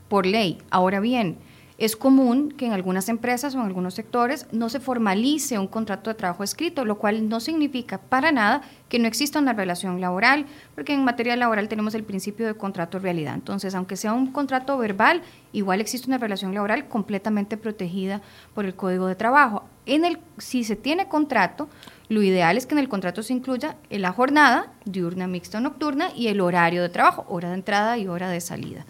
por 0.08 0.26
ley. 0.26 0.58
Ahora 0.72 1.02
bien, 1.02 1.36
es 1.78 1.96
común 1.96 2.52
que 2.52 2.66
en 2.66 2.74
algunas 2.74 3.10
empresas 3.10 3.56
o 3.56 3.60
en 3.60 3.66
algunos 3.66 3.94
sectores 3.96 4.48
no 4.52 4.70
se 4.70 4.80
formalice 4.80 5.58
un 5.58 5.68
contrato 5.68 6.10
de 6.10 6.16
trabajo 6.16 6.44
escrito, 6.44 6.86
lo 6.86 6.98
cual 6.98 7.30
no 7.30 7.40
significa 7.40 7.98
para 7.98 8.32
nada 8.32 8.62
que 8.90 9.00
no 9.00 9.08
exista 9.08 9.40
una 9.40 9.54
relación 9.54 10.00
laboral, 10.00 10.46
porque 10.76 10.94
en 10.94 11.04
materia 11.04 11.36
laboral 11.36 11.68
tenemos 11.68 11.96
el 11.96 12.04
principio 12.04 12.46
de 12.46 12.54
contrato 12.54 13.00
realidad. 13.00 13.34
Entonces, 13.34 13.74
aunque 13.74 13.98
sea 13.98 14.14
un 14.14 14.32
contrato 14.32 14.78
verbal, 14.78 15.24
igual 15.52 15.82
existe 15.82 16.08
una 16.08 16.20
relación 16.20 16.54
laboral 16.54 16.88
completamente 16.88 17.58
protegida 17.58 18.22
por 18.54 18.66
el 18.66 18.76
Código 18.76 19.08
de 19.08 19.16
Trabajo. 19.16 19.64
En 19.86 20.06
el, 20.06 20.20
si 20.38 20.64
se 20.64 20.76
tiene 20.76 21.08
contrato, 21.08 21.68
lo 22.08 22.22
ideal 22.22 22.58
es 22.58 22.66
que 22.68 22.76
en 22.76 22.80
el 22.80 22.90
contrato 22.90 23.24
se 23.24 23.34
incluya 23.34 23.76
la 23.90 24.12
jornada, 24.12 24.72
diurna, 24.86 25.28
mixta 25.28 25.58
o 25.58 25.62
nocturna, 25.62 26.10
y 26.16 26.28
el 26.28 26.40
horario 26.40 26.84
de 26.84 26.90
trabajo, 26.90 27.26
hora 27.28 27.50
de 27.50 27.56
entrada 27.56 27.98
y 27.98 28.08
hora 28.08 28.30
de 28.30 28.42
salida. 28.42 28.86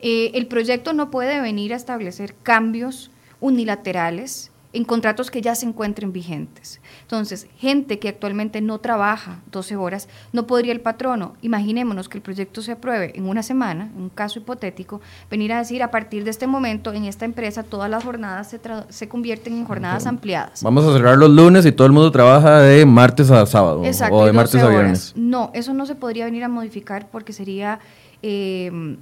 Eh, 0.00 0.32
el 0.34 0.46
proyecto 0.46 0.92
no 0.92 1.10
puede 1.10 1.40
venir 1.40 1.72
a 1.72 1.76
establecer 1.76 2.34
cambios 2.42 3.10
unilaterales 3.40 4.50
en 4.72 4.84
contratos 4.84 5.30
que 5.30 5.40
ya 5.40 5.54
se 5.54 5.66
encuentren 5.66 6.12
vigentes. 6.12 6.80
Entonces, 7.02 7.46
gente 7.56 7.98
que 7.98 8.08
actualmente 8.08 8.60
no 8.60 8.78
trabaja 8.78 9.40
12 9.50 9.76
horas, 9.76 10.08
no 10.32 10.46
podría 10.46 10.72
el 10.72 10.80
patrono, 10.80 11.34
imaginémonos 11.40 12.08
que 12.08 12.18
el 12.18 12.22
proyecto 12.22 12.60
se 12.60 12.72
apruebe 12.72 13.12
en 13.16 13.28
una 13.28 13.42
semana, 13.42 13.90
un 13.96 14.10
caso 14.10 14.38
hipotético, 14.38 15.00
venir 15.30 15.52
a 15.54 15.58
decir 15.58 15.82
a 15.82 15.90
partir 15.90 16.22
de 16.24 16.30
este 16.30 16.46
momento 16.46 16.92
en 16.92 17.06
esta 17.06 17.24
empresa 17.24 17.62
todas 17.62 17.88
las 17.88 18.04
jornadas 18.04 18.50
se, 18.50 18.60
se 18.90 19.08
convierten 19.08 19.54
en 19.54 19.64
jornadas 19.64 20.06
ampliadas. 20.06 20.62
Vamos 20.62 20.84
a 20.84 20.92
cerrar 20.92 21.16
los 21.16 21.30
lunes 21.30 21.64
y 21.64 21.72
todo 21.72 21.86
el 21.86 21.92
mundo 21.92 22.10
trabaja 22.10 22.60
de 22.60 22.84
martes 22.84 23.30
a 23.30 23.46
sábado 23.46 23.80
o 24.10 24.26
de 24.26 24.32
martes 24.32 24.62
a 24.62 24.68
viernes. 24.68 25.14
No, 25.16 25.50
eso 25.54 25.72
no 25.72 25.86
se 25.86 25.94
podría 25.94 26.26
venir 26.26 26.44
a 26.44 26.48
modificar 26.48 27.08
porque 27.10 27.32
sería... 27.32 27.78
Eh, 28.22 28.96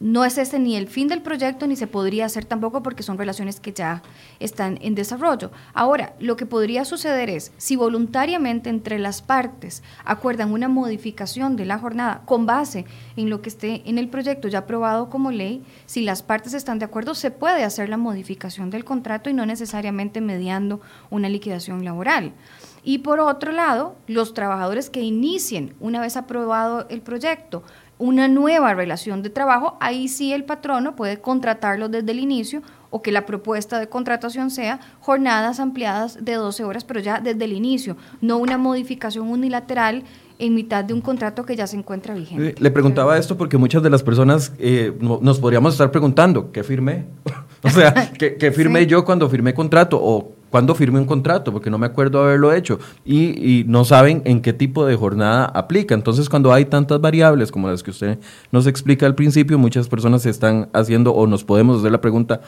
no, 0.00 0.24
es 0.24 0.38
ese 0.38 0.58
ni 0.58 0.76
el 0.76 0.88
fin 0.88 1.08
del 1.08 1.22
proyecto 1.22 1.66
ni 1.66 1.76
se 1.76 1.86
podría 1.86 2.26
hacer 2.26 2.44
tampoco 2.44 2.82
porque 2.82 3.02
son 3.02 3.18
relaciones 3.18 3.60
que 3.60 3.72
ya 3.72 4.02
están 4.40 4.78
en 4.80 4.94
desarrollo. 4.94 5.50
Ahora, 5.74 6.14
lo 6.20 6.36
que 6.36 6.46
podría 6.46 6.84
suceder 6.84 7.30
es, 7.30 7.52
si 7.56 7.76
voluntariamente 7.76 8.70
entre 8.70 8.98
las 8.98 9.22
partes 9.22 9.82
acuerdan 10.04 10.52
una 10.52 10.68
modificación 10.68 11.56
de 11.56 11.66
la 11.66 11.78
jornada 11.78 12.22
con 12.26 12.46
base 12.46 12.84
en 13.16 13.30
lo 13.30 13.42
que 13.42 13.48
esté 13.48 13.82
en 13.86 13.98
el 13.98 14.08
proyecto 14.08 14.48
ya 14.48 14.60
aprobado 14.60 15.10
como 15.10 15.30
ley, 15.30 15.64
si 15.86 16.02
las 16.02 16.22
partes 16.22 16.54
están 16.54 16.78
de 16.78 16.84
acuerdo, 16.84 17.14
se 17.14 17.30
puede 17.30 17.64
hacer 17.64 17.88
la 17.88 17.96
modificación 17.96 18.70
del 18.70 18.84
contrato 18.84 19.30
y 19.30 19.34
no 19.34 19.46
necesariamente 19.46 20.20
mediando 20.20 20.80
una 21.10 21.28
liquidación 21.28 21.84
laboral. 21.84 22.34
Y 22.82 22.98
por 22.98 23.20
otro 23.20 23.52
lado, 23.52 23.96
los 24.06 24.34
trabajadores 24.34 24.88
que 24.88 25.02
inicien 25.02 25.74
una 25.80 26.00
vez 26.00 26.16
aprobado 26.16 26.86
el 26.88 27.02
proyecto, 27.02 27.62
una 27.98 28.28
nueva 28.28 28.74
relación 28.74 29.22
de 29.22 29.30
trabajo, 29.30 29.76
ahí 29.80 30.08
sí 30.08 30.32
el 30.32 30.44
patrono 30.44 30.94
puede 30.94 31.20
contratarlo 31.20 31.88
desde 31.88 32.12
el 32.12 32.20
inicio 32.20 32.62
o 32.90 33.02
que 33.02 33.12
la 33.12 33.26
propuesta 33.26 33.78
de 33.78 33.88
contratación 33.88 34.50
sea 34.50 34.80
jornadas 35.00 35.60
ampliadas 35.60 36.24
de 36.24 36.34
12 36.34 36.64
horas, 36.64 36.84
pero 36.84 37.00
ya 37.00 37.20
desde 37.20 37.44
el 37.44 37.52
inicio, 37.52 37.96
no 38.20 38.38
una 38.38 38.56
modificación 38.56 39.28
unilateral 39.28 40.04
en 40.38 40.54
mitad 40.54 40.84
de 40.84 40.94
un 40.94 41.00
contrato 41.00 41.44
que 41.44 41.56
ya 41.56 41.66
se 41.66 41.76
encuentra 41.76 42.14
vigente. 42.14 42.54
Le 42.58 42.70
preguntaba 42.70 43.18
esto 43.18 43.36
porque 43.36 43.58
muchas 43.58 43.82
de 43.82 43.90
las 43.90 44.02
personas 44.02 44.52
eh, 44.58 44.96
nos 45.00 45.40
podríamos 45.40 45.74
estar 45.74 45.90
preguntando, 45.90 46.52
¿qué 46.52 46.62
firmé? 46.62 47.06
o 47.62 47.70
sea, 47.70 48.12
¿qué, 48.18 48.52
firmé 48.52 48.86
yo 48.86 49.04
cuando 49.04 49.28
firmé 49.28 49.52
contrato? 49.52 49.98
O 50.00 50.32
cuándo 50.50 50.74
firmé 50.74 50.98
un 50.98 51.06
contrato, 51.06 51.52
porque 51.52 51.70
no 51.70 51.78
me 51.78 51.86
acuerdo 51.86 52.22
haberlo 52.22 52.52
hecho, 52.52 52.78
y, 53.04 53.64
no 53.66 53.84
saben 53.84 54.22
en 54.24 54.40
qué 54.40 54.52
tipo 54.52 54.86
de 54.86 54.96
jornada 54.96 55.44
aplica. 55.46 55.94
Entonces, 55.94 56.28
cuando 56.28 56.52
hay 56.52 56.64
tantas 56.64 57.00
variables 57.00 57.50
como 57.50 57.68
las 57.68 57.82
que 57.82 57.90
usted 57.90 58.18
nos 58.52 58.66
explica 58.66 59.06
al 59.06 59.14
principio, 59.14 59.58
muchas 59.58 59.88
personas 59.88 60.22
se 60.22 60.30
están 60.30 60.68
haciendo 60.72 61.12
o 61.12 61.26
nos 61.26 61.44
podemos 61.44 61.78
hacer 61.78 61.92
la 61.92 62.00
pregunta, 62.00 62.40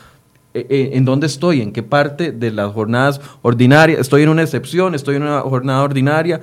eh, 0.53 0.67
eh, 0.69 0.91
¿en 0.95 1.05
dónde 1.05 1.27
estoy? 1.27 1.63
¿En 1.63 1.73
qué 1.73 1.83
parte 1.83 2.33
de 2.33 2.51
las 2.51 2.73
jornadas 2.73 3.21
ordinarias? 3.43 4.01
¿Estoy 4.01 4.23
en 4.23 4.31
una 4.31 4.43
excepción? 4.43 4.95
¿Estoy 4.95 5.17
en 5.17 5.23
una 5.23 5.41
jornada 5.41 5.83
ordinaria? 5.83 6.41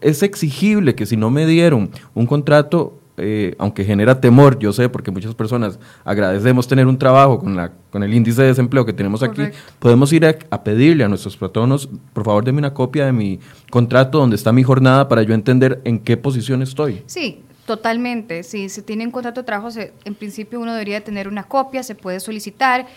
Es 0.00 0.22
exigible 0.22 0.94
que 0.94 1.04
si 1.06 1.16
no 1.16 1.30
me 1.30 1.46
dieron 1.46 1.90
un 2.14 2.26
contrato 2.26 2.99
eh, 3.20 3.54
aunque 3.58 3.84
genera 3.84 4.20
temor, 4.20 4.58
yo 4.58 4.72
sé, 4.72 4.88
porque 4.88 5.10
muchas 5.10 5.34
personas 5.34 5.78
agradecemos 6.04 6.66
tener 6.66 6.86
un 6.86 6.98
trabajo 6.98 7.38
con, 7.38 7.56
la, 7.56 7.72
con 7.90 8.02
el 8.02 8.12
índice 8.12 8.42
de 8.42 8.48
desempleo 8.48 8.84
que 8.84 8.92
tenemos 8.92 9.22
aquí, 9.22 9.42
podemos 9.78 10.12
ir 10.12 10.26
a, 10.26 10.64
pedirle 10.64 11.04
a 11.04 11.08
nuestros 11.08 11.36
patronos, 11.36 11.88
por 12.12 12.24
favor, 12.24 12.44
denme 12.44 12.58
una 12.58 12.74
copia 12.74 13.06
de 13.06 13.12
mi 13.12 13.40
contrato 13.70 14.18
donde 14.18 14.36
está 14.36 14.52
mi 14.52 14.62
jornada 14.62 15.08
para 15.08 15.22
yo 15.22 15.34
entender 15.34 15.80
en 15.84 15.98
qué 15.98 16.16
posición 16.16 16.62
estoy. 16.62 17.02
Sí, 17.06 17.42
Totalmente, 17.66 18.42
si 18.42 18.68
se 18.68 18.82
tiene 18.82 19.04
un 19.04 19.12
contrato 19.12 19.42
de 19.42 19.44
trabajo, 19.44 19.68
en 20.04 20.14
principio 20.16 20.58
uno 20.58 20.72
debería 20.72 21.04
tener 21.04 21.28
una 21.28 21.44
copia, 21.44 21.84
se 21.84 21.94
puede 21.94 22.18
solicitar, 22.18 22.88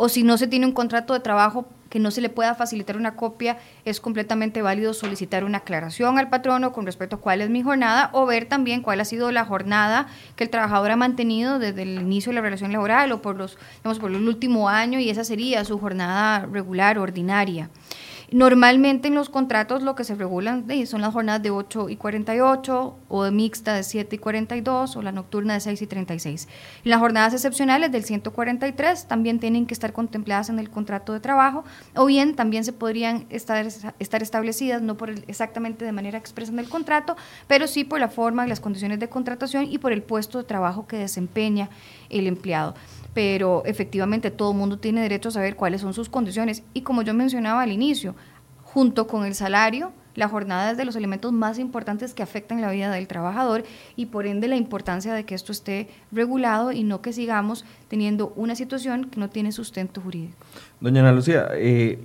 o 0.00 0.08
si 0.08 0.22
no 0.22 0.38
se 0.38 0.46
tiene 0.46 0.64
un 0.64 0.72
contrato 0.72 1.12
de 1.12 1.18
trabajo, 1.18 1.66
que 1.90 1.98
no 1.98 2.12
se 2.12 2.20
le 2.20 2.28
pueda 2.28 2.54
facilitar 2.54 2.96
una 2.96 3.16
copia, 3.16 3.58
es 3.84 4.00
completamente 4.00 4.62
válido 4.62 4.94
solicitar 4.94 5.42
una 5.42 5.58
aclaración 5.58 6.18
al 6.18 6.28
patrono 6.28 6.72
con 6.72 6.86
respecto 6.86 7.16
a 7.16 7.20
cuál 7.20 7.40
es 7.40 7.50
mi 7.50 7.62
jornada 7.62 8.10
o 8.12 8.24
ver 8.24 8.46
también 8.46 8.80
cuál 8.80 9.00
ha 9.00 9.04
sido 9.04 9.32
la 9.32 9.44
jornada 9.44 10.06
que 10.36 10.44
el 10.44 10.50
trabajador 10.50 10.92
ha 10.92 10.96
mantenido 10.96 11.58
desde 11.58 11.82
el 11.82 12.00
inicio 12.00 12.30
de 12.30 12.36
la 12.36 12.42
relación 12.42 12.72
laboral 12.72 13.10
o 13.10 13.20
por 13.20 13.36
los, 13.36 13.58
digamos, 13.78 13.98
por 13.98 14.12
el 14.12 14.28
último 14.28 14.68
año 14.68 15.00
y 15.00 15.10
esa 15.10 15.24
sería 15.24 15.64
su 15.64 15.80
jornada 15.80 16.46
regular, 16.46 16.96
ordinaria. 16.98 17.68
Normalmente 18.30 19.08
en 19.08 19.14
los 19.14 19.30
contratos 19.30 19.82
lo 19.82 19.94
que 19.94 20.04
se 20.04 20.14
regulan 20.14 20.66
son 20.86 21.00
las 21.00 21.14
jornadas 21.14 21.42
de 21.42 21.50
8 21.50 21.88
y 21.88 21.96
48 21.96 22.96
o 23.08 23.24
de 23.24 23.30
mixta 23.30 23.72
de 23.72 23.82
7 23.82 24.16
y 24.16 24.18
42 24.18 24.96
o 24.96 25.02
la 25.02 25.12
nocturna 25.12 25.54
de 25.54 25.60
6 25.60 25.80
y 25.80 25.86
36. 25.86 26.46
Las 26.84 27.00
jornadas 27.00 27.32
excepcionales 27.32 27.90
del 27.90 28.04
143 28.04 29.08
también 29.08 29.38
tienen 29.40 29.64
que 29.64 29.72
estar 29.72 29.94
contempladas 29.94 30.50
en 30.50 30.58
el 30.58 30.68
contrato 30.68 31.14
de 31.14 31.20
trabajo 31.20 31.64
o 31.94 32.04
bien 32.04 32.34
también 32.34 32.64
se 32.64 32.74
podrían 32.74 33.24
estar, 33.30 33.66
estar 33.98 34.22
establecidas 34.22 34.82
no 34.82 34.98
por 34.98 35.08
exactamente 35.08 35.86
de 35.86 35.92
manera 35.92 36.18
expresa 36.18 36.52
en 36.52 36.58
el 36.58 36.68
contrato, 36.68 37.16
pero 37.46 37.66
sí 37.66 37.84
por 37.84 37.98
la 37.98 38.08
forma 38.08 38.44
y 38.44 38.50
las 38.50 38.60
condiciones 38.60 39.00
de 39.00 39.08
contratación 39.08 39.72
y 39.72 39.78
por 39.78 39.92
el 39.92 40.02
puesto 40.02 40.36
de 40.36 40.44
trabajo 40.44 40.86
que 40.86 40.98
desempeña 40.98 41.70
el 42.10 42.26
empleado 42.26 42.74
pero 43.14 43.62
efectivamente 43.64 44.30
todo 44.30 44.52
el 44.52 44.58
mundo 44.58 44.78
tiene 44.78 45.02
derecho 45.02 45.28
a 45.28 45.32
saber 45.32 45.56
cuáles 45.56 45.80
son 45.80 45.94
sus 45.94 46.08
condiciones. 46.08 46.62
Y 46.74 46.82
como 46.82 47.02
yo 47.02 47.14
mencionaba 47.14 47.62
al 47.62 47.72
inicio, 47.72 48.14
junto 48.62 49.06
con 49.06 49.24
el 49.24 49.34
salario, 49.34 49.92
la 50.14 50.28
jornada 50.28 50.72
es 50.72 50.76
de 50.76 50.84
los 50.84 50.96
elementos 50.96 51.32
más 51.32 51.60
importantes 51.60 52.12
que 52.12 52.24
afectan 52.24 52.60
la 52.60 52.72
vida 52.72 52.90
del 52.90 53.06
trabajador 53.06 53.62
y 53.94 54.06
por 54.06 54.26
ende 54.26 54.48
la 54.48 54.56
importancia 54.56 55.14
de 55.14 55.24
que 55.24 55.36
esto 55.36 55.52
esté 55.52 55.88
regulado 56.10 56.72
y 56.72 56.82
no 56.82 57.00
que 57.00 57.12
sigamos 57.12 57.64
teniendo 57.86 58.32
una 58.34 58.56
situación 58.56 59.10
que 59.10 59.20
no 59.20 59.30
tiene 59.30 59.52
sustento 59.52 60.00
jurídico. 60.00 60.34
Doña 60.80 61.02
Ana 61.02 61.12
Lucía, 61.12 61.48
eh, 61.54 62.00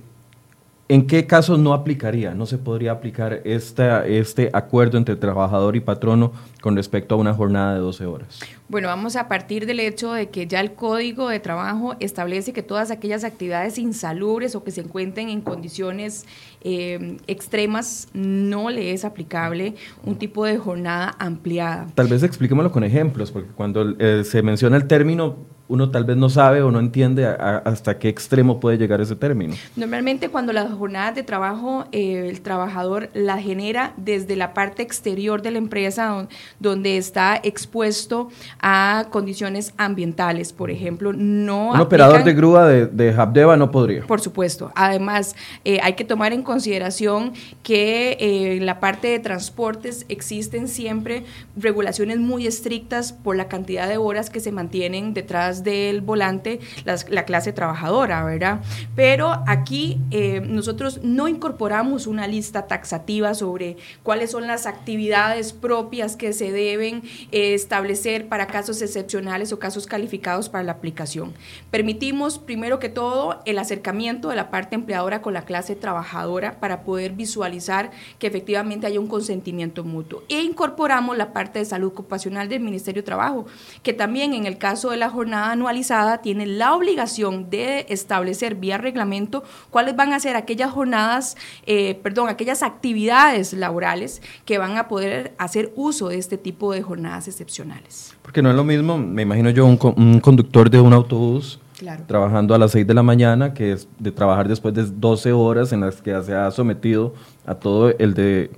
¿En 0.94 1.08
qué 1.08 1.26
casos 1.26 1.58
no 1.58 1.74
aplicaría, 1.74 2.34
no 2.34 2.46
se 2.46 2.56
podría 2.56 2.92
aplicar 2.92 3.40
esta, 3.42 4.06
este 4.06 4.50
acuerdo 4.52 4.96
entre 4.96 5.16
trabajador 5.16 5.74
y 5.74 5.80
patrono 5.80 6.30
con 6.60 6.76
respecto 6.76 7.16
a 7.16 7.18
una 7.18 7.34
jornada 7.34 7.74
de 7.74 7.80
12 7.80 8.06
horas? 8.06 8.38
Bueno, 8.68 8.86
vamos 8.86 9.16
a 9.16 9.26
partir 9.26 9.66
del 9.66 9.80
hecho 9.80 10.12
de 10.12 10.28
que 10.28 10.46
ya 10.46 10.60
el 10.60 10.74
Código 10.74 11.28
de 11.28 11.40
Trabajo 11.40 11.96
establece 11.98 12.52
que 12.52 12.62
todas 12.62 12.92
aquellas 12.92 13.24
actividades 13.24 13.76
insalubres 13.76 14.54
o 14.54 14.62
que 14.62 14.70
se 14.70 14.82
encuentren 14.82 15.30
en 15.30 15.40
condiciones 15.40 16.26
eh, 16.60 17.16
extremas 17.26 18.06
no 18.12 18.70
le 18.70 18.92
es 18.92 19.04
aplicable 19.04 19.74
un 20.04 20.14
tipo 20.14 20.44
de 20.44 20.58
jornada 20.58 21.16
ampliada. 21.18 21.88
Tal 21.96 22.06
vez 22.06 22.22
expliquémoslo 22.22 22.70
con 22.70 22.84
ejemplos, 22.84 23.32
porque 23.32 23.50
cuando 23.50 23.96
eh, 23.98 24.22
se 24.22 24.42
menciona 24.42 24.76
el 24.76 24.86
término 24.86 25.38
uno 25.74 25.90
tal 25.90 26.04
vez 26.04 26.16
no 26.16 26.28
sabe 26.28 26.62
o 26.62 26.70
no 26.70 26.80
entiende 26.80 27.26
hasta 27.26 27.98
qué 27.98 28.08
extremo 28.08 28.60
puede 28.60 28.78
llegar 28.78 29.00
ese 29.00 29.16
término. 29.16 29.54
Normalmente 29.76 30.28
cuando 30.28 30.52
las 30.52 30.72
jornadas 30.72 31.14
de 31.14 31.22
trabajo 31.22 31.84
eh, 31.92 32.28
el 32.28 32.40
trabajador 32.40 33.10
la 33.12 33.38
genera 33.38 33.92
desde 33.96 34.36
la 34.36 34.54
parte 34.54 34.82
exterior 34.82 35.42
de 35.42 35.50
la 35.50 35.58
empresa 35.58 36.26
donde 36.60 36.96
está 36.96 37.40
expuesto 37.42 38.28
a 38.60 39.06
condiciones 39.10 39.74
ambientales, 39.76 40.52
por 40.52 40.70
ejemplo, 40.70 41.12
no... 41.12 41.70
Un 41.72 41.80
operador 41.80 42.24
de 42.24 42.32
grúa 42.34 42.66
de, 42.66 42.86
de 42.86 43.10
Habdeba 43.12 43.56
no 43.56 43.70
podría. 43.70 44.06
Por 44.06 44.20
supuesto. 44.20 44.70
Además, 44.74 45.34
eh, 45.64 45.80
hay 45.82 45.94
que 45.94 46.04
tomar 46.04 46.32
en 46.32 46.42
consideración 46.42 47.32
que 47.62 48.12
eh, 48.20 48.56
en 48.56 48.66
la 48.66 48.80
parte 48.80 49.08
de 49.08 49.18
transportes 49.18 50.06
existen 50.08 50.68
siempre 50.68 51.24
regulaciones 51.56 52.18
muy 52.18 52.46
estrictas 52.46 53.12
por 53.12 53.36
la 53.36 53.48
cantidad 53.48 53.88
de 53.88 53.96
horas 53.96 54.30
que 54.30 54.40
se 54.40 54.52
mantienen 54.52 55.14
detrás 55.14 55.63
del 55.64 56.00
volante 56.00 56.60
la 56.84 57.24
clase 57.24 57.52
trabajadora, 57.52 58.22
¿verdad? 58.24 58.60
Pero 58.94 59.42
aquí 59.46 59.98
eh, 60.10 60.40
nosotros 60.40 61.00
no 61.02 61.26
incorporamos 61.26 62.06
una 62.06 62.26
lista 62.28 62.66
taxativa 62.66 63.34
sobre 63.34 63.76
cuáles 64.02 64.30
son 64.30 64.46
las 64.46 64.66
actividades 64.66 65.52
propias 65.52 66.16
que 66.16 66.32
se 66.32 66.52
deben 66.52 67.02
establecer 67.32 68.28
para 68.28 68.46
casos 68.46 68.82
excepcionales 68.82 69.52
o 69.52 69.58
casos 69.58 69.86
calificados 69.86 70.48
para 70.48 70.64
la 70.64 70.72
aplicación. 70.72 71.32
Permitimos, 71.70 72.38
primero 72.38 72.78
que 72.78 72.88
todo, 72.88 73.40
el 73.44 73.58
acercamiento 73.58 74.28
de 74.28 74.36
la 74.36 74.50
parte 74.50 74.74
empleadora 74.74 75.22
con 75.22 75.34
la 75.34 75.44
clase 75.44 75.74
trabajadora 75.74 76.60
para 76.60 76.82
poder 76.82 77.12
visualizar 77.12 77.90
que 78.18 78.26
efectivamente 78.26 78.86
haya 78.86 79.00
un 79.00 79.06
consentimiento 79.06 79.84
mutuo. 79.84 80.22
E 80.28 80.42
incorporamos 80.42 81.16
la 81.16 81.32
parte 81.32 81.58
de 81.58 81.64
salud 81.64 81.88
ocupacional 81.88 82.48
del 82.48 82.60
Ministerio 82.60 83.02
de 83.02 83.06
Trabajo, 83.06 83.46
que 83.82 83.92
también 83.92 84.34
en 84.34 84.46
el 84.46 84.58
caso 84.58 84.90
de 84.90 84.96
la 84.96 85.10
jornada 85.10 85.43
anualizada 85.50 86.18
tiene 86.18 86.46
la 86.46 86.74
obligación 86.74 87.50
de 87.50 87.86
establecer 87.88 88.54
vía 88.54 88.78
reglamento 88.78 89.44
cuáles 89.70 89.96
van 89.96 90.12
a 90.12 90.20
ser 90.20 90.36
aquellas 90.36 90.70
jornadas, 90.70 91.36
eh, 91.66 91.98
perdón, 92.02 92.28
aquellas 92.28 92.62
actividades 92.62 93.52
laborales 93.52 94.22
que 94.44 94.58
van 94.58 94.76
a 94.76 94.88
poder 94.88 95.34
hacer 95.38 95.72
uso 95.76 96.08
de 96.08 96.18
este 96.18 96.38
tipo 96.38 96.72
de 96.72 96.82
jornadas 96.82 97.28
excepcionales. 97.28 98.14
Porque 98.22 98.42
no 98.42 98.50
es 98.50 98.56
lo 98.56 98.64
mismo, 98.64 98.98
me 98.98 99.22
imagino 99.22 99.50
yo, 99.50 99.66
un, 99.66 99.78
un 99.96 100.20
conductor 100.20 100.70
de 100.70 100.80
un 100.80 100.92
autobús 100.92 101.60
trabajando 102.06 102.54
a 102.54 102.58
las 102.58 102.72
6 102.72 102.86
de 102.86 102.94
la 102.94 103.02
mañana, 103.02 103.52
que 103.52 103.72
es 103.72 103.88
de 103.98 104.12
trabajar 104.12 104.48
después 104.48 104.74
de 104.74 104.84
12 104.84 105.32
horas 105.32 105.72
en 105.72 105.80
las 105.80 106.00
que 106.00 106.20
se 106.22 106.34
ha 106.34 106.50
sometido 106.50 107.14
a 107.46 107.54
todo 107.54 107.90
el 107.90 108.14
de 108.14 108.50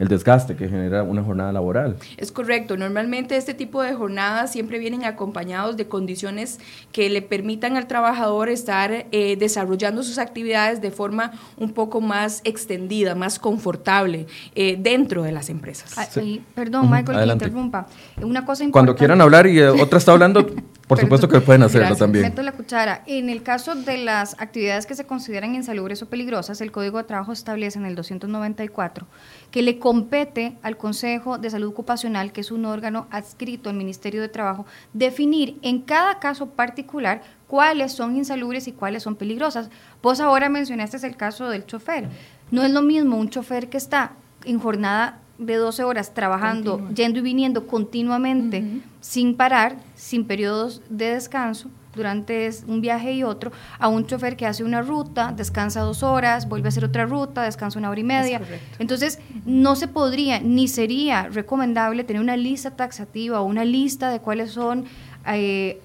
el 0.00 0.08
desgaste 0.08 0.56
que 0.56 0.66
genera 0.66 1.02
una 1.02 1.22
jornada 1.22 1.52
laboral. 1.52 1.96
Es 2.16 2.32
correcto. 2.32 2.78
Normalmente 2.78 3.36
este 3.36 3.52
tipo 3.52 3.82
de 3.82 3.92
jornadas 3.92 4.50
siempre 4.50 4.78
vienen 4.78 5.04
acompañados 5.04 5.76
de 5.76 5.88
condiciones 5.88 6.58
que 6.90 7.10
le 7.10 7.20
permitan 7.20 7.76
al 7.76 7.86
trabajador 7.86 8.48
estar 8.48 9.06
eh, 9.12 9.36
desarrollando 9.38 10.02
sus 10.02 10.16
actividades 10.16 10.80
de 10.80 10.90
forma 10.90 11.32
un 11.58 11.72
poco 11.72 12.00
más 12.00 12.40
extendida, 12.44 13.14
más 13.14 13.38
confortable 13.38 14.26
eh, 14.54 14.78
dentro 14.80 15.22
de 15.22 15.32
las 15.32 15.50
empresas. 15.50 15.92
Ah, 15.98 16.08
perdón, 16.54 16.90
Michael, 16.90 17.26
que 17.26 17.32
interrumpa. 17.34 17.86
Una 18.22 18.46
cosa 18.46 18.64
importante. 18.64 18.72
Cuando 18.72 18.96
quieran 18.96 19.20
hablar 19.20 19.46
y 19.46 19.58
eh, 19.58 19.68
otra 19.68 19.98
está 19.98 20.12
hablando, 20.12 20.46
por 20.88 20.98
supuesto 20.98 21.28
que 21.28 21.42
pueden 21.42 21.62
hacerlo 21.62 21.94
también. 21.94 22.24
Meto 22.24 22.40
la 22.40 22.52
cuchara. 22.52 23.02
En 23.06 23.28
el 23.28 23.42
caso 23.42 23.74
de 23.74 23.98
las 23.98 24.34
actividades 24.40 24.86
que 24.86 24.94
se 24.94 25.04
consideran 25.04 25.54
insalubres 25.54 26.00
o 26.00 26.08
peligrosas, 26.08 26.62
el 26.62 26.72
Código 26.72 26.96
de 26.96 27.04
Trabajo 27.04 27.32
establece 27.32 27.78
en 27.78 27.84
el 27.84 27.94
294 27.94 29.06
que 29.50 29.62
le 29.62 29.78
compete 29.78 30.56
al 30.62 30.76
Consejo 30.76 31.38
de 31.38 31.50
Salud 31.50 31.68
Ocupacional, 31.68 32.32
que 32.32 32.40
es 32.40 32.50
un 32.50 32.64
órgano 32.64 33.06
adscrito 33.10 33.68
al 33.68 33.76
Ministerio 33.76 34.20
de 34.20 34.28
Trabajo, 34.28 34.66
definir 34.92 35.58
en 35.62 35.80
cada 35.80 36.18
caso 36.18 36.46
particular 36.50 37.22
cuáles 37.46 37.92
son 37.92 38.16
insalubres 38.16 38.68
y 38.68 38.72
cuáles 38.72 39.02
son 39.02 39.16
peligrosas. 39.16 39.70
Vos 40.02 40.20
ahora 40.20 40.48
mencionaste 40.48 41.04
el 41.06 41.16
caso 41.16 41.48
del 41.48 41.66
chofer. 41.66 42.08
No 42.50 42.62
es 42.62 42.70
lo 42.70 42.82
mismo 42.82 43.16
un 43.16 43.30
chofer 43.30 43.68
que 43.68 43.76
está 43.76 44.12
en 44.44 44.58
jornada 44.58 45.18
de 45.38 45.56
12 45.56 45.84
horas 45.84 46.14
trabajando, 46.14 46.88
yendo 46.94 47.18
y 47.18 47.22
viniendo 47.22 47.66
continuamente, 47.66 48.82
sin 49.00 49.34
parar, 49.34 49.76
sin 49.96 50.26
periodos 50.26 50.82
de 50.90 51.14
descanso, 51.14 51.70
durante 51.94 52.50
un 52.66 52.80
viaje 52.80 53.12
y 53.12 53.22
otro, 53.24 53.52
a 53.78 53.88
un 53.88 54.06
chofer 54.06 54.36
que 54.36 54.46
hace 54.46 54.64
una 54.64 54.82
ruta, 54.82 55.32
descansa 55.36 55.80
dos 55.80 56.02
horas, 56.02 56.48
vuelve 56.48 56.68
a 56.68 56.70
hacer 56.70 56.84
otra 56.84 57.06
ruta, 57.06 57.42
descansa 57.42 57.78
una 57.78 57.90
hora 57.90 58.00
y 58.00 58.04
media. 58.04 58.40
Entonces, 58.78 59.18
no 59.44 59.76
se 59.76 59.88
podría 59.88 60.40
ni 60.40 60.68
sería 60.68 61.28
recomendable 61.28 62.04
tener 62.04 62.22
una 62.22 62.36
lista 62.36 62.70
taxativa 62.72 63.40
o 63.40 63.44
una 63.44 63.64
lista 63.64 64.10
de 64.10 64.20
cuáles 64.20 64.52
son 64.52 64.84
eh, 65.26 65.80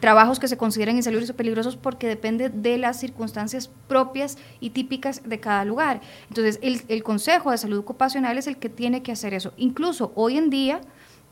trabajos 0.00 0.40
que 0.40 0.48
se 0.48 0.56
consideran 0.56 0.96
insalubres 0.96 1.30
o 1.30 1.36
peligrosos 1.36 1.76
porque 1.76 2.08
depende 2.08 2.48
de 2.48 2.76
las 2.76 2.98
circunstancias 2.98 3.70
propias 3.86 4.36
y 4.58 4.70
típicas 4.70 5.22
de 5.24 5.38
cada 5.38 5.64
lugar. 5.64 6.00
Entonces, 6.28 6.58
el, 6.62 6.82
el 6.88 7.04
Consejo 7.04 7.52
de 7.52 7.58
Salud 7.58 7.78
Ocupacional 7.78 8.36
es 8.36 8.48
el 8.48 8.56
que 8.56 8.68
tiene 8.68 9.02
que 9.02 9.12
hacer 9.12 9.32
eso. 9.32 9.52
Incluso 9.56 10.12
hoy 10.16 10.38
en 10.38 10.50
día, 10.50 10.80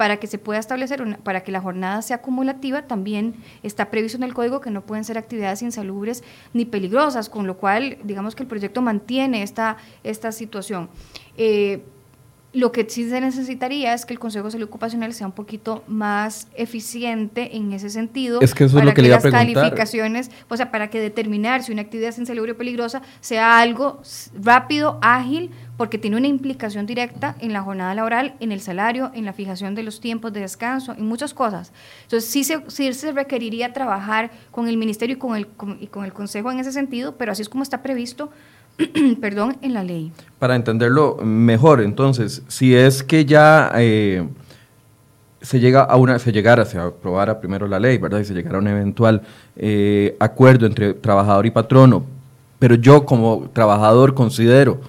para 0.00 0.16
que 0.16 0.26
se 0.26 0.38
pueda 0.38 0.58
establecer, 0.58 1.18
para 1.18 1.42
que 1.42 1.52
la 1.52 1.60
jornada 1.60 2.00
sea 2.00 2.16
acumulativa, 2.16 2.86
también 2.86 3.34
está 3.62 3.90
previsto 3.90 4.16
en 4.16 4.22
el 4.22 4.32
código 4.32 4.62
que 4.62 4.70
no 4.70 4.80
pueden 4.80 5.04
ser 5.04 5.18
actividades 5.18 5.60
insalubres 5.60 6.24
ni 6.54 6.64
peligrosas, 6.64 7.28
con 7.28 7.46
lo 7.46 7.58
cual, 7.58 7.98
digamos 8.02 8.34
que 8.34 8.42
el 8.42 8.48
proyecto 8.48 8.80
mantiene 8.80 9.42
esta, 9.42 9.76
esta 10.02 10.32
situación. 10.32 10.88
Eh, 11.36 11.84
lo 12.52 12.72
que 12.72 12.88
sí 12.88 13.08
se 13.08 13.20
necesitaría 13.20 13.94
es 13.94 14.04
que 14.04 14.12
el 14.12 14.18
Consejo 14.18 14.46
de 14.46 14.50
Salud 14.52 14.66
Ocupacional 14.66 15.14
sea 15.14 15.26
un 15.26 15.32
poquito 15.32 15.84
más 15.86 16.48
eficiente 16.54 17.56
en 17.56 17.72
ese 17.72 17.90
sentido. 17.90 18.40
Es 18.40 18.54
que 18.54 18.64
eso 18.64 18.78
es 18.78 18.84
lo 18.84 18.92
que, 18.92 19.02
le 19.02 19.08
iba 19.08 19.18
a 19.18 19.20
preguntar. 19.20 19.46
calificaciones, 19.46 20.30
o 20.48 20.56
sea, 20.56 20.72
para 20.72 20.90
que 20.90 21.00
determinar 21.00 21.62
si 21.62 21.70
una 21.70 21.82
actividad 21.82 22.08
es 22.08 22.18
insalubre 22.18 22.52
o 22.52 22.56
peligrosa 22.56 23.02
sea 23.20 23.60
algo 23.60 24.02
rápido, 24.34 24.98
ágil, 25.00 25.50
porque 25.76 25.96
tiene 25.96 26.16
una 26.16 26.26
implicación 26.26 26.86
directa 26.86 27.36
en 27.38 27.52
la 27.52 27.62
jornada 27.62 27.94
laboral, 27.94 28.34
en 28.40 28.50
el 28.50 28.60
salario, 28.60 29.12
en 29.14 29.24
la 29.24 29.32
fijación 29.32 29.76
de 29.76 29.84
los 29.84 30.00
tiempos 30.00 30.32
de 30.32 30.40
descanso, 30.40 30.92
en 30.92 31.06
muchas 31.06 31.32
cosas. 31.32 31.72
Entonces, 32.02 32.28
sí 32.28 32.42
se, 32.42 32.62
sí 32.68 32.92
se 32.92 33.12
requeriría 33.12 33.72
trabajar 33.72 34.30
con 34.50 34.68
el 34.68 34.76
Ministerio 34.76 35.16
y 35.16 35.18
con 35.18 35.36
el, 35.36 35.46
y 35.78 35.86
con 35.86 36.04
el 36.04 36.12
Consejo 36.12 36.50
en 36.50 36.58
ese 36.58 36.72
sentido, 36.72 37.16
pero 37.16 37.30
así 37.30 37.42
es 37.42 37.48
como 37.48 37.62
está 37.62 37.80
previsto 37.82 38.30
perdón, 39.20 39.56
en 39.62 39.74
la 39.74 39.84
ley. 39.84 40.12
Para 40.38 40.56
entenderlo 40.56 41.18
mejor, 41.22 41.80
entonces, 41.80 42.42
si 42.48 42.74
es 42.74 43.02
que 43.02 43.24
ya 43.24 43.70
eh, 43.76 44.26
se 45.42 45.60
llega 45.60 45.82
a 45.82 45.96
una, 45.96 46.18
se 46.18 46.32
llegara, 46.32 46.64
se 46.64 46.78
aprobara 46.78 47.40
primero 47.40 47.66
la 47.66 47.78
ley, 47.78 47.98
¿verdad? 47.98 48.20
Y 48.20 48.24
se 48.24 48.34
llegara 48.34 48.56
a 48.56 48.60
un 48.60 48.68
eventual 48.68 49.22
eh, 49.56 50.16
acuerdo 50.18 50.66
entre 50.66 50.94
trabajador 50.94 51.46
y 51.46 51.50
patrono, 51.50 52.04
pero 52.58 52.74
yo 52.74 53.04
como 53.04 53.48
trabajador 53.52 54.14
considero 54.14 54.80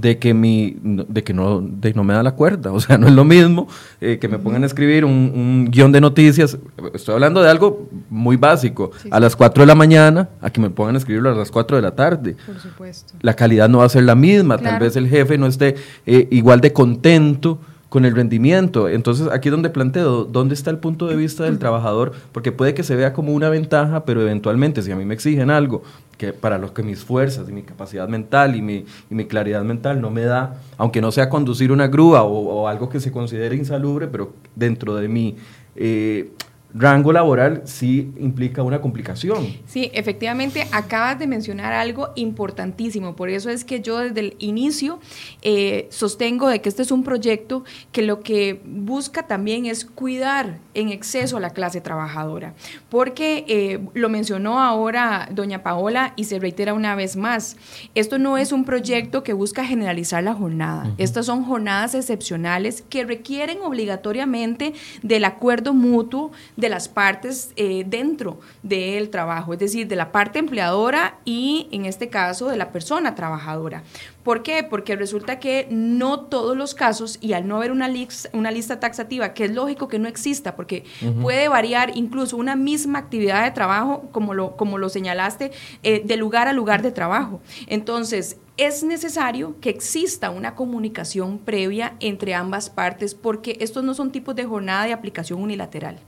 de 0.00 0.18
que 0.18 0.32
mi 0.34 0.76
de 0.82 1.24
que 1.24 1.34
no 1.34 1.60
de 1.60 1.92
no 1.94 2.04
me 2.04 2.14
da 2.14 2.22
la 2.22 2.32
cuerda 2.32 2.72
o 2.78 2.80
sea 2.80 2.98
no 2.98 3.08
es 3.08 3.12
lo 3.12 3.24
mismo 3.24 3.68
eh, 4.00 4.18
que 4.20 4.28
me 4.28 4.38
pongan 4.38 4.62
a 4.62 4.66
escribir 4.66 5.04
un, 5.04 5.68
guion 5.70 5.92
de 5.92 6.00
noticias 6.00 6.56
estoy 6.94 7.14
hablando 7.14 7.42
de 7.42 7.50
algo 7.50 7.88
muy 8.08 8.36
básico 8.36 8.90
a 9.10 9.20
las 9.20 9.34
4 9.34 9.62
de 9.62 9.66
la 9.66 9.74
mañana 9.74 10.28
a 10.40 10.50
que 10.50 10.60
me 10.60 10.70
pongan 10.70 10.94
a 10.94 10.98
escribirlo 10.98 11.30
a 11.30 11.34
las 11.34 11.50
4 11.50 11.76
de 11.76 11.82
la 11.82 11.94
tarde. 11.94 12.36
Por 12.46 12.58
supuesto. 12.58 13.14
La 13.20 13.34
calidad 13.34 13.68
no 13.68 13.78
va 13.78 13.84
a 13.84 13.88
ser 13.88 14.04
la 14.04 14.14
misma 14.14 14.58
tal 14.58 14.78
vez 14.78 14.96
el 14.96 15.08
jefe 15.08 15.38
no 15.38 15.46
esté 15.46 15.76
eh, 16.06 16.28
igual 16.30 16.60
de 16.60 16.72
contento 16.72 17.58
con 17.88 18.04
el 18.04 18.14
rendimiento. 18.14 18.88
Entonces, 18.88 19.28
aquí 19.32 19.50
donde 19.50 19.70
planteo, 19.70 20.24
¿dónde 20.24 20.54
está 20.54 20.70
el 20.70 20.78
punto 20.78 21.06
de 21.06 21.16
vista 21.16 21.44
del 21.44 21.58
trabajador? 21.58 22.12
Porque 22.32 22.52
puede 22.52 22.74
que 22.74 22.82
se 22.82 22.96
vea 22.96 23.12
como 23.12 23.32
una 23.32 23.48
ventaja, 23.48 24.04
pero 24.04 24.22
eventualmente, 24.22 24.82
si 24.82 24.92
a 24.92 24.96
mí 24.96 25.04
me 25.04 25.14
exigen 25.14 25.50
algo 25.50 25.82
que 26.18 26.32
para 26.32 26.58
lo 26.58 26.74
que 26.74 26.82
mis 26.82 27.04
fuerzas 27.04 27.48
y 27.48 27.52
mi 27.52 27.62
capacidad 27.62 28.08
mental 28.08 28.56
y 28.56 28.62
mi, 28.62 28.84
y 29.08 29.14
mi 29.14 29.26
claridad 29.26 29.62
mental 29.62 30.00
no 30.00 30.10
me 30.10 30.22
da, 30.22 30.60
aunque 30.76 31.00
no 31.00 31.12
sea 31.12 31.28
conducir 31.28 31.70
una 31.70 31.86
grúa 31.86 32.24
o, 32.24 32.62
o 32.62 32.68
algo 32.68 32.88
que 32.88 32.98
se 32.98 33.12
considere 33.12 33.54
insalubre, 33.54 34.08
pero 34.08 34.32
dentro 34.56 34.96
de 34.96 35.06
mi 35.06 35.36
eh, 35.76 36.32
rango 36.74 37.12
laboral 37.12 37.62
sí 37.64 38.12
implica 38.18 38.62
una 38.62 38.80
complicación. 38.80 39.56
Sí, 39.66 39.90
efectivamente, 39.94 40.66
acabas 40.70 41.18
de 41.18 41.26
mencionar 41.26 41.72
algo 41.72 42.10
importantísimo. 42.14 43.16
Por 43.16 43.30
eso 43.30 43.48
es 43.50 43.64
que 43.64 43.80
yo 43.80 43.98
desde 43.98 44.20
el 44.20 44.36
inicio 44.38 45.00
eh, 45.42 45.86
sostengo 45.90 46.48
de 46.48 46.60
que 46.60 46.68
este 46.68 46.82
es 46.82 46.90
un 46.90 47.04
proyecto 47.04 47.64
que 47.90 48.02
lo 48.02 48.20
que 48.20 48.60
busca 48.64 49.26
también 49.26 49.66
es 49.66 49.84
cuidar 49.84 50.58
en 50.74 50.90
exceso 50.90 51.38
a 51.38 51.40
la 51.40 51.50
clase 51.50 51.80
trabajadora. 51.80 52.54
Porque 52.90 53.44
eh, 53.48 53.80
lo 53.94 54.08
mencionó 54.08 54.60
ahora 54.60 55.28
doña 55.32 55.62
Paola 55.62 56.12
y 56.16 56.24
se 56.24 56.38
reitera 56.38 56.74
una 56.74 56.94
vez 56.94 57.16
más, 57.16 57.56
esto 57.94 58.18
no 58.18 58.36
es 58.36 58.52
un 58.52 58.64
proyecto 58.64 59.22
que 59.22 59.32
busca 59.32 59.64
generalizar 59.64 60.22
la 60.22 60.34
jornada. 60.34 60.92
Estas 60.98 61.26
son 61.26 61.44
jornadas 61.44 61.94
excepcionales 61.94 62.84
que 62.88 63.04
requieren 63.04 63.58
obligatoriamente 63.62 64.74
del 65.02 65.24
acuerdo 65.24 65.72
mutuo 65.72 66.30
de 66.58 66.68
las 66.68 66.88
partes 66.88 67.52
eh, 67.54 67.84
dentro 67.86 68.40
del 68.64 69.10
trabajo, 69.10 69.52
es 69.52 69.60
decir, 69.60 69.86
de 69.86 69.94
la 69.94 70.10
parte 70.10 70.40
empleadora 70.40 71.18
y 71.24 71.68
en 71.70 71.84
este 71.84 72.08
caso 72.08 72.48
de 72.48 72.56
la 72.56 72.72
persona 72.72 73.14
trabajadora. 73.14 73.84
¿Por 74.24 74.42
qué? 74.42 74.64
Porque 74.68 74.96
resulta 74.96 75.38
que 75.38 75.68
no 75.70 76.22
todos 76.22 76.56
los 76.56 76.74
casos, 76.74 77.18
y 77.20 77.32
al 77.34 77.46
no 77.46 77.56
haber 77.56 77.70
una, 77.70 77.86
lista, 77.86 78.28
una 78.32 78.50
lista 78.50 78.80
taxativa, 78.80 79.34
que 79.34 79.44
es 79.44 79.54
lógico 79.54 79.86
que 79.86 80.00
no 80.00 80.08
exista, 80.08 80.56
porque 80.56 80.84
puede 81.22 81.48
variar 81.48 81.96
incluso 81.96 82.36
una 82.36 82.56
misma 82.56 82.98
actividad 82.98 83.44
de 83.44 83.52
trabajo, 83.52 84.08
como 84.10 84.34
lo, 84.34 84.56
como 84.56 84.78
lo 84.78 84.88
señalaste, 84.88 85.52
eh, 85.84 86.02
de 86.04 86.16
lugar 86.16 86.48
a 86.48 86.52
lugar 86.52 86.82
de 86.82 86.90
trabajo. 86.90 87.40
Entonces, 87.68 88.36
es 88.56 88.82
necesario 88.82 89.54
que 89.60 89.70
exista 89.70 90.30
una 90.30 90.56
comunicación 90.56 91.38
previa 91.38 91.94
entre 92.00 92.34
ambas 92.34 92.68
partes, 92.68 93.14
porque 93.14 93.56
estos 93.60 93.84
no 93.84 93.94
son 93.94 94.10
tipos 94.10 94.34
de 94.34 94.44
jornada 94.44 94.86
de 94.86 94.92
aplicación 94.92 95.40
unilateral. 95.40 96.00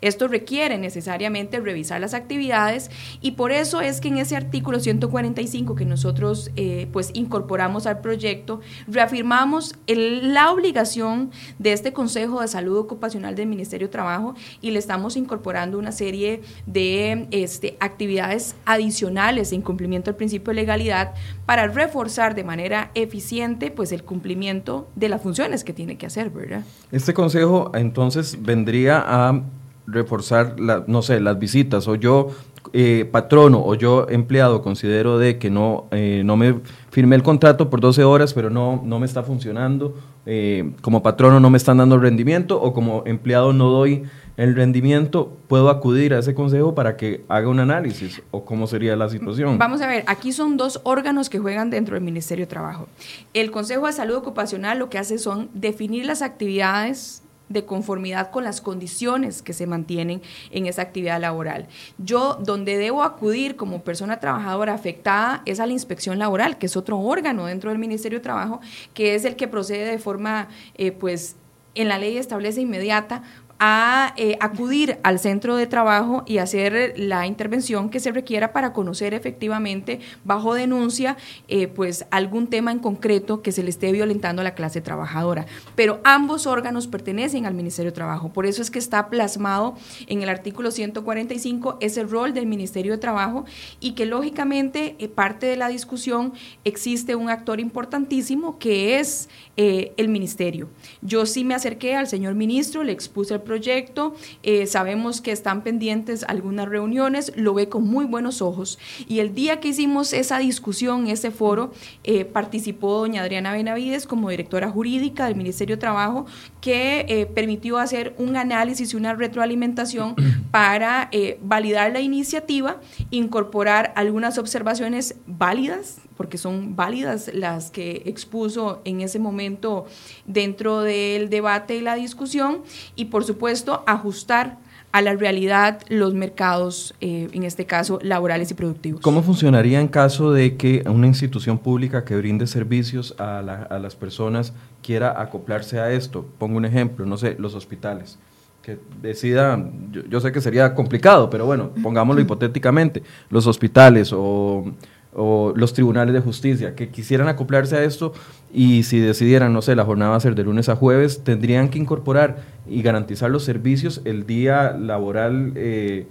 Esto 0.00 0.28
requiere 0.28 0.78
necesariamente 0.78 1.60
revisar 1.60 2.00
las 2.00 2.14
actividades 2.14 2.90
y 3.20 3.32
por 3.32 3.52
eso 3.52 3.80
es 3.80 4.00
que 4.00 4.08
en 4.08 4.18
ese 4.18 4.36
artículo 4.36 4.80
145 4.80 5.74
que 5.74 5.84
nosotros 5.84 6.50
eh, 6.56 6.88
pues 6.92 7.10
incorporamos 7.14 7.86
al 7.86 8.00
proyecto, 8.00 8.60
reafirmamos 8.88 9.74
la 9.86 10.50
obligación 10.50 11.30
de 11.58 11.72
este 11.72 11.92
Consejo 11.92 12.40
de 12.40 12.48
Salud 12.48 12.78
Ocupacional 12.78 13.34
del 13.34 13.48
Ministerio 13.48 13.88
de 13.88 13.92
Trabajo 13.92 14.34
y 14.60 14.70
le 14.70 14.78
estamos 14.78 15.16
incorporando 15.16 15.78
una 15.78 15.92
serie 15.92 16.40
de 16.66 17.28
este, 17.30 17.76
actividades 17.80 18.54
adicionales 18.64 19.52
en 19.52 19.62
cumplimiento 19.62 20.10
del 20.10 20.16
principio 20.16 20.50
de 20.50 20.60
legalidad 20.60 21.14
para 21.46 21.66
reforzar 21.66 22.34
de 22.34 22.44
manera 22.44 22.90
eficiente 22.94 23.70
pues 23.70 23.92
el 23.92 24.04
cumplimiento 24.04 24.88
de 24.96 25.08
las 25.08 25.22
funciones 25.22 25.64
que 25.64 25.72
tiene 25.72 25.96
que 25.96 26.06
hacer, 26.06 26.30
¿verdad? 26.30 26.62
Este 26.92 27.14
consejo 27.14 27.70
entonces 27.74 28.38
vendría 28.40 29.02
a 29.06 29.42
reforzar, 29.90 30.56
no 30.58 31.02
sé, 31.02 31.20
las 31.20 31.38
visitas 31.38 31.86
o 31.88 31.94
yo 31.94 32.28
eh, 32.72 33.08
patrono 33.10 33.62
o 33.64 33.74
yo 33.74 34.06
empleado 34.08 34.62
considero 34.62 35.18
de 35.18 35.38
que 35.38 35.50
no, 35.50 35.88
eh, 35.90 36.22
no 36.24 36.36
me 36.36 36.60
firmé 36.90 37.16
el 37.16 37.22
contrato 37.22 37.70
por 37.70 37.80
12 37.80 38.04
horas 38.04 38.34
pero 38.34 38.50
no, 38.50 38.80
no 38.84 38.98
me 39.00 39.06
está 39.06 39.22
funcionando, 39.22 39.96
eh, 40.26 40.72
como 40.82 41.02
patrono 41.02 41.40
no 41.40 41.50
me 41.50 41.56
están 41.56 41.78
dando 41.78 41.98
rendimiento 41.98 42.60
o 42.60 42.72
como 42.72 43.02
empleado 43.06 43.52
no 43.52 43.70
doy 43.70 44.04
el 44.36 44.54
rendimiento, 44.56 45.36
puedo 45.48 45.68
acudir 45.68 46.14
a 46.14 46.18
ese 46.18 46.34
consejo 46.34 46.74
para 46.74 46.96
que 46.96 47.24
haga 47.28 47.48
un 47.48 47.60
análisis 47.60 48.22
o 48.30 48.44
cómo 48.44 48.66
sería 48.66 48.96
la 48.96 49.08
situación. 49.08 49.58
Vamos 49.58 49.82
a 49.82 49.86
ver, 49.86 50.02
aquí 50.06 50.32
son 50.32 50.56
dos 50.56 50.80
órganos 50.84 51.28
que 51.28 51.38
juegan 51.38 51.68
dentro 51.68 51.94
del 51.94 52.04
Ministerio 52.04 52.46
de 52.46 52.48
Trabajo. 52.48 52.88
El 53.34 53.50
Consejo 53.50 53.86
de 53.86 53.92
Salud 53.92 54.14
Ocupacional 54.14 54.78
lo 54.78 54.88
que 54.88 54.98
hace 54.98 55.18
son 55.18 55.50
definir 55.52 56.06
las 56.06 56.22
actividades 56.22 57.19
de 57.50 57.66
conformidad 57.66 58.30
con 58.30 58.44
las 58.44 58.62
condiciones 58.62 59.42
que 59.42 59.52
se 59.52 59.66
mantienen 59.66 60.22
en 60.50 60.64
esa 60.64 60.82
actividad 60.82 61.20
laboral. 61.20 61.68
Yo 61.98 62.38
donde 62.40 62.78
debo 62.78 63.02
acudir 63.02 63.56
como 63.56 63.82
persona 63.82 64.20
trabajadora 64.20 64.72
afectada 64.72 65.42
es 65.44 65.60
a 65.60 65.66
la 65.66 65.72
inspección 65.72 66.18
laboral, 66.18 66.56
que 66.56 66.66
es 66.66 66.76
otro 66.76 66.98
órgano 66.98 67.44
dentro 67.46 67.70
del 67.70 67.78
Ministerio 67.78 68.20
de 68.20 68.22
Trabajo, 68.22 68.60
que 68.94 69.14
es 69.14 69.24
el 69.24 69.36
que 69.36 69.48
procede 69.48 69.84
de 69.90 69.98
forma, 69.98 70.48
eh, 70.78 70.92
pues, 70.92 71.36
en 71.74 71.88
la 71.88 71.98
ley 71.98 72.16
establece 72.16 72.60
inmediata 72.60 73.22
a 73.62 74.14
eh, 74.16 74.38
acudir 74.40 74.98
al 75.02 75.18
centro 75.18 75.54
de 75.54 75.66
trabajo 75.66 76.24
y 76.26 76.38
hacer 76.38 76.94
la 76.96 77.26
intervención 77.26 77.90
que 77.90 78.00
se 78.00 78.10
requiera 78.10 78.54
para 78.54 78.72
conocer 78.72 79.12
efectivamente 79.12 80.00
bajo 80.24 80.54
denuncia 80.54 81.18
eh, 81.46 81.68
pues 81.68 82.06
algún 82.10 82.46
tema 82.46 82.72
en 82.72 82.78
concreto 82.78 83.42
que 83.42 83.52
se 83.52 83.62
le 83.62 83.68
esté 83.68 83.92
violentando 83.92 84.40
a 84.40 84.44
la 84.44 84.54
clase 84.54 84.80
trabajadora. 84.80 85.44
Pero 85.74 86.00
ambos 86.04 86.46
órganos 86.46 86.86
pertenecen 86.86 87.44
al 87.44 87.52
Ministerio 87.52 87.90
de 87.90 87.94
Trabajo, 87.94 88.32
por 88.32 88.46
eso 88.46 88.62
es 88.62 88.70
que 88.70 88.78
está 88.78 89.10
plasmado 89.10 89.76
en 90.06 90.22
el 90.22 90.30
artículo 90.30 90.70
145 90.70 91.76
ese 91.80 92.02
rol 92.04 92.32
del 92.32 92.46
Ministerio 92.46 92.92
de 92.92 92.98
Trabajo 92.98 93.44
y 93.78 93.92
que 93.92 94.06
lógicamente 94.06 94.96
eh, 94.98 95.08
parte 95.08 95.44
de 95.44 95.56
la 95.56 95.68
discusión 95.68 96.32
existe 96.64 97.14
un 97.14 97.28
actor 97.28 97.60
importantísimo 97.60 98.58
que 98.58 98.98
es 98.98 99.28
el 99.56 100.08
Ministerio. 100.08 100.70
Yo 101.02 101.26
sí 101.26 101.44
me 101.44 101.54
acerqué 101.54 101.94
al 101.94 102.06
señor 102.06 102.34
ministro, 102.34 102.82
le 102.82 102.92
expuse 102.92 103.34
el 103.34 103.40
proyecto, 103.50 104.14
eh, 104.44 104.68
sabemos 104.68 105.20
que 105.20 105.32
están 105.32 105.62
pendientes 105.62 106.24
algunas 106.28 106.68
reuniones, 106.68 107.32
lo 107.34 107.52
ve 107.52 107.68
con 107.68 107.82
muy 107.82 108.04
buenos 108.04 108.42
ojos. 108.42 108.78
Y 109.08 109.18
el 109.18 109.34
día 109.34 109.58
que 109.58 109.66
hicimos 109.70 110.12
esa 110.12 110.38
discusión, 110.38 111.08
ese 111.08 111.32
foro, 111.32 111.72
eh, 112.04 112.24
participó 112.24 113.00
doña 113.00 113.22
Adriana 113.22 113.52
Benavides 113.52 114.06
como 114.06 114.30
directora 114.30 114.70
jurídica 114.70 115.26
del 115.26 115.34
Ministerio 115.34 115.74
de 115.74 115.80
Trabajo, 115.80 116.26
que 116.60 117.06
eh, 117.08 117.26
permitió 117.26 117.78
hacer 117.78 118.14
un 118.18 118.36
análisis 118.36 118.92
y 118.92 118.96
una 118.96 119.14
retroalimentación 119.14 120.14
para 120.52 121.10
validar 121.42 121.90
la 121.90 122.00
iniciativa, 122.00 122.80
incorporar 123.10 123.92
algunas 123.96 124.38
observaciones 124.38 125.16
válidas 125.26 125.98
porque 126.20 126.36
son 126.36 126.76
válidas 126.76 127.30
las 127.32 127.70
que 127.70 128.02
expuso 128.04 128.82
en 128.84 129.00
ese 129.00 129.18
momento 129.18 129.86
dentro 130.26 130.82
del 130.82 131.30
debate 131.30 131.76
y 131.76 131.80
la 131.80 131.94
discusión, 131.94 132.58
y 132.94 133.06
por 133.06 133.24
supuesto 133.24 133.82
ajustar 133.86 134.58
a 134.92 135.00
la 135.00 135.14
realidad 135.14 135.80
los 135.88 136.12
mercados, 136.12 136.94
eh, 137.00 137.28
en 137.32 137.44
este 137.44 137.64
caso 137.64 137.98
laborales 138.02 138.50
y 138.50 138.54
productivos. 138.54 139.00
¿Cómo 139.00 139.22
funcionaría 139.22 139.80
en 139.80 139.88
caso 139.88 140.30
de 140.30 140.58
que 140.58 140.84
una 140.86 141.06
institución 141.06 141.56
pública 141.56 142.04
que 142.04 142.14
brinde 142.16 142.46
servicios 142.46 143.14
a, 143.16 143.38
a 143.38 143.78
las 143.78 143.96
personas 143.96 144.52
quiera 144.82 145.22
acoplarse 145.22 145.80
a 145.80 145.90
esto? 145.90 146.26
Pongo 146.36 146.58
un 146.58 146.66
ejemplo, 146.66 147.06
no 147.06 147.16
sé, 147.16 147.34
los 147.38 147.54
hospitales 147.54 148.18
que 148.60 148.78
decida, 149.00 149.58
yo, 149.90 150.02
yo, 150.04 150.20
sé 150.20 150.32
que 150.32 150.42
sería 150.42 150.74
complicado, 150.74 151.30
pero 151.30 151.46
bueno, 151.46 151.70
pongámoslo 151.82 152.20
hipotéticamente, 152.26 153.02
los 153.30 153.46
hospitales 153.46 154.12
o 154.12 154.66
o 155.14 155.52
los 155.56 155.72
tribunales 155.72 156.14
de 156.14 156.20
justicia 156.20 156.74
que 156.74 156.88
quisieran 156.88 157.28
acoplarse 157.28 157.76
a 157.76 157.82
esto 157.82 158.12
y 158.52 158.84
si 158.84 159.00
decidieran, 159.00 159.52
no 159.52 159.62
sé, 159.62 159.74
la 159.74 159.84
jornada 159.84 160.12
va 160.12 160.16
a 160.16 160.20
ser 160.20 160.34
de 160.34 160.44
lunes 160.44 160.68
a 160.68 160.76
jueves, 160.76 161.22
tendrían 161.24 161.68
que 161.68 161.78
incorporar 161.78 162.38
y 162.68 162.82
garantizar 162.82 163.30
los 163.30 163.44
servicios 163.44 164.02
el 164.04 164.26
día 164.26 164.72
laboral 164.72 165.52
eh, 165.56 166.06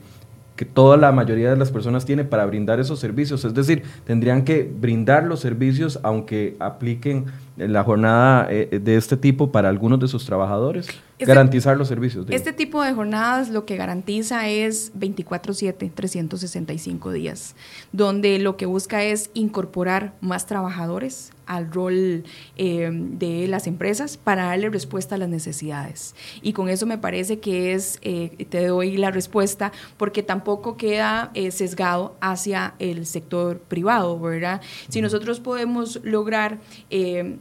que 0.59 0.65
toda 0.65 0.97
la 0.97 1.13
mayoría 1.13 1.49
de 1.49 1.55
las 1.55 1.71
personas 1.71 2.03
tiene 2.03 2.25
para 2.25 2.45
brindar 2.45 2.81
esos 2.81 2.99
servicios. 2.99 3.45
Es 3.45 3.53
decir, 3.53 3.83
tendrían 4.03 4.43
que 4.43 4.63
brindar 4.63 5.23
los 5.23 5.39
servicios 5.39 6.01
aunque 6.03 6.57
apliquen 6.59 7.27
la 7.55 7.81
jornada 7.85 8.45
eh, 8.49 8.81
de 8.83 8.97
este 8.97 9.15
tipo 9.15 9.53
para 9.53 9.69
algunos 9.69 10.01
de 10.01 10.09
sus 10.09 10.25
trabajadores? 10.25 10.89
Este 11.17 11.25
garantizar 11.25 11.77
los 11.77 11.87
servicios. 11.87 12.25
Este 12.29 12.51
tipo 12.51 12.83
de 12.83 12.93
jornadas 12.93 13.49
lo 13.49 13.65
que 13.65 13.77
garantiza 13.77 14.49
es 14.49 14.91
24/7, 14.99 15.91
365 15.93 17.13
días, 17.13 17.55
donde 17.93 18.37
lo 18.39 18.57
que 18.57 18.65
busca 18.65 19.01
es 19.01 19.29
incorporar 19.33 20.13
más 20.19 20.45
trabajadores 20.45 21.31
al 21.49 21.71
rol 21.73 22.23
eh, 22.57 22.89
de 22.91 23.47
las 23.47 23.67
empresas 23.67 24.17
para 24.17 24.45
darle 24.45 24.69
respuesta 24.69 25.15
a 25.15 25.17
las 25.17 25.27
necesidades. 25.27 26.15
Y 26.41 26.53
con 26.53 26.69
eso 26.69 26.85
me 26.85 26.97
parece 26.97 27.39
que 27.39 27.73
es, 27.73 27.99
eh, 28.03 28.45
te 28.49 28.67
doy 28.67 28.95
la 28.97 29.11
respuesta, 29.11 29.73
porque 29.97 30.23
tampoco 30.23 30.77
queda 30.77 31.31
sesgado 31.51 32.15
hacia 32.21 32.75
el 32.79 33.05
sector 33.05 33.59
privado, 33.59 34.19
¿verdad? 34.19 34.61
Si 34.87 35.01
nosotros 35.01 35.39
podemos 35.39 35.99
lograr 36.03 36.59
eh, 36.89 37.37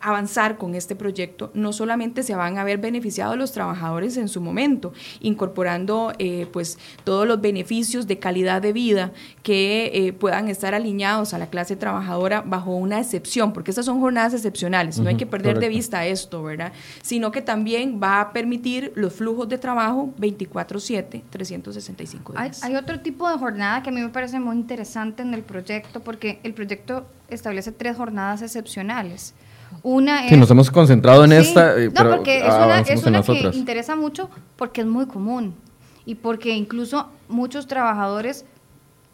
avanzar 0.00 0.56
con 0.56 0.74
este 0.74 0.96
proyecto, 0.96 1.50
no 1.52 1.72
solamente 1.72 2.22
se 2.22 2.34
van 2.34 2.56
a 2.56 2.64
ver 2.64 2.78
beneficiados 2.78 3.36
los 3.36 3.52
trabajadores 3.52 4.16
en 4.16 4.28
su 4.28 4.40
momento, 4.40 4.94
incorporando 5.20 6.12
eh, 6.18 6.46
pues 6.50 6.78
todos 7.04 7.26
los 7.26 7.42
beneficios 7.42 8.06
de 8.06 8.18
calidad 8.18 8.62
de 8.62 8.72
vida 8.72 9.12
que 9.42 9.90
eh, 9.92 10.12
puedan 10.14 10.48
estar 10.48 10.74
alineados 10.74 11.34
a 11.34 11.38
la 11.38 11.48
clase 11.48 11.76
trabajadora 11.76 12.40
bajo 12.40 12.74
una 12.74 13.00
excepción, 13.00 13.52
porque 13.52 13.70
estas 13.70 13.84
son 13.84 14.00
jornadas 14.00 14.32
excepcionales, 14.32 14.98
no 14.98 15.10
hay 15.10 15.16
que 15.16 15.26
perder 15.26 15.58
de 15.58 15.68
vista 15.68 16.06
esto, 16.06 16.42
¿verdad? 16.42 16.72
Sino 17.02 17.30
que 17.30 17.42
también 17.42 18.00
va 18.02 18.20
a 18.20 18.32
permitir 18.32 18.92
los 18.94 19.12
flujos 19.12 19.46
de 19.48 19.58
trabajo 19.58 20.10
24/7, 20.18 21.22
365 21.28 22.32
días. 22.32 22.62
Hay, 22.62 22.72
hay 22.72 22.76
otro 22.76 23.00
tipo 23.00 23.28
de 23.28 23.36
jornada 23.36 23.82
que 23.82 23.90
a 23.90 23.92
mí 23.92 24.00
me 24.00 24.08
parece 24.08 24.40
muy 24.40 24.56
interesante 24.56 25.22
en 25.22 25.34
el 25.34 25.42
proyecto, 25.42 26.00
porque 26.00 26.40
el 26.44 26.54
proyecto 26.54 27.04
establece 27.28 27.72
tres 27.72 27.96
jornadas 27.96 28.40
excepcionales. 28.40 29.34
Una 29.82 30.24
es, 30.24 30.30
sí, 30.30 30.36
nos 30.36 30.50
hemos 30.50 30.70
concentrado 30.70 31.24
en 31.24 31.32
esta. 31.32 31.78
Eh, 31.78 31.90
no, 31.94 32.10
porque 32.10 32.38
es 32.38 32.54
una, 32.54 32.80
es 32.80 33.06
una 33.06 33.22
que 33.22 33.50
interesa 33.54 33.96
mucho 33.96 34.30
porque 34.56 34.80
es 34.80 34.86
muy 34.86 35.06
común 35.06 35.54
y 36.04 36.16
porque 36.16 36.54
incluso 36.54 37.08
muchos 37.28 37.66
trabajadores, 37.66 38.44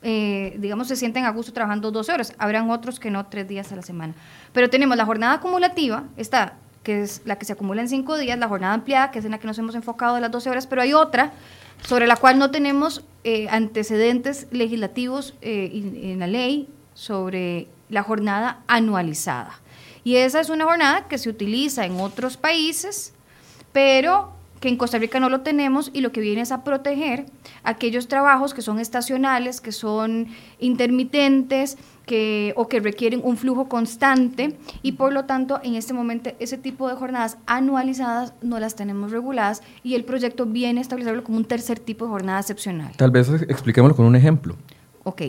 eh, 0.02 0.56
digamos, 0.58 0.88
se 0.88 0.96
sienten 0.96 1.24
a 1.24 1.30
gusto 1.30 1.52
trabajando 1.52 1.90
12 1.90 2.12
horas. 2.12 2.34
Habrán 2.38 2.70
otros 2.70 3.00
que 3.00 3.10
no, 3.10 3.26
tres 3.26 3.48
días 3.48 3.72
a 3.72 3.76
la 3.76 3.82
semana. 3.82 4.14
Pero 4.52 4.70
tenemos 4.70 4.96
la 4.96 5.06
jornada 5.06 5.34
acumulativa, 5.34 6.04
esta 6.16 6.54
que 6.82 7.02
es 7.02 7.22
la 7.24 7.36
que 7.36 7.44
se 7.44 7.52
acumula 7.52 7.80
en 7.80 7.88
cinco 7.88 8.18
días, 8.18 8.38
la 8.38 8.48
jornada 8.48 8.74
ampliada, 8.74 9.10
que 9.10 9.20
es 9.20 9.24
en 9.24 9.30
la 9.30 9.38
que 9.38 9.46
nos 9.46 9.56
hemos 9.58 9.74
enfocado 9.76 10.16
de 10.16 10.20
las 10.20 10.32
12 10.32 10.50
horas, 10.50 10.66
pero 10.66 10.82
hay 10.82 10.94
otra 10.94 11.32
sobre 11.86 12.06
la 12.06 12.16
cual 12.16 12.38
no 12.38 12.50
tenemos 12.50 13.04
eh, 13.24 13.46
antecedentes 13.50 14.48
legislativos 14.50 15.34
en 15.42 16.18
la 16.18 16.26
ley 16.26 16.68
sobre 16.94 17.68
la 17.88 18.02
jornada 18.02 18.62
anualizada. 18.66 19.52
Y 20.04 20.16
esa 20.16 20.40
es 20.40 20.50
una 20.50 20.64
jornada 20.64 21.06
que 21.08 21.18
se 21.18 21.28
utiliza 21.28 21.86
en 21.86 22.00
otros 22.00 22.36
países, 22.36 23.12
pero 23.72 24.32
que 24.62 24.68
en 24.68 24.76
Costa 24.76 24.98
Rica 24.98 25.18
no 25.18 25.28
lo 25.28 25.40
tenemos 25.40 25.90
y 25.92 26.00
lo 26.00 26.12
que 26.12 26.20
viene 26.20 26.40
es 26.40 26.52
a 26.52 26.62
proteger 26.62 27.26
aquellos 27.64 28.06
trabajos 28.06 28.54
que 28.54 28.62
son 28.62 28.78
estacionales, 28.78 29.60
que 29.60 29.72
son 29.72 30.28
intermitentes, 30.60 31.76
que, 32.06 32.52
o 32.56 32.68
que 32.68 32.80
requieren 32.80 33.20
un 33.24 33.36
flujo 33.36 33.68
constante 33.68 34.56
y 34.82 34.92
por 34.92 35.12
lo 35.12 35.24
tanto 35.24 35.60
en 35.62 35.74
este 35.74 35.92
momento 35.92 36.30
ese 36.38 36.58
tipo 36.58 36.88
de 36.88 36.94
jornadas 36.94 37.38
anualizadas 37.46 38.34
no 38.40 38.60
las 38.60 38.76
tenemos 38.76 39.10
reguladas 39.10 39.62
y 39.82 39.94
el 39.94 40.04
proyecto 40.04 40.46
viene 40.46 40.78
a 40.78 40.82
establecerlo 40.82 41.24
como 41.24 41.38
un 41.38 41.44
tercer 41.44 41.80
tipo 41.80 42.04
de 42.04 42.12
jornada 42.12 42.40
excepcional. 42.40 42.92
Tal 42.96 43.10
vez 43.10 43.28
expliquémoslo 43.28 43.96
con 43.96 44.06
un 44.06 44.16
ejemplo. 44.16 44.56
Ok, 45.04 45.22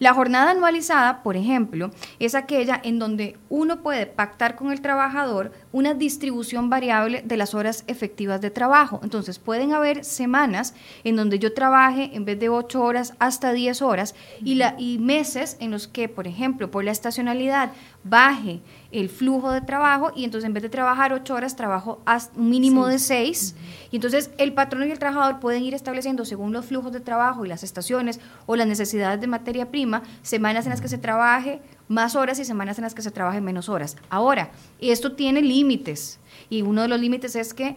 la 0.00 0.12
jornada 0.12 0.50
anualizada, 0.50 1.22
por 1.22 1.36
ejemplo, 1.36 1.92
es 2.18 2.34
aquella 2.34 2.80
en 2.82 2.98
donde 2.98 3.36
uno 3.48 3.80
puede 3.80 4.06
pactar 4.06 4.56
con 4.56 4.72
el 4.72 4.80
trabajador 4.80 5.52
una 5.70 5.94
distribución 5.94 6.68
variable 6.68 7.22
de 7.24 7.36
las 7.36 7.54
horas 7.54 7.84
efectivas 7.86 8.40
de 8.40 8.50
trabajo. 8.50 8.98
Entonces, 9.04 9.38
pueden 9.38 9.72
haber 9.72 10.04
semanas 10.04 10.74
en 11.04 11.14
donde 11.14 11.38
yo 11.38 11.54
trabaje 11.54 12.10
en 12.12 12.24
vez 12.24 12.40
de 12.40 12.48
8 12.48 12.82
horas 12.82 13.14
hasta 13.20 13.52
10 13.52 13.82
horas 13.82 14.16
y, 14.42 14.56
la, 14.56 14.74
y 14.78 14.98
meses 14.98 15.56
en 15.60 15.70
los 15.70 15.86
que, 15.86 16.08
por 16.08 16.26
ejemplo, 16.26 16.72
por 16.72 16.82
la 16.82 16.90
estacionalidad 16.90 17.70
baje 18.02 18.60
el 18.92 19.08
flujo 19.08 19.52
de 19.52 19.60
trabajo 19.60 20.12
y 20.14 20.24
entonces 20.24 20.46
en 20.46 20.54
vez 20.54 20.62
de 20.62 20.68
trabajar 20.68 21.12
ocho 21.12 21.34
horas, 21.34 21.56
trabajo 21.56 22.02
un 22.36 22.50
mínimo 22.50 22.86
de 22.86 22.98
seis. 22.98 23.54
Y 23.90 23.96
entonces 23.96 24.30
el 24.38 24.52
patrón 24.52 24.88
y 24.88 24.90
el 24.90 24.98
trabajador 24.98 25.40
pueden 25.40 25.62
ir 25.62 25.74
estableciendo 25.74 26.24
según 26.24 26.52
los 26.52 26.66
flujos 26.66 26.92
de 26.92 27.00
trabajo 27.00 27.44
y 27.44 27.48
las 27.48 27.62
estaciones 27.62 28.20
o 28.46 28.56
las 28.56 28.66
necesidades 28.66 29.20
de 29.20 29.26
materia 29.26 29.70
prima, 29.70 30.02
semanas 30.22 30.66
en 30.66 30.70
las 30.70 30.80
que 30.80 30.88
se 30.88 30.98
trabaje 30.98 31.60
más 31.88 32.16
horas 32.16 32.38
y 32.38 32.44
semanas 32.44 32.78
en 32.78 32.84
las 32.84 32.94
que 32.94 33.02
se 33.02 33.10
trabaje 33.10 33.40
menos 33.40 33.68
horas. 33.68 33.96
Ahora, 34.10 34.50
esto 34.80 35.12
tiene 35.12 35.42
límites 35.42 36.18
y 36.48 36.62
uno 36.62 36.82
de 36.82 36.88
los 36.88 37.00
límites 37.00 37.36
es 37.36 37.54
que 37.54 37.76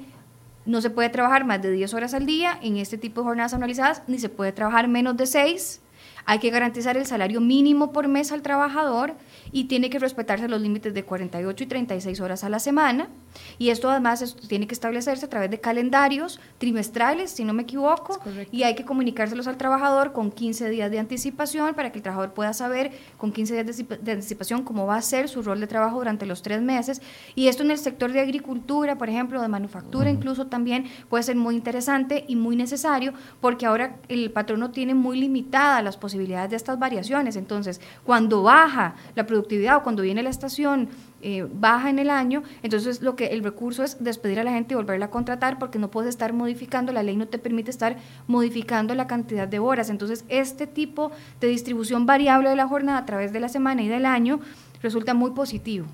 no 0.65 0.81
se 0.81 0.89
puede 0.89 1.09
trabajar 1.09 1.45
más 1.45 1.61
de 1.61 1.71
10 1.71 1.93
horas 1.93 2.13
al 2.13 2.25
día 2.25 2.57
en 2.61 2.77
este 2.77 2.97
tipo 2.97 3.21
de 3.21 3.25
jornadas 3.25 3.53
anualizadas, 3.53 4.03
ni 4.07 4.17
se 4.17 4.29
puede 4.29 4.51
trabajar 4.51 4.87
menos 4.87 5.17
de 5.17 5.25
6. 5.25 5.81
Hay 6.25 6.39
que 6.39 6.49
garantizar 6.49 6.95
el 6.97 7.05
salario 7.05 7.41
mínimo 7.41 7.91
por 7.91 8.07
mes 8.07 8.31
al 8.31 8.41
trabajador 8.41 9.15
y 9.51 9.65
tiene 9.65 9.89
que 9.89 9.99
respetarse 9.99 10.47
los 10.47 10.61
límites 10.61 10.93
de 10.93 11.03
48 11.03 11.63
y 11.63 11.67
36 11.67 12.19
horas 12.21 12.43
a 12.43 12.49
la 12.49 12.59
semana. 12.59 13.09
Y 13.57 13.69
esto 13.69 13.89
además 13.89 14.35
tiene 14.47 14.67
que 14.67 14.73
establecerse 14.73 15.25
a 15.25 15.29
través 15.29 15.51
de 15.51 15.59
calendarios 15.59 16.39
trimestrales, 16.59 17.31
si 17.31 17.43
no 17.43 17.53
me 17.53 17.63
equivoco, 17.63 18.19
y 18.51 18.63
hay 18.63 18.75
que 18.75 18.85
comunicárselos 18.85 19.47
al 19.47 19.57
trabajador 19.57 20.13
con 20.13 20.31
15 20.31 20.69
días 20.69 20.89
de 20.91 20.99
anticipación 20.99 21.73
para 21.73 21.91
que 21.91 21.99
el 21.99 22.03
trabajador 22.03 22.33
pueda 22.33 22.53
saber 22.53 22.91
con 23.17 23.31
15 23.31 23.53
días 23.63 23.87
de, 24.01 24.11
anticipación 24.11 24.63
cómo 24.63 24.85
va 24.85 24.95
a 24.95 25.01
ser 25.01 25.27
su 25.27 25.41
rol 25.41 25.59
de 25.59 25.67
trabajo 25.67 25.97
durante 25.97 26.25
los 26.25 26.41
tres 26.41 26.61
meses. 26.61 27.01
Y 27.35 27.47
esto 27.47 27.63
en 27.63 27.71
el 27.71 27.79
sector 27.79 28.11
de 28.11 28.21
agricultura, 28.21 28.97
por 28.97 29.09
ejemplo, 29.09 29.41
de 29.41 29.47
manufactura, 29.47 30.09
incluso 30.09 30.47
también 30.47 30.85
puede 31.09 31.23
ser 31.23 31.35
muy 31.35 31.55
interesante 31.55 32.23
y 32.27 32.35
muy 32.35 32.55
necesario 32.55 33.13
porque 33.41 33.65
ahora 33.65 33.97
el 34.07 34.31
patrono 34.31 34.71
tiene 34.71 34.93
muy 34.93 35.19
limitadas 35.19 35.83
las 35.83 35.97
posibilidades 35.97 36.12
de 36.17 36.55
estas 36.55 36.79
variaciones. 36.79 37.35
Entonces, 37.35 37.81
cuando 38.03 38.43
baja 38.43 38.95
la 39.15 39.25
producción, 39.25 39.43
o 39.75 39.83
cuando 39.83 40.03
viene 40.03 40.23
la 40.23 40.29
estación 40.29 40.89
eh, 41.21 41.47
baja 41.51 41.89
en 41.89 41.99
el 41.99 42.09
año, 42.09 42.43
entonces 42.61 43.01
lo 43.01 43.15
que 43.15 43.27
el 43.27 43.43
recurso 43.43 43.83
es 43.83 44.03
despedir 44.03 44.39
a 44.39 44.43
la 44.43 44.51
gente 44.51 44.73
y 44.73 44.77
volverla 44.77 45.05
a 45.05 45.09
contratar 45.09 45.59
porque 45.59 45.79
no 45.79 45.89
puedes 45.89 46.09
estar 46.09 46.33
modificando, 46.33 46.91
la 46.91 47.03
ley 47.03 47.15
no 47.15 47.27
te 47.27 47.37
permite 47.39 47.71
estar 47.71 47.97
modificando 48.27 48.95
la 48.95 49.07
cantidad 49.07 49.47
de 49.47 49.59
horas. 49.59 49.89
Entonces, 49.89 50.25
este 50.29 50.67
tipo 50.67 51.11
de 51.39 51.47
distribución 51.47 52.05
variable 52.05 52.49
de 52.49 52.55
la 52.55 52.67
jornada 52.67 52.99
a 52.99 53.05
través 53.05 53.33
de 53.33 53.39
la 53.39 53.49
semana 53.49 53.83
y 53.83 53.87
del 53.87 54.05
año 54.05 54.39
resulta 54.81 55.13
muy 55.13 55.31
positivo. 55.31 55.85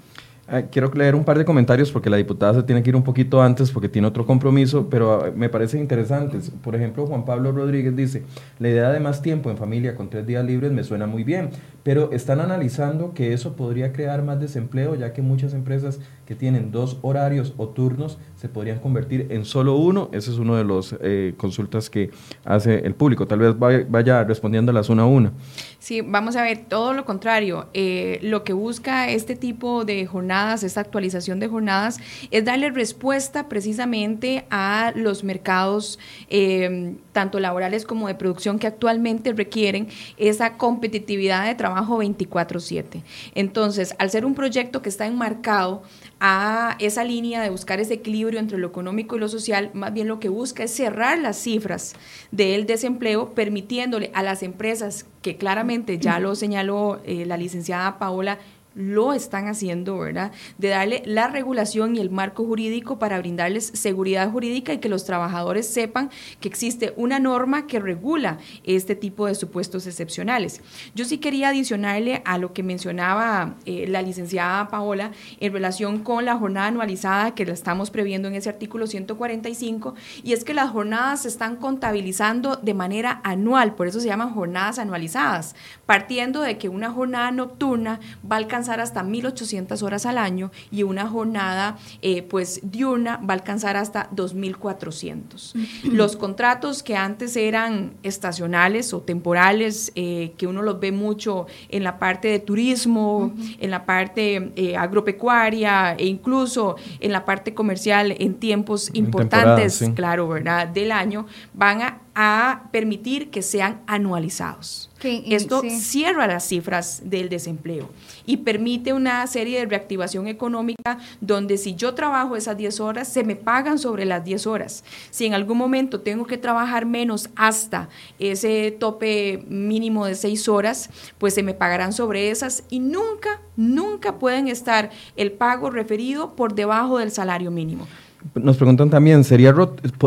Ah, 0.51 0.63
quiero 0.63 0.91
leer 0.93 1.13
un 1.13 1.23
par 1.23 1.37
de 1.37 1.45
comentarios 1.45 1.91
porque 1.91 2.09
la 2.09 2.17
diputada 2.17 2.55
se 2.55 2.63
tiene 2.63 2.81
que 2.81 2.89
ir 2.89 2.95
un 2.95 3.03
poquito 3.03 3.39
antes 3.39 3.69
porque 3.69 3.87
tiene 3.87 4.07
otro 4.07 4.25
compromiso, 4.25 4.87
pero 4.89 5.23
ah, 5.23 5.31
me 5.35 5.47
parecen 5.47 5.79
interesantes. 5.79 6.49
Por 6.49 6.75
ejemplo, 6.75 7.05
Juan 7.05 7.23
Pablo 7.23 7.51
Rodríguez 7.51 7.95
dice, 7.95 8.23
la 8.57 8.69
idea 8.69 8.91
de 8.91 8.99
más 8.99 9.21
tiempo 9.21 9.51
en 9.51 9.57
familia 9.57 9.95
con 9.95 10.09
tres 10.09 10.25
días 10.25 10.43
libres 10.43 10.71
me 10.71 10.83
suena 10.83 11.05
muy 11.05 11.23
bien, 11.23 11.51
pero 11.83 12.11
están 12.11 12.39
analizando 12.39 13.13
que 13.13 13.33
eso 13.33 13.55
podría 13.55 13.93
crear 13.93 14.23
más 14.23 14.39
desempleo, 14.39 14.95
ya 14.95 15.13
que 15.13 15.21
muchas 15.21 15.53
empresas 15.53 15.99
que 16.25 16.35
tienen 16.35 16.71
dos 16.71 16.97
horarios 17.01 17.53
o 17.57 17.69
turnos 17.69 18.17
se 18.35 18.49
podrían 18.49 18.79
convertir 18.79 19.27
en 19.31 19.45
solo 19.45 19.75
uno. 19.75 20.09
Ese 20.13 20.31
es 20.31 20.37
uno 20.37 20.55
de 20.55 20.63
los 20.63 20.95
eh, 21.01 21.33
consultas 21.37 21.89
que 21.89 22.11
hace 22.45 22.85
el 22.85 22.93
público. 22.93 23.25
Tal 23.25 23.39
vez 23.39 23.55
vaya, 23.57 24.23
respondiéndolas 24.23 24.89
una 24.89 25.03
a 25.03 25.05
una. 25.05 25.31
Sí, 25.79 26.01
vamos 26.01 26.35
a 26.35 26.41
ver, 26.41 26.65
todo 26.67 26.91
lo 26.91 27.05
contrario. 27.05 27.69
Eh, 27.73 28.19
lo 28.21 28.43
que 28.43 28.51
busca 28.51 29.09
este 29.09 29.37
tipo 29.37 29.85
de 29.85 30.05
jornadas, 30.05 30.63
esta 30.63 30.81
actualización 30.81 31.39
de 31.39 31.47
jornadas, 31.47 31.99
es 32.31 32.43
darle 32.43 32.69
respuesta 32.69 33.47
precisamente 33.47 34.45
a 34.49 34.91
los 34.93 35.23
mercados, 35.23 35.97
eh, 36.29 36.95
tanto 37.13 37.39
laborales 37.39 37.85
como 37.85 38.09
de 38.09 38.15
producción, 38.15 38.59
que 38.59 38.67
actualmente 38.67 39.31
requieren 39.31 39.87
esa 40.17 40.57
competitividad 40.57 41.45
de 41.45 41.55
trabajo 41.55 41.97
24/7. 41.97 43.03
Entonces, 43.33 43.95
al 43.99 44.09
ser 44.09 44.25
un 44.25 44.35
proyecto 44.35 44.81
que 44.81 44.89
está 44.89 45.05
enmarcado 45.05 45.83
a 46.19 46.75
esa 46.79 47.03
línea 47.03 47.41
de 47.41 47.49
buscar 47.49 47.79
ese 47.79 47.95
equilibrio 47.95 48.39
entre 48.39 48.57
lo 48.57 48.67
económico 48.67 49.15
y 49.15 49.19
lo 49.19 49.29
social, 49.29 49.71
más 49.73 49.93
bien 49.93 50.07
lo 50.07 50.19
que 50.19 50.29
busca 50.29 50.63
es 50.63 50.71
cerrar 50.71 51.17
las 51.19 51.37
cifras 51.37 51.95
del 52.31 52.65
desempleo, 52.65 53.33
permitiéndole 53.33 54.11
a 54.13 54.23
las 54.23 54.43
empresas 54.43 55.05
que 55.21 55.37
claramente 55.37 55.97
ya 55.97 56.19
lo 56.19 56.35
señaló 56.35 57.01
eh, 57.05 57.25
la 57.25 57.37
licenciada 57.37 57.99
Paola, 57.99 58.37
lo 58.79 59.11
están 59.11 59.47
haciendo, 59.47 59.99
¿verdad? 59.99 60.31
De 60.57 60.69
darle 60.69 61.03
la 61.05 61.27
regulación 61.27 61.97
y 61.97 61.99
el 61.99 62.09
marco 62.09 62.45
jurídico 62.45 62.97
para 62.97 63.19
brindarles 63.19 63.71
seguridad 63.73 64.31
jurídica 64.31 64.71
y 64.71 64.77
que 64.77 64.87
los 64.87 65.03
trabajadores 65.03 65.67
sepan 65.67 66.09
que 66.39 66.47
existe 66.47 66.93
una 66.95 67.19
norma 67.19 67.67
que 67.67 67.79
regula 67.79 68.37
este 68.63 68.95
tipo 68.95 69.27
de 69.27 69.35
supuestos 69.35 69.85
excepcionales. 69.85 70.61
Yo 70.95 71.03
sí 71.03 71.17
quería 71.17 71.49
adicionarle 71.49 72.21
a 72.23 72.37
lo 72.37 72.53
que 72.53 72.63
mencionaba 72.63 73.55
eh, 73.65 73.85
la 73.89 74.01
licenciada 74.01 74.69
Paola 74.69 75.11
en 75.41 75.51
relación 75.51 75.99
con 75.99 76.23
la 76.23 76.37
jornada 76.37 76.67
anualizada 76.67 77.35
que 77.35 77.45
la 77.45 77.53
estamos 77.53 77.91
previendo 77.91 78.29
en 78.29 78.35
ese 78.35 78.47
artículo 78.47 78.87
145 78.87 79.95
y 80.23 80.31
es 80.31 80.45
que 80.45 80.53
las 80.53 80.71
jornadas 80.71 81.23
se 81.23 81.27
están 81.27 81.57
contabilizando 81.57 82.55
de 82.55 82.73
manera 82.73 83.19
anual, 83.25 83.75
por 83.75 83.87
eso 83.87 83.99
se 83.99 84.07
llaman 84.07 84.33
jornadas 84.33 84.79
anualizadas, 84.79 85.55
partiendo 85.85 86.41
de 86.41 86.57
que 86.57 86.69
una 86.69 86.91
jornada 86.91 87.31
nocturna 87.31 87.99
va 88.29 88.37
a 88.37 88.39
alcanzar 88.39 88.68
alcanzar 88.69 88.79
hasta 88.81 89.03
1.800 89.03 89.81
horas 89.83 90.05
al 90.05 90.17
año 90.17 90.51
y 90.71 90.83
una 90.83 91.07
jornada 91.07 91.77
eh, 92.01 92.21
pues 92.23 92.61
diurna 92.63 93.17
va 93.17 93.33
a 93.33 93.37
alcanzar 93.37 93.77
hasta 93.77 94.09
2.400. 94.11 95.53
Los 95.83 96.15
contratos 96.15 96.83
que 96.83 96.95
antes 96.95 97.35
eran 97.35 97.93
estacionales 98.03 98.93
o 98.93 99.01
temporales, 99.01 99.91
eh, 99.95 100.33
que 100.37 100.47
uno 100.47 100.61
los 100.61 100.79
ve 100.79 100.91
mucho 100.91 101.47
en 101.69 101.83
la 101.83 101.97
parte 101.97 102.27
de 102.27 102.39
turismo, 102.39 103.33
en 103.59 103.71
la 103.71 103.85
parte 103.85 104.51
eh, 104.55 104.77
agropecuaria 104.77 105.93
e 105.93 106.05
incluso 106.05 106.75
en 106.99 107.11
la 107.11 107.25
parte 107.25 107.53
comercial 107.53 108.15
en 108.17 108.35
tiempos 108.35 108.89
importantes, 108.93 109.83
claro, 109.95 110.27
¿verdad? 110.27 110.67
Del 110.67 110.91
año, 110.91 111.25
van 111.53 111.81
a 111.81 112.01
a 112.21 112.63
permitir 112.73 113.31
que 113.31 113.41
sean 113.41 113.81
anualizados. 113.87 114.89
Esto 115.01 115.61
cierra 115.69 116.27
las 116.27 116.45
cifras 116.45 117.03
del 117.05 117.29
desempleo 117.29 117.89
y 118.25 118.35
permite 118.35 118.91
una 118.91 119.25
serie 119.27 119.59
de 119.59 119.65
reactivación 119.65 120.27
económica 120.27 120.99
donde 121.21 121.57
si 121.57 121.75
yo 121.75 121.93
trabajo 121.93 122.35
esas 122.35 122.57
10 122.57 122.81
horas, 122.81 123.07
se 123.07 123.23
me 123.23 123.37
pagan 123.37 123.79
sobre 123.79 124.03
las 124.03 124.25
10 124.25 124.47
horas. 124.47 124.83
Si 125.11 125.27
en 125.27 125.33
algún 125.33 125.57
momento 125.57 126.01
tengo 126.01 126.25
que 126.25 126.37
trabajar 126.37 126.85
menos 126.85 127.29
hasta 127.37 127.87
ese 128.19 128.71
tope 128.77 129.45
mínimo 129.47 130.05
de 130.05 130.15
6 130.15 130.49
horas, 130.49 130.89
pues 131.19 131.33
se 131.33 131.43
me 131.43 131.53
pagarán 131.53 131.93
sobre 131.93 132.31
esas 132.31 132.65
y 132.69 132.81
nunca, 132.81 133.39
nunca 133.55 134.19
pueden 134.19 134.49
estar 134.49 134.89
el 135.15 135.31
pago 135.31 135.69
referido 135.69 136.35
por 136.35 136.53
debajo 136.53 136.97
del 136.97 137.11
salario 137.11 137.49
mínimo. 137.49 137.87
Nos 138.35 138.57
preguntan 138.57 138.89
también, 138.89 139.23
¿sería, 139.23 139.55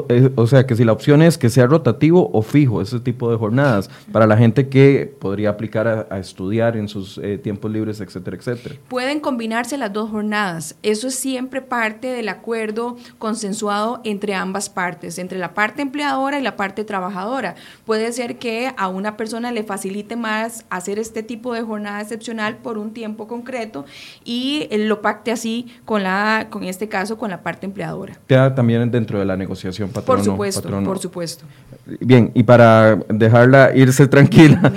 eh, 0.08 0.30
o 0.36 0.46
sea, 0.46 0.66
que 0.66 0.76
si 0.76 0.84
la 0.84 0.92
opción 0.92 1.22
es 1.22 1.38
que 1.38 1.48
sea 1.48 1.66
rotativo 1.66 2.30
o 2.32 2.42
fijo 2.42 2.82
ese 2.82 3.00
tipo 3.00 3.30
de 3.30 3.38
jornadas 3.38 3.88
para 4.12 4.26
la 4.26 4.36
gente 4.36 4.68
que 4.68 5.14
podría 5.18 5.50
aplicar 5.50 6.06
a, 6.10 6.18
estudiar 6.18 6.76
en 6.76 6.88
sus 6.88 7.18
eh, 7.18 7.38
tiempos 7.38 7.70
libres, 7.70 8.00
etcétera, 8.00 8.36
etcétera? 8.36 8.74
Pueden 8.88 9.20
combinarse 9.20 9.78
las 9.78 9.92
dos 9.92 10.10
jornadas. 10.10 10.76
Eso 10.82 11.08
es 11.08 11.14
siempre 11.14 11.62
parte 11.62 12.08
del 12.08 12.28
acuerdo 12.28 12.96
consensuado 13.18 14.00
entre 14.04 14.34
ambas 14.34 14.68
partes, 14.68 15.18
entre 15.18 15.38
la 15.38 15.54
parte 15.54 15.82
empleadora 15.82 16.38
y 16.38 16.42
la 16.42 16.56
parte 16.56 16.84
trabajadora. 16.84 17.54
Puede 17.86 18.12
ser 18.12 18.38
que 18.38 18.72
a 18.76 18.88
una 18.88 19.16
persona 19.16 19.52
le 19.52 19.64
facilite 19.64 20.16
más 20.16 20.66
hacer 20.68 20.98
este 20.98 21.22
tipo 21.22 21.54
de 21.54 21.62
jornada 21.62 22.00
excepcional 22.02 22.58
por 22.58 22.76
un 22.76 22.92
tiempo 22.92 23.26
concreto 23.26 23.86
y 24.24 24.68
lo 24.70 25.00
pacte 25.00 25.32
así 25.32 25.66
con 25.84 26.02
la, 26.02 26.48
con 26.50 26.64
este 26.64 26.88
caso, 26.88 27.16
con 27.16 27.30
la 27.30 27.42
parte 27.42 27.66
empleadora. 27.66 28.01
Queda 28.26 28.54
también 28.54 28.90
dentro 28.90 29.18
de 29.18 29.24
la 29.24 29.36
negociación 29.36 29.90
patrono. 29.90 30.16
Por 30.16 30.24
supuesto, 30.24 30.82
por 30.84 30.98
supuesto. 30.98 31.44
Bien, 32.00 32.30
y 32.34 32.42
para 32.42 32.96
dejarla 33.08 33.72
irse 33.74 34.06
tranquila, 34.06 34.60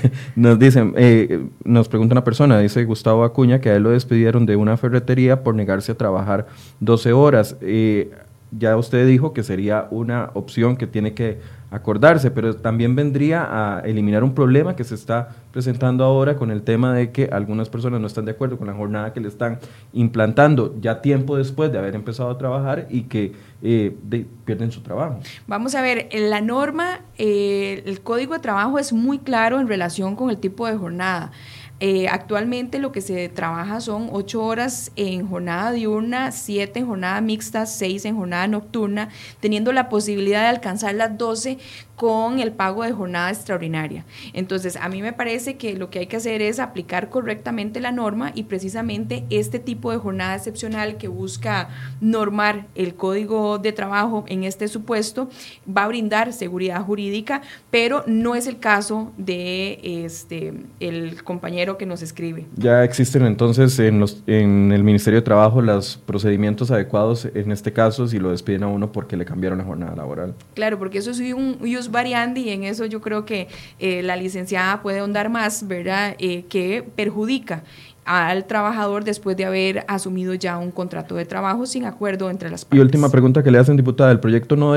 nos 0.36 0.58
dicen, 0.58 0.94
eh, 0.96 1.44
nos 1.64 1.88
pregunta 1.88 2.14
una 2.14 2.24
persona, 2.24 2.58
dice 2.58 2.84
Gustavo 2.84 3.24
Acuña, 3.24 3.60
que 3.60 3.70
a 3.70 3.76
él 3.76 3.82
lo 3.82 3.90
despidieron 3.90 4.46
de 4.46 4.56
una 4.56 4.76
ferretería 4.76 5.42
por 5.42 5.54
negarse 5.54 5.92
a 5.92 5.94
trabajar 5.96 6.46
12 6.80 7.12
horas. 7.12 7.56
Eh, 7.60 8.10
ya 8.56 8.76
usted 8.76 9.06
dijo 9.06 9.32
que 9.32 9.42
sería 9.42 9.88
una 9.90 10.30
opción 10.34 10.76
que 10.76 10.86
tiene 10.86 11.14
que 11.14 11.38
acordarse, 11.74 12.30
pero 12.30 12.54
también 12.54 12.94
vendría 12.94 13.48
a 13.50 13.80
eliminar 13.80 14.22
un 14.22 14.32
problema 14.32 14.76
que 14.76 14.84
se 14.84 14.94
está 14.94 15.30
presentando 15.52 16.04
ahora 16.04 16.36
con 16.36 16.52
el 16.52 16.62
tema 16.62 16.94
de 16.94 17.10
que 17.10 17.28
algunas 17.32 17.68
personas 17.68 18.00
no 18.00 18.06
están 18.06 18.24
de 18.24 18.30
acuerdo 18.30 18.58
con 18.58 18.68
la 18.68 18.74
jornada 18.74 19.12
que 19.12 19.20
le 19.20 19.28
están 19.28 19.58
implantando 19.92 20.76
ya 20.80 21.02
tiempo 21.02 21.36
después 21.36 21.72
de 21.72 21.78
haber 21.78 21.96
empezado 21.96 22.30
a 22.30 22.38
trabajar 22.38 22.86
y 22.90 23.02
que 23.02 23.32
eh, 23.62 23.96
pierden 24.44 24.70
su 24.70 24.82
trabajo. 24.82 25.18
Vamos 25.48 25.74
a 25.74 25.82
ver, 25.82 26.08
en 26.12 26.30
la 26.30 26.40
norma, 26.40 27.00
eh, 27.18 27.82
el 27.86 28.00
código 28.02 28.34
de 28.34 28.40
trabajo 28.40 28.78
es 28.78 28.92
muy 28.92 29.18
claro 29.18 29.58
en 29.58 29.66
relación 29.66 30.14
con 30.14 30.30
el 30.30 30.38
tipo 30.38 30.66
de 30.66 30.76
jornada. 30.76 31.32
Eh, 31.80 32.06
actualmente 32.08 32.78
lo 32.78 32.92
que 32.92 33.00
se 33.00 33.28
trabaja 33.28 33.80
son 33.80 34.08
ocho 34.12 34.44
horas 34.44 34.92
en 34.94 35.28
jornada 35.28 35.72
diurna, 35.72 36.30
siete 36.30 36.78
en 36.78 36.86
jornada 36.86 37.20
mixta, 37.20 37.66
seis 37.66 38.04
en 38.04 38.16
jornada 38.16 38.46
nocturna, 38.46 39.08
teniendo 39.40 39.72
la 39.72 39.88
posibilidad 39.88 40.42
de 40.42 40.48
alcanzar 40.48 40.94
las 40.94 41.18
12 41.18 41.58
con 41.96 42.40
el 42.40 42.52
pago 42.52 42.82
de 42.82 42.92
jornada 42.92 43.30
extraordinaria. 43.30 44.04
Entonces, 44.32 44.76
a 44.76 44.88
mí 44.88 45.00
me 45.00 45.12
parece 45.12 45.56
que 45.56 45.74
lo 45.74 45.90
que 45.90 46.00
hay 46.00 46.06
que 46.06 46.16
hacer 46.16 46.42
es 46.42 46.58
aplicar 46.58 47.08
correctamente 47.08 47.80
la 47.80 47.92
norma 47.92 48.32
y 48.34 48.44
precisamente 48.44 49.24
este 49.30 49.58
tipo 49.58 49.90
de 49.90 49.98
jornada 49.98 50.34
excepcional 50.34 50.96
que 50.96 51.08
busca 51.08 51.68
normar 52.00 52.66
el 52.74 52.94
código 52.94 53.58
de 53.58 53.72
trabajo 53.72 54.24
en 54.26 54.44
este 54.44 54.68
supuesto 54.68 55.28
va 55.66 55.84
a 55.84 55.88
brindar 55.88 56.32
seguridad 56.32 56.82
jurídica, 56.84 57.42
pero 57.70 58.02
no 58.06 58.34
es 58.34 58.46
el 58.46 58.58
caso 58.58 59.12
de 59.16 59.78
este 60.04 60.52
el 60.80 61.22
compañero 61.22 61.63
que 61.78 61.86
nos 61.86 62.02
escribe. 62.02 62.46
Ya 62.56 62.84
existen 62.84 63.24
entonces 63.26 63.78
en 63.78 64.00
los 64.00 64.22
en 64.26 64.72
el 64.72 64.84
Ministerio 64.84 65.20
de 65.20 65.24
Trabajo 65.24 65.62
los 65.62 65.96
procedimientos 65.96 66.70
adecuados 66.70 67.28
en 67.34 67.50
este 67.50 67.72
caso 67.72 68.06
si 68.06 68.18
lo 68.18 68.30
despiden 68.30 68.62
a 68.64 68.68
uno 68.68 68.92
porque 68.92 69.16
le 69.16 69.24
cambiaron 69.24 69.58
la 69.58 69.64
jornada 69.64 69.96
laboral. 69.96 70.34
Claro, 70.54 70.78
porque 70.78 70.98
eso 70.98 71.10
es 71.10 71.20
un 71.20 71.58
variando 71.90 72.40
y 72.40 72.50
en 72.50 72.64
eso 72.64 72.86
yo 72.86 73.00
creo 73.00 73.24
que 73.24 73.48
eh, 73.78 74.02
la 74.02 74.16
licenciada 74.16 74.82
puede 74.82 75.00
ahondar 75.00 75.30
más, 75.30 75.66
¿verdad? 75.66 76.14
Eh, 76.18 76.44
que 76.48 76.84
perjudica 76.94 77.64
al 78.04 78.44
trabajador 78.44 79.04
después 79.04 79.36
de 79.36 79.44
haber 79.44 79.84
asumido 79.88 80.34
ya 80.34 80.58
un 80.58 80.70
contrato 80.70 81.14
de 81.14 81.24
trabajo 81.24 81.66
sin 81.66 81.84
acuerdo 81.84 82.30
entre 82.30 82.50
las 82.50 82.64
partes. 82.64 82.78
Y 82.78 82.80
última 82.80 83.08
pregunta 83.08 83.42
que 83.42 83.50
le 83.50 83.58
hacen, 83.58 83.76
diputada, 83.76 84.10
el 84.12 84.20
proyecto 84.20 84.56
no 84.56 84.74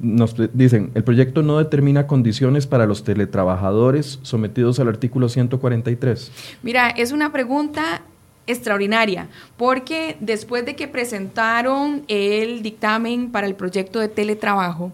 nos 0.00 0.34
dicen, 0.52 0.90
el 0.94 1.04
proyecto 1.04 1.42
no 1.42 1.58
determina 1.58 2.06
condiciones 2.06 2.66
para 2.66 2.86
los 2.86 3.04
teletrabajadores 3.04 4.20
sometidos 4.22 4.78
al 4.80 4.88
artículo 4.88 5.28
143. 5.28 6.32
Mira, 6.62 6.90
es 6.90 7.12
una 7.12 7.32
pregunta 7.32 8.02
extraordinaria, 8.48 9.28
porque 9.56 10.16
después 10.20 10.64
de 10.64 10.74
que 10.74 10.88
presentaron 10.88 12.02
el 12.08 12.62
dictamen 12.62 13.30
para 13.30 13.46
el 13.46 13.54
proyecto 13.54 14.00
de 14.00 14.08
teletrabajo, 14.08 14.90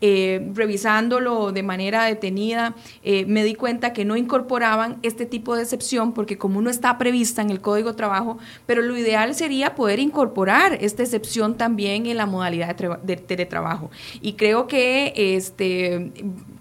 eh, 0.00 0.50
revisándolo 0.54 1.50
de 1.50 1.62
manera 1.62 2.04
detenida, 2.04 2.74
eh, 3.02 3.24
me 3.26 3.42
di 3.42 3.54
cuenta 3.54 3.92
que 3.92 4.04
no 4.04 4.16
incorporaban 4.16 4.98
este 5.02 5.26
tipo 5.26 5.56
de 5.56 5.62
excepción 5.62 6.12
porque 6.12 6.38
como 6.38 6.62
no 6.62 6.70
está 6.70 6.98
prevista 6.98 7.42
en 7.42 7.50
el 7.50 7.60
Código 7.60 7.90
de 7.90 7.96
Trabajo, 7.96 8.38
pero 8.66 8.82
lo 8.82 8.96
ideal 8.96 9.34
sería 9.34 9.74
poder 9.74 9.98
incorporar 9.98 10.78
esta 10.80 11.02
excepción 11.02 11.56
también 11.56 12.06
en 12.06 12.16
la 12.16 12.26
modalidad 12.26 12.76
de, 12.76 13.16
teletrabajo. 13.16 13.90
Y 14.20 14.34
creo 14.34 14.68
que 14.68 15.12
este, 15.16 16.12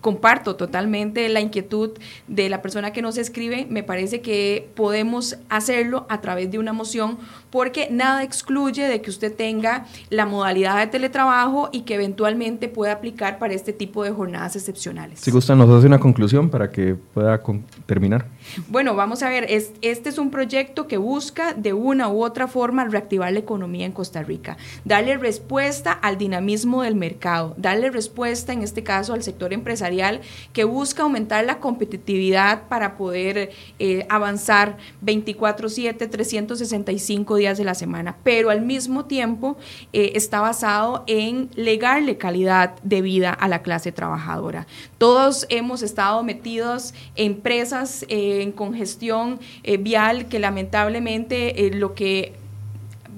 comparto 0.02 0.56
totalmente 0.56 1.30
la 1.30 1.42
inquietud 1.42 1.92
de 2.28 2.50
la 2.50 2.62
persona 2.62 2.92
que 2.92 3.02
nos 3.02 3.18
escribe, 3.18 3.68
me 3.70 3.84
parece 3.84 4.22
que 4.22 4.68
podemos 4.74 5.38
hacerlo 5.50 6.08
a 6.10 6.22
través 6.22 6.50
de 6.50 6.60
una 6.60 6.74
moción 6.74 7.18
porque 7.50 7.88
nada 7.92 8.24
excluye 8.24 8.88
de 8.88 9.02
que 9.02 9.10
usted 9.10 9.36
tenga 9.36 9.86
la 10.10 10.26
modalidad 10.26 10.78
de 10.78 10.88
teletrabajo 10.88 11.70
y 11.72 11.82
que 11.82 11.96
eventualmente 11.96 12.68
pueda 12.68 12.94
aplicar 12.94 13.26
para 13.36 13.53
este 13.53 13.73
tipo 13.73 14.03
de 14.03 14.11
jornadas 14.11 14.55
excepcionales. 14.55 15.19
Si 15.19 15.32
gusta, 15.32 15.55
nos 15.55 15.69
hace 15.69 15.88
una 15.88 15.99
conclusión 15.99 16.49
para 16.49 16.71
que 16.71 16.95
pueda 16.95 17.41
terminar. 17.86 18.25
Bueno, 18.69 18.95
vamos 18.95 19.21
a 19.23 19.30
ver, 19.30 19.45
este 19.49 20.09
es 20.09 20.17
un 20.17 20.32
proyecto 20.32 20.88
que 20.88 20.97
busca 20.97 21.53
de 21.53 21.73
una 21.73 22.09
u 22.09 22.23
otra 22.23 22.47
forma 22.47 22.86
reactivar 22.86 23.34
la 23.34 23.39
economía 23.39 23.86
en 23.86 23.91
Costa 23.91 24.23
Rica, 24.23 24.57
darle 24.86 25.17
respuesta 25.17 25.91
al 25.91 26.17
dinamismo 26.17 26.84
del 26.84 26.95
mercado, 26.95 27.53
darle 27.57 27.91
respuesta 27.91 28.53
en 28.53 28.61
este 28.61 28.84
caso 28.84 29.13
al 29.13 29.23
sector 29.23 29.53
empresarial 29.53 30.21
que 30.53 30.63
busca 30.63 31.03
aumentar 31.03 31.45
la 31.45 31.59
competitividad 31.59 32.67
para 32.69 32.97
poder 32.97 33.51
eh, 33.80 34.05
avanzar 34.09 34.78
24/7, 35.05 36.09
365 36.09 37.36
días 37.36 37.57
de 37.57 37.63
la 37.63 37.75
semana, 37.75 38.15
pero 38.23 38.49
al 38.49 38.61
mismo 38.61 39.05
tiempo 39.05 39.57
eh, 39.93 40.13
está 40.15 40.39
basado 40.39 41.03
en 41.07 41.49
legarle 41.55 42.17
calidad 42.17 42.75
de 42.84 43.01
vida 43.01 43.16
a 43.26 43.47
la 43.47 43.61
clase 43.61 43.91
trabajadora. 43.91 44.68
Todos 44.97 45.45
hemos 45.49 45.82
estado 45.82 46.24
metidos 46.24 46.93
en 47.15 47.36
presas, 47.41 48.03
eh, 48.09 48.41
en 48.41 48.51
congestión 48.51 49.39
eh, 49.63 49.78
vial, 49.78 50.28
que 50.28 50.39
lamentablemente 50.39 51.70
lo 51.74 51.93
que 51.95 52.34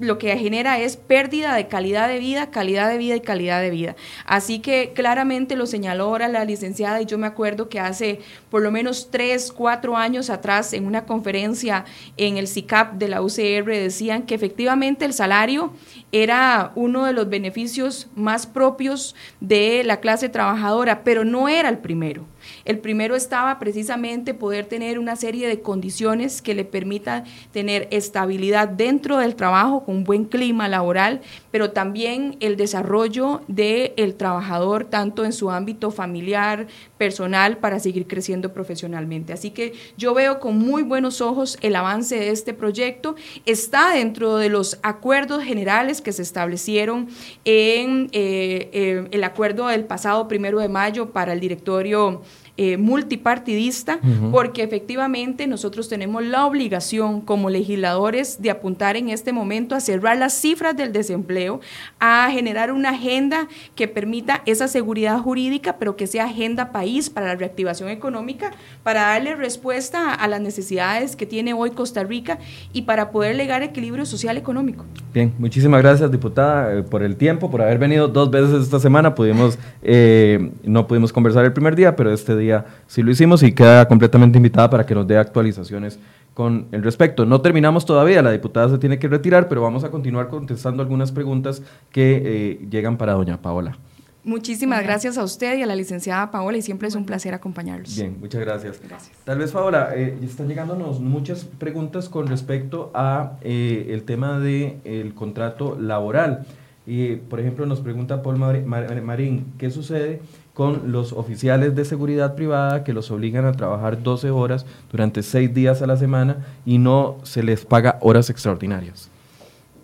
lo 0.00 0.18
que 0.18 0.36
genera 0.36 0.78
es 0.78 0.96
pérdida 0.96 1.54
de 1.54 1.68
calidad 1.68 2.08
de 2.08 2.18
vida, 2.18 2.50
calidad 2.50 2.90
de 2.90 2.98
vida 2.98 3.16
y 3.16 3.20
calidad 3.20 3.60
de 3.60 3.70
vida. 3.70 3.96
Así 4.24 4.58
que 4.58 4.92
claramente 4.94 5.56
lo 5.56 5.66
señaló 5.66 6.04
ahora 6.04 6.28
la 6.28 6.44
licenciada 6.44 7.00
y 7.00 7.06
yo 7.06 7.18
me 7.18 7.26
acuerdo 7.26 7.68
que 7.68 7.78
hace 7.78 8.20
por 8.50 8.62
lo 8.62 8.70
menos 8.70 9.10
tres, 9.10 9.52
cuatro 9.52 9.96
años 9.96 10.30
atrás 10.30 10.72
en 10.72 10.86
una 10.86 11.04
conferencia 11.04 11.84
en 12.16 12.38
el 12.38 12.48
CICAP 12.48 12.94
de 12.94 13.08
la 13.08 13.22
UCR 13.22 13.66
decían 13.66 14.22
que 14.22 14.34
efectivamente 14.34 15.04
el 15.04 15.12
salario 15.12 15.72
era 16.12 16.72
uno 16.74 17.04
de 17.04 17.12
los 17.12 17.28
beneficios 17.28 18.08
más 18.16 18.46
propios 18.46 19.14
de 19.40 19.84
la 19.84 20.00
clase 20.00 20.28
trabajadora, 20.28 21.04
pero 21.04 21.24
no 21.24 21.48
era 21.48 21.68
el 21.68 21.78
primero. 21.78 22.24
El 22.64 22.78
primero 22.78 23.16
estaba 23.16 23.58
precisamente 23.58 24.34
poder 24.34 24.66
tener 24.66 24.98
una 24.98 25.16
serie 25.16 25.48
de 25.48 25.60
condiciones 25.60 26.42
que 26.42 26.54
le 26.54 26.64
permitan 26.64 27.24
tener 27.52 27.88
estabilidad 27.90 28.68
dentro 28.68 29.18
del 29.18 29.34
trabajo 29.34 29.84
con 29.84 29.96
un 29.96 30.04
buen 30.04 30.24
clima 30.24 30.68
laboral, 30.68 31.20
pero 31.50 31.70
también 31.70 32.36
el 32.40 32.56
desarrollo 32.56 33.42
del 33.48 33.92
el 33.96 34.14
trabajador 34.14 34.84
tanto 34.84 35.24
en 35.24 35.32
su 35.32 35.50
ámbito 35.50 35.90
familiar, 35.90 36.66
personal, 36.98 37.58
para 37.58 37.80
seguir 37.80 38.06
creciendo 38.06 38.52
profesionalmente. 38.52 39.32
Así 39.32 39.50
que 39.50 39.72
yo 39.96 40.14
veo 40.14 40.40
con 40.40 40.58
muy 40.58 40.82
buenos 40.82 41.20
ojos 41.20 41.58
el 41.62 41.76
avance 41.76 42.16
de 42.16 42.30
este 42.30 42.54
proyecto. 42.54 43.16
Está 43.46 43.94
dentro 43.94 44.36
de 44.36 44.48
los 44.48 44.78
acuerdos 44.82 45.42
generales 45.42 46.00
que 46.00 46.12
se 46.12 46.22
establecieron 46.22 47.08
en 47.44 48.08
eh, 48.12 48.70
eh, 48.72 49.08
el 49.10 49.24
acuerdo 49.24 49.68
del 49.68 49.84
pasado 49.84 50.28
primero 50.28 50.60
de 50.60 50.68
mayo 50.68 51.10
para 51.10 51.32
el 51.32 51.40
directorio 51.40 52.22
eh, 52.62 52.76
multipartidista, 52.76 54.00
porque 54.30 54.62
efectivamente 54.62 55.46
nosotros 55.46 55.88
tenemos 55.88 56.22
la 56.22 56.44
obligación 56.44 57.22
como 57.22 57.48
legisladores 57.48 58.42
de 58.42 58.50
apuntar 58.50 58.98
en 58.98 59.08
este 59.08 59.32
momento 59.32 59.74
a 59.74 59.80
cerrar 59.80 60.18
las 60.18 60.34
cifras 60.34 60.76
del 60.76 60.92
desempleo, 60.92 61.60
a 62.00 62.28
generar 62.30 62.70
una 62.70 62.90
agenda 62.90 63.48
que 63.74 63.88
permita 63.88 64.42
esa 64.44 64.68
seguridad 64.68 65.18
jurídica, 65.20 65.76
pero 65.78 65.96
que 65.96 66.06
sea 66.06 66.26
agenda 66.26 66.70
país 66.70 67.08
para 67.08 67.28
la 67.28 67.36
reactivación 67.36 67.88
económica, 67.88 68.50
para 68.82 69.04
darle 69.06 69.36
respuesta 69.36 70.12
a 70.12 70.28
las 70.28 70.42
necesidades 70.42 71.16
que 71.16 71.24
tiene 71.24 71.54
hoy 71.54 71.70
Costa 71.70 72.04
Rica 72.04 72.40
y 72.74 72.82
para 72.82 73.10
poder 73.10 73.36
legar 73.36 73.62
equilibrio 73.62 74.04
social 74.04 74.36
económico. 74.36 74.84
Bien, 75.14 75.32
muchísimas 75.38 75.80
gracias, 75.80 76.10
diputada, 76.10 76.74
eh, 76.74 76.82
por 76.82 77.02
el 77.02 77.16
tiempo, 77.16 77.50
por 77.50 77.62
haber 77.62 77.78
venido 77.78 78.06
dos 78.06 78.30
veces 78.30 78.62
esta 78.62 78.78
semana. 78.78 79.14
Pudimos, 79.14 79.58
eh, 79.82 80.50
no 80.62 80.86
pudimos 80.86 81.10
conversar 81.10 81.46
el 81.46 81.54
primer 81.54 81.74
día, 81.74 81.96
pero 81.96 82.12
este 82.12 82.36
día 82.36 82.49
sí 82.86 83.02
lo 83.02 83.10
hicimos 83.10 83.42
y 83.42 83.52
queda 83.52 83.86
completamente 83.86 84.38
invitada 84.38 84.70
para 84.70 84.86
que 84.86 84.94
nos 84.94 85.06
dé 85.06 85.16
actualizaciones 85.18 85.98
con 86.34 86.68
el 86.72 86.82
respecto. 86.82 87.26
No 87.26 87.40
terminamos 87.40 87.84
todavía, 87.84 88.22
la 88.22 88.30
diputada 88.30 88.68
se 88.68 88.78
tiene 88.78 88.98
que 88.98 89.08
retirar, 89.08 89.48
pero 89.48 89.62
vamos 89.62 89.84
a 89.84 89.90
continuar 89.90 90.28
contestando 90.28 90.82
algunas 90.82 91.12
preguntas 91.12 91.62
que 91.90 92.22
eh, 92.24 92.66
llegan 92.70 92.96
para 92.96 93.12
doña 93.12 93.40
Paola. 93.40 93.76
Muchísimas 94.22 94.82
gracias 94.82 95.16
a 95.16 95.24
usted 95.24 95.58
y 95.58 95.62
a 95.62 95.66
la 95.66 95.74
licenciada 95.74 96.30
Paola 96.30 96.58
y 96.58 96.62
siempre 96.62 96.88
es 96.88 96.94
un 96.94 97.06
placer 97.06 97.32
acompañarlos. 97.32 97.96
Bien, 97.96 98.18
muchas 98.20 98.40
gracias. 98.42 98.80
gracias. 98.86 99.16
Tal 99.24 99.38
vez 99.38 99.50
Paola, 99.50 99.90
eh, 99.94 100.18
están 100.22 100.46
llegándonos 100.46 101.00
muchas 101.00 101.44
preguntas 101.44 102.10
con 102.10 102.26
respecto 102.26 102.90
a 102.92 103.38
eh, 103.40 103.88
el 103.90 104.02
tema 104.02 104.38
del 104.38 104.76
el 104.84 105.14
contrato 105.14 105.76
laboral. 105.80 106.46
Y, 106.86 107.16
por 107.16 107.40
ejemplo, 107.40 107.66
nos 107.66 107.80
pregunta 107.80 108.22
Paul 108.22 108.38
Marín, 108.38 109.52
¿qué 109.58 109.70
sucede 109.70 110.20
con 110.60 110.92
los 110.92 111.14
oficiales 111.14 111.74
de 111.74 111.86
seguridad 111.86 112.34
privada 112.34 112.84
que 112.84 112.92
los 112.92 113.10
obligan 113.10 113.46
a 113.46 113.52
trabajar 113.52 114.02
12 114.02 114.28
horas 114.28 114.66
durante 114.92 115.22
6 115.22 115.54
días 115.54 115.80
a 115.80 115.86
la 115.86 115.96
semana 115.96 116.44
y 116.66 116.76
no 116.76 117.16
se 117.22 117.42
les 117.42 117.64
paga 117.64 117.96
horas 118.02 118.28
extraordinarias? 118.28 119.08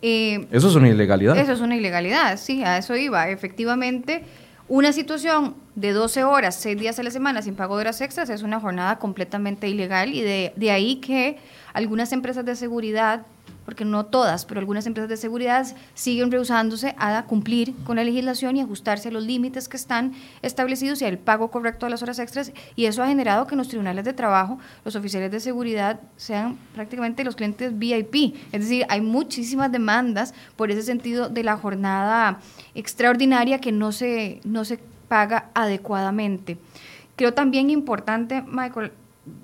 Eh, 0.03 0.47
eso 0.51 0.69
es 0.69 0.75
una 0.75 0.91
ilegalidad. 0.91 1.35
Eso 1.39 1.53
es 1.53 1.61
una 1.61 1.77
ilegalidad, 1.77 2.37
sí, 2.37 2.63
a 2.63 2.77
eso 2.77 2.95
iba. 2.95 3.31
Efectivamente, 3.31 4.25
una 4.69 4.93
situación 4.93 5.55
de 5.77 5.93
12 5.93 6.25
horas, 6.25 6.57
6 6.57 6.79
días 6.79 6.99
a 6.99 7.03
la 7.03 7.11
semana 7.11 7.41
sin 7.41 7.55
pago 7.55 7.79
de 7.79 7.81
horas 7.81 8.03
extras 8.03 8.29
es 8.29 8.43
una 8.43 8.61
jornada 8.61 8.99
completamente 8.99 9.71
ilegal 9.71 10.13
y 10.13 10.21
de, 10.21 10.53
de 10.57 10.71
ahí 10.73 10.97
que 10.97 11.39
algunas 11.73 12.13
empresas 12.13 12.45
de 12.45 12.55
seguridad 12.55 13.25
porque 13.67 13.85
no 13.85 14.07
todas, 14.07 14.47
pero 14.47 14.61
algunas 14.61 14.87
empresas 14.87 15.11
de 15.11 15.19
seguridad 15.19 15.67
siguen 15.93 16.31
rehusándose 16.31 16.95
a 16.97 17.23
cumplir 17.25 17.75
con 17.85 17.97
la 17.97 18.05
legislación 18.05 18.57
y 18.57 18.63
ajustarse 18.63 19.09
a 19.09 19.13
los 19.13 19.25
límites 19.25 19.69
que 19.69 19.77
están 19.77 20.15
establecidos 20.41 21.03
y 21.03 21.05
al 21.05 21.19
pago 21.19 21.51
correcto 21.51 21.85
de 21.85 21.91
las 21.91 22.03
horas 22.03 22.19
extras, 22.19 22.53
y 22.77 22.87
eso 22.87 23.03
ha 23.03 23.09
generado 23.09 23.47
que 23.47 23.55
en 23.55 23.59
los 23.59 23.69
tribunales 23.69 24.07
de 24.07 24.15
trabajo 24.15 24.59
los 24.85 24.97
oficiales 24.97 25.31
de 25.31 25.41
seguridad 25.41 26.01
sean 26.17 26.57
prácticamente 26.75 27.25
los 27.25 27.37
clientes 27.37 27.79
VIP, 27.79 28.37
es 28.53 28.63
decir, 28.63 28.87
hay 28.89 29.03
muchísimas 29.03 29.71
demandas 29.71 30.33
por 30.57 30.71
ese 30.71 30.83
sentido 30.83 31.29
de 31.29 31.43
la 31.43 31.59
jornada 31.59 32.41
extraordinaria 32.75 33.61
que 33.61 33.73
no 33.73 33.93
se, 33.93 34.41
no 34.45 34.65
se 34.65 34.79
paga 35.09 35.51
adecuadamente. 35.55 36.57
Creo 37.17 37.35
también 37.35 37.71
importante, 37.71 38.43
Michael, 38.43 38.93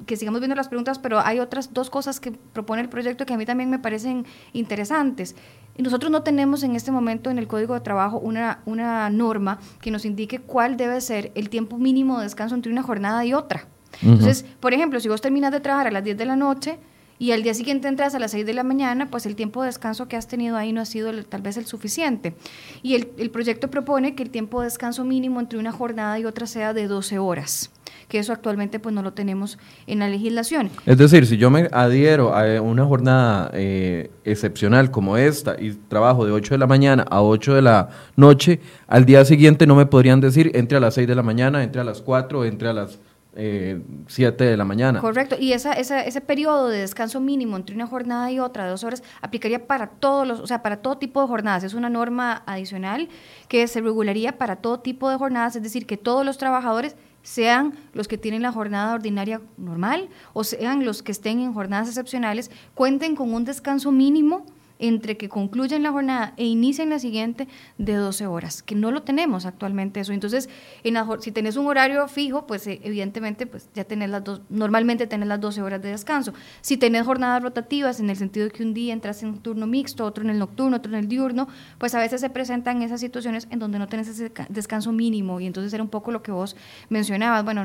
que 0.06 0.16
sigamos 0.16 0.40
viendo 0.40 0.54
las 0.54 0.68
preguntas, 0.68 0.98
pero 0.98 1.20
hay 1.20 1.40
otras 1.40 1.72
dos 1.72 1.90
cosas 1.90 2.20
que 2.20 2.32
propone 2.32 2.82
el 2.82 2.88
proyecto 2.88 3.26
que 3.26 3.34
a 3.34 3.36
mí 3.36 3.46
también 3.46 3.70
me 3.70 3.78
parecen 3.78 4.26
interesantes. 4.52 5.34
Nosotros 5.78 6.12
no 6.12 6.22
tenemos 6.22 6.62
en 6.62 6.76
este 6.76 6.92
momento 6.92 7.30
en 7.30 7.38
el 7.38 7.48
Código 7.48 7.74
de 7.74 7.80
Trabajo 7.80 8.18
una, 8.18 8.60
una 8.66 9.08
norma 9.10 9.58
que 9.80 9.90
nos 9.90 10.04
indique 10.04 10.40
cuál 10.40 10.76
debe 10.76 11.00
ser 11.00 11.32
el 11.34 11.48
tiempo 11.48 11.78
mínimo 11.78 12.18
de 12.18 12.24
descanso 12.24 12.54
entre 12.54 12.70
una 12.70 12.82
jornada 12.82 13.24
y 13.24 13.32
otra. 13.32 13.66
Entonces, 14.02 14.44
por 14.60 14.72
ejemplo, 14.72 15.00
si 15.00 15.08
vos 15.08 15.20
terminas 15.20 15.52
de 15.52 15.60
trabajar 15.60 15.86
a 15.86 15.90
las 15.90 16.04
10 16.04 16.16
de 16.16 16.24
la 16.24 16.36
noche, 16.36 16.78
y 17.22 17.30
al 17.30 17.44
día 17.44 17.54
siguiente 17.54 17.86
entras 17.86 18.16
a 18.16 18.18
las 18.18 18.32
6 18.32 18.44
de 18.44 18.52
la 18.52 18.64
mañana, 18.64 19.08
pues 19.08 19.26
el 19.26 19.36
tiempo 19.36 19.62
de 19.62 19.68
descanso 19.68 20.08
que 20.08 20.16
has 20.16 20.26
tenido 20.26 20.56
ahí 20.56 20.72
no 20.72 20.80
ha 20.80 20.84
sido 20.84 21.12
tal 21.22 21.40
vez 21.40 21.56
el 21.56 21.66
suficiente. 21.66 22.34
Y 22.82 22.96
el, 22.96 23.30
proyecto 23.30 23.70
propone 23.70 24.16
que 24.16 24.24
el 24.24 24.30
tiempo 24.30 24.60
de 24.60 24.64
descanso 24.64 25.04
mínimo 25.04 25.38
entre 25.38 25.60
una 25.60 25.70
jornada 25.70 26.18
y 26.18 26.24
otra 26.24 26.48
sea 26.48 26.74
de 26.74 26.88
12 26.88 27.20
horas 27.20 27.70
que 28.08 28.18
eso 28.18 28.32
actualmente 28.32 28.78
pues 28.78 28.94
no 28.94 29.02
lo 29.02 29.14
tenemos 29.14 29.58
en 29.86 30.00
la 30.00 30.08
legislación. 30.08 30.68
Es 30.84 30.98
decir, 30.98 31.24
si 31.24 31.38
yo 31.38 31.48
me 31.48 31.68
adhiero 31.72 32.36
a 32.36 32.60
una 32.60 32.84
jornada 32.84 33.50
eh, 33.54 34.10
excepcional 34.24 34.90
como 34.90 35.16
esta 35.16 35.56
y 35.58 35.70
trabajo 35.72 36.26
de 36.26 36.32
8 36.32 36.54
de 36.54 36.58
la 36.58 36.66
mañana 36.66 37.06
a 37.08 37.22
8 37.22 37.54
de 37.54 37.62
la 37.62 37.88
noche, 38.16 38.60
al 38.86 39.06
día 39.06 39.24
siguiente 39.24 39.66
no 39.66 39.76
me 39.76 39.86
podrían 39.86 40.20
decir 40.20 40.50
entre 40.54 40.76
a 40.76 40.80
las 40.80 40.94
6 40.94 41.08
de 41.08 41.14
la 41.14 41.22
mañana, 41.22 41.62
entre 41.62 41.80
a 41.80 41.84
las 41.84 42.02
4, 42.02 42.44
entre 42.44 42.68
a 42.68 42.72
las 42.74 42.98
eh, 43.34 43.82
7 44.08 44.44
de 44.44 44.56
la 44.56 44.64
mañana. 44.64 45.00
Correcto, 45.00 45.36
y 45.38 45.52
esa, 45.52 45.72
esa, 45.72 46.04
ese 46.04 46.20
periodo 46.20 46.68
de 46.68 46.80
descanso 46.80 47.20
mínimo 47.20 47.56
entre 47.56 47.74
una 47.74 47.86
jornada 47.86 48.30
y 48.30 48.38
otra 48.38 48.68
dos 48.68 48.84
horas 48.84 49.02
aplicaría 49.20 49.66
para 49.66 49.86
todos 49.86 50.26
los, 50.26 50.40
o 50.40 50.46
sea, 50.46 50.62
para 50.62 50.78
todo 50.78 50.98
tipo 50.98 51.20
de 51.20 51.28
jornadas. 51.28 51.64
Es 51.64 51.74
una 51.74 51.88
norma 51.88 52.42
adicional 52.46 53.08
que 53.48 53.66
se 53.68 53.80
regularía 53.80 54.38
para 54.38 54.56
todo 54.56 54.80
tipo 54.80 55.08
de 55.08 55.16
jornadas, 55.16 55.56
es 55.56 55.62
decir, 55.62 55.86
que 55.86 55.96
todos 55.96 56.26
los 56.26 56.36
trabajadores 56.36 56.94
sean 57.22 57.74
los 57.94 58.08
que 58.08 58.18
tienen 58.18 58.42
la 58.42 58.52
jornada 58.52 58.94
ordinaria 58.94 59.40
normal 59.56 60.08
o 60.32 60.44
sean 60.44 60.84
los 60.84 61.02
que 61.02 61.12
estén 61.12 61.40
en 61.40 61.54
jornadas 61.54 61.88
excepcionales, 61.88 62.50
cuenten 62.74 63.16
con 63.16 63.32
un 63.32 63.44
descanso 63.44 63.92
mínimo 63.92 64.44
entre 64.82 65.16
que 65.16 65.28
concluyen 65.28 65.82
la 65.82 65.92
jornada 65.92 66.34
e 66.36 66.44
inician 66.44 66.90
la 66.90 66.98
siguiente 66.98 67.48
de 67.78 67.94
12 67.94 68.26
horas, 68.26 68.62
que 68.62 68.74
no 68.74 68.90
lo 68.90 69.02
tenemos 69.02 69.46
actualmente 69.46 70.00
eso. 70.00 70.12
Entonces, 70.12 70.50
en 70.82 70.96
si 71.20 71.32
tenés 71.32 71.56
un 71.56 71.66
horario 71.68 72.06
fijo, 72.08 72.46
pues 72.46 72.66
eh, 72.66 72.80
evidentemente 72.82 73.46
pues 73.46 73.68
ya 73.74 73.84
tenés 73.84 74.10
las 74.10 74.24
dos, 74.24 74.42
normalmente 74.50 75.06
tenés 75.06 75.28
las 75.28 75.40
12 75.40 75.62
horas 75.62 75.80
de 75.80 75.90
descanso. 75.90 76.34
Si 76.60 76.76
tenés 76.76 77.06
jornadas 77.06 77.42
rotativas, 77.42 78.00
en 78.00 78.10
el 78.10 78.16
sentido 78.16 78.46
de 78.46 78.52
que 78.52 78.64
un 78.64 78.74
día 78.74 78.92
entras 78.92 79.22
en 79.22 79.38
turno 79.38 79.66
mixto, 79.66 80.04
otro 80.04 80.24
en 80.24 80.30
el 80.30 80.38
nocturno, 80.38 80.78
otro 80.78 80.92
en 80.92 80.98
el 80.98 81.08
diurno, 81.08 81.46
pues 81.78 81.94
a 81.94 82.00
veces 82.00 82.20
se 82.20 82.28
presentan 82.28 82.82
esas 82.82 83.00
situaciones 83.00 83.46
en 83.50 83.60
donde 83.60 83.78
no 83.78 83.86
tenés 83.86 84.08
ese 84.08 84.32
descanso 84.48 84.90
mínimo 84.90 85.38
y 85.38 85.46
entonces 85.46 85.72
era 85.72 85.82
un 85.82 85.90
poco 85.90 86.10
lo 86.10 86.22
que 86.22 86.32
vos 86.32 86.56
mencionabas. 86.88 87.44
Bueno, 87.44 87.64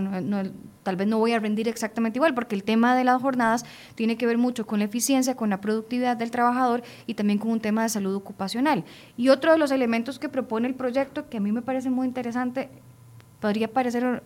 tal 0.88 0.96
vez 0.96 1.06
no 1.10 1.18
voy 1.18 1.34
a 1.34 1.40
rendir 1.40 1.68
exactamente 1.68 2.18
igual, 2.18 2.34
porque 2.34 2.56
el 2.56 2.64
tema 2.64 2.96
de 2.96 3.04
las 3.04 3.22
jornadas 3.22 3.66
tiene 3.96 4.16
que 4.16 4.26
ver 4.26 4.38
mucho 4.38 4.66
con 4.66 4.80
la 4.80 4.86
eficiencia, 4.86 5.36
con 5.36 5.50
la 5.50 5.60
productividad 5.60 6.16
del 6.16 6.32
trabajador 6.32 6.82
y 7.06 7.16
también 7.16 7.40
con 7.40 7.52
un 7.52 7.60
tema 7.60 7.84
de 7.84 7.90
salud 7.90 8.16
ocupacional. 8.16 8.86
Y 9.18 9.28
otro 9.28 9.52
de 9.52 9.58
los 9.58 9.72
elementos 9.72 10.18
que 10.18 10.30
propone 10.30 10.66
el 10.66 10.76
proyecto, 10.76 11.28
que 11.28 11.36
a 11.36 11.40
mí 11.42 11.52
me 11.52 11.62
parece 11.62 11.90
muy 11.90 12.08
interesante, 12.08 12.70
podría 13.42 13.68
parecer 13.68 14.24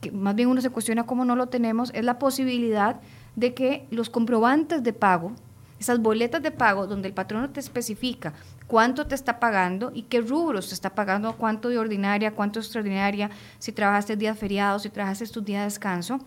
que 0.00 0.10
más 0.10 0.34
bien 0.34 0.48
uno 0.48 0.60
se 0.60 0.70
cuestiona 0.70 1.06
cómo 1.06 1.24
no 1.24 1.36
lo 1.36 1.46
tenemos, 1.46 1.92
es 1.94 2.04
la 2.04 2.18
posibilidad 2.18 3.00
de 3.36 3.54
que 3.54 3.86
los 3.92 4.10
comprobantes 4.10 4.82
de 4.82 4.92
pago, 4.92 5.30
esas 5.78 6.00
boletas 6.00 6.42
de 6.42 6.50
pago 6.50 6.88
donde 6.88 7.06
el 7.06 7.14
patrono 7.14 7.50
te 7.50 7.60
especifica 7.60 8.34
cuánto 8.68 9.06
te 9.06 9.16
está 9.16 9.40
pagando 9.40 9.90
y 9.92 10.02
qué 10.02 10.20
rubros 10.20 10.68
te 10.68 10.74
está 10.74 10.94
pagando, 10.94 11.36
cuánto 11.36 11.70
de 11.70 11.78
ordinaria, 11.78 12.32
cuánto 12.32 12.60
extraordinaria, 12.60 13.30
si 13.58 13.72
trabajaste 13.72 14.16
días 14.16 14.38
feriados, 14.38 14.82
si 14.82 14.90
trabajaste 14.90 15.26
tus 15.26 15.44
días 15.44 15.62
de 15.62 15.64
descanso, 15.64 16.20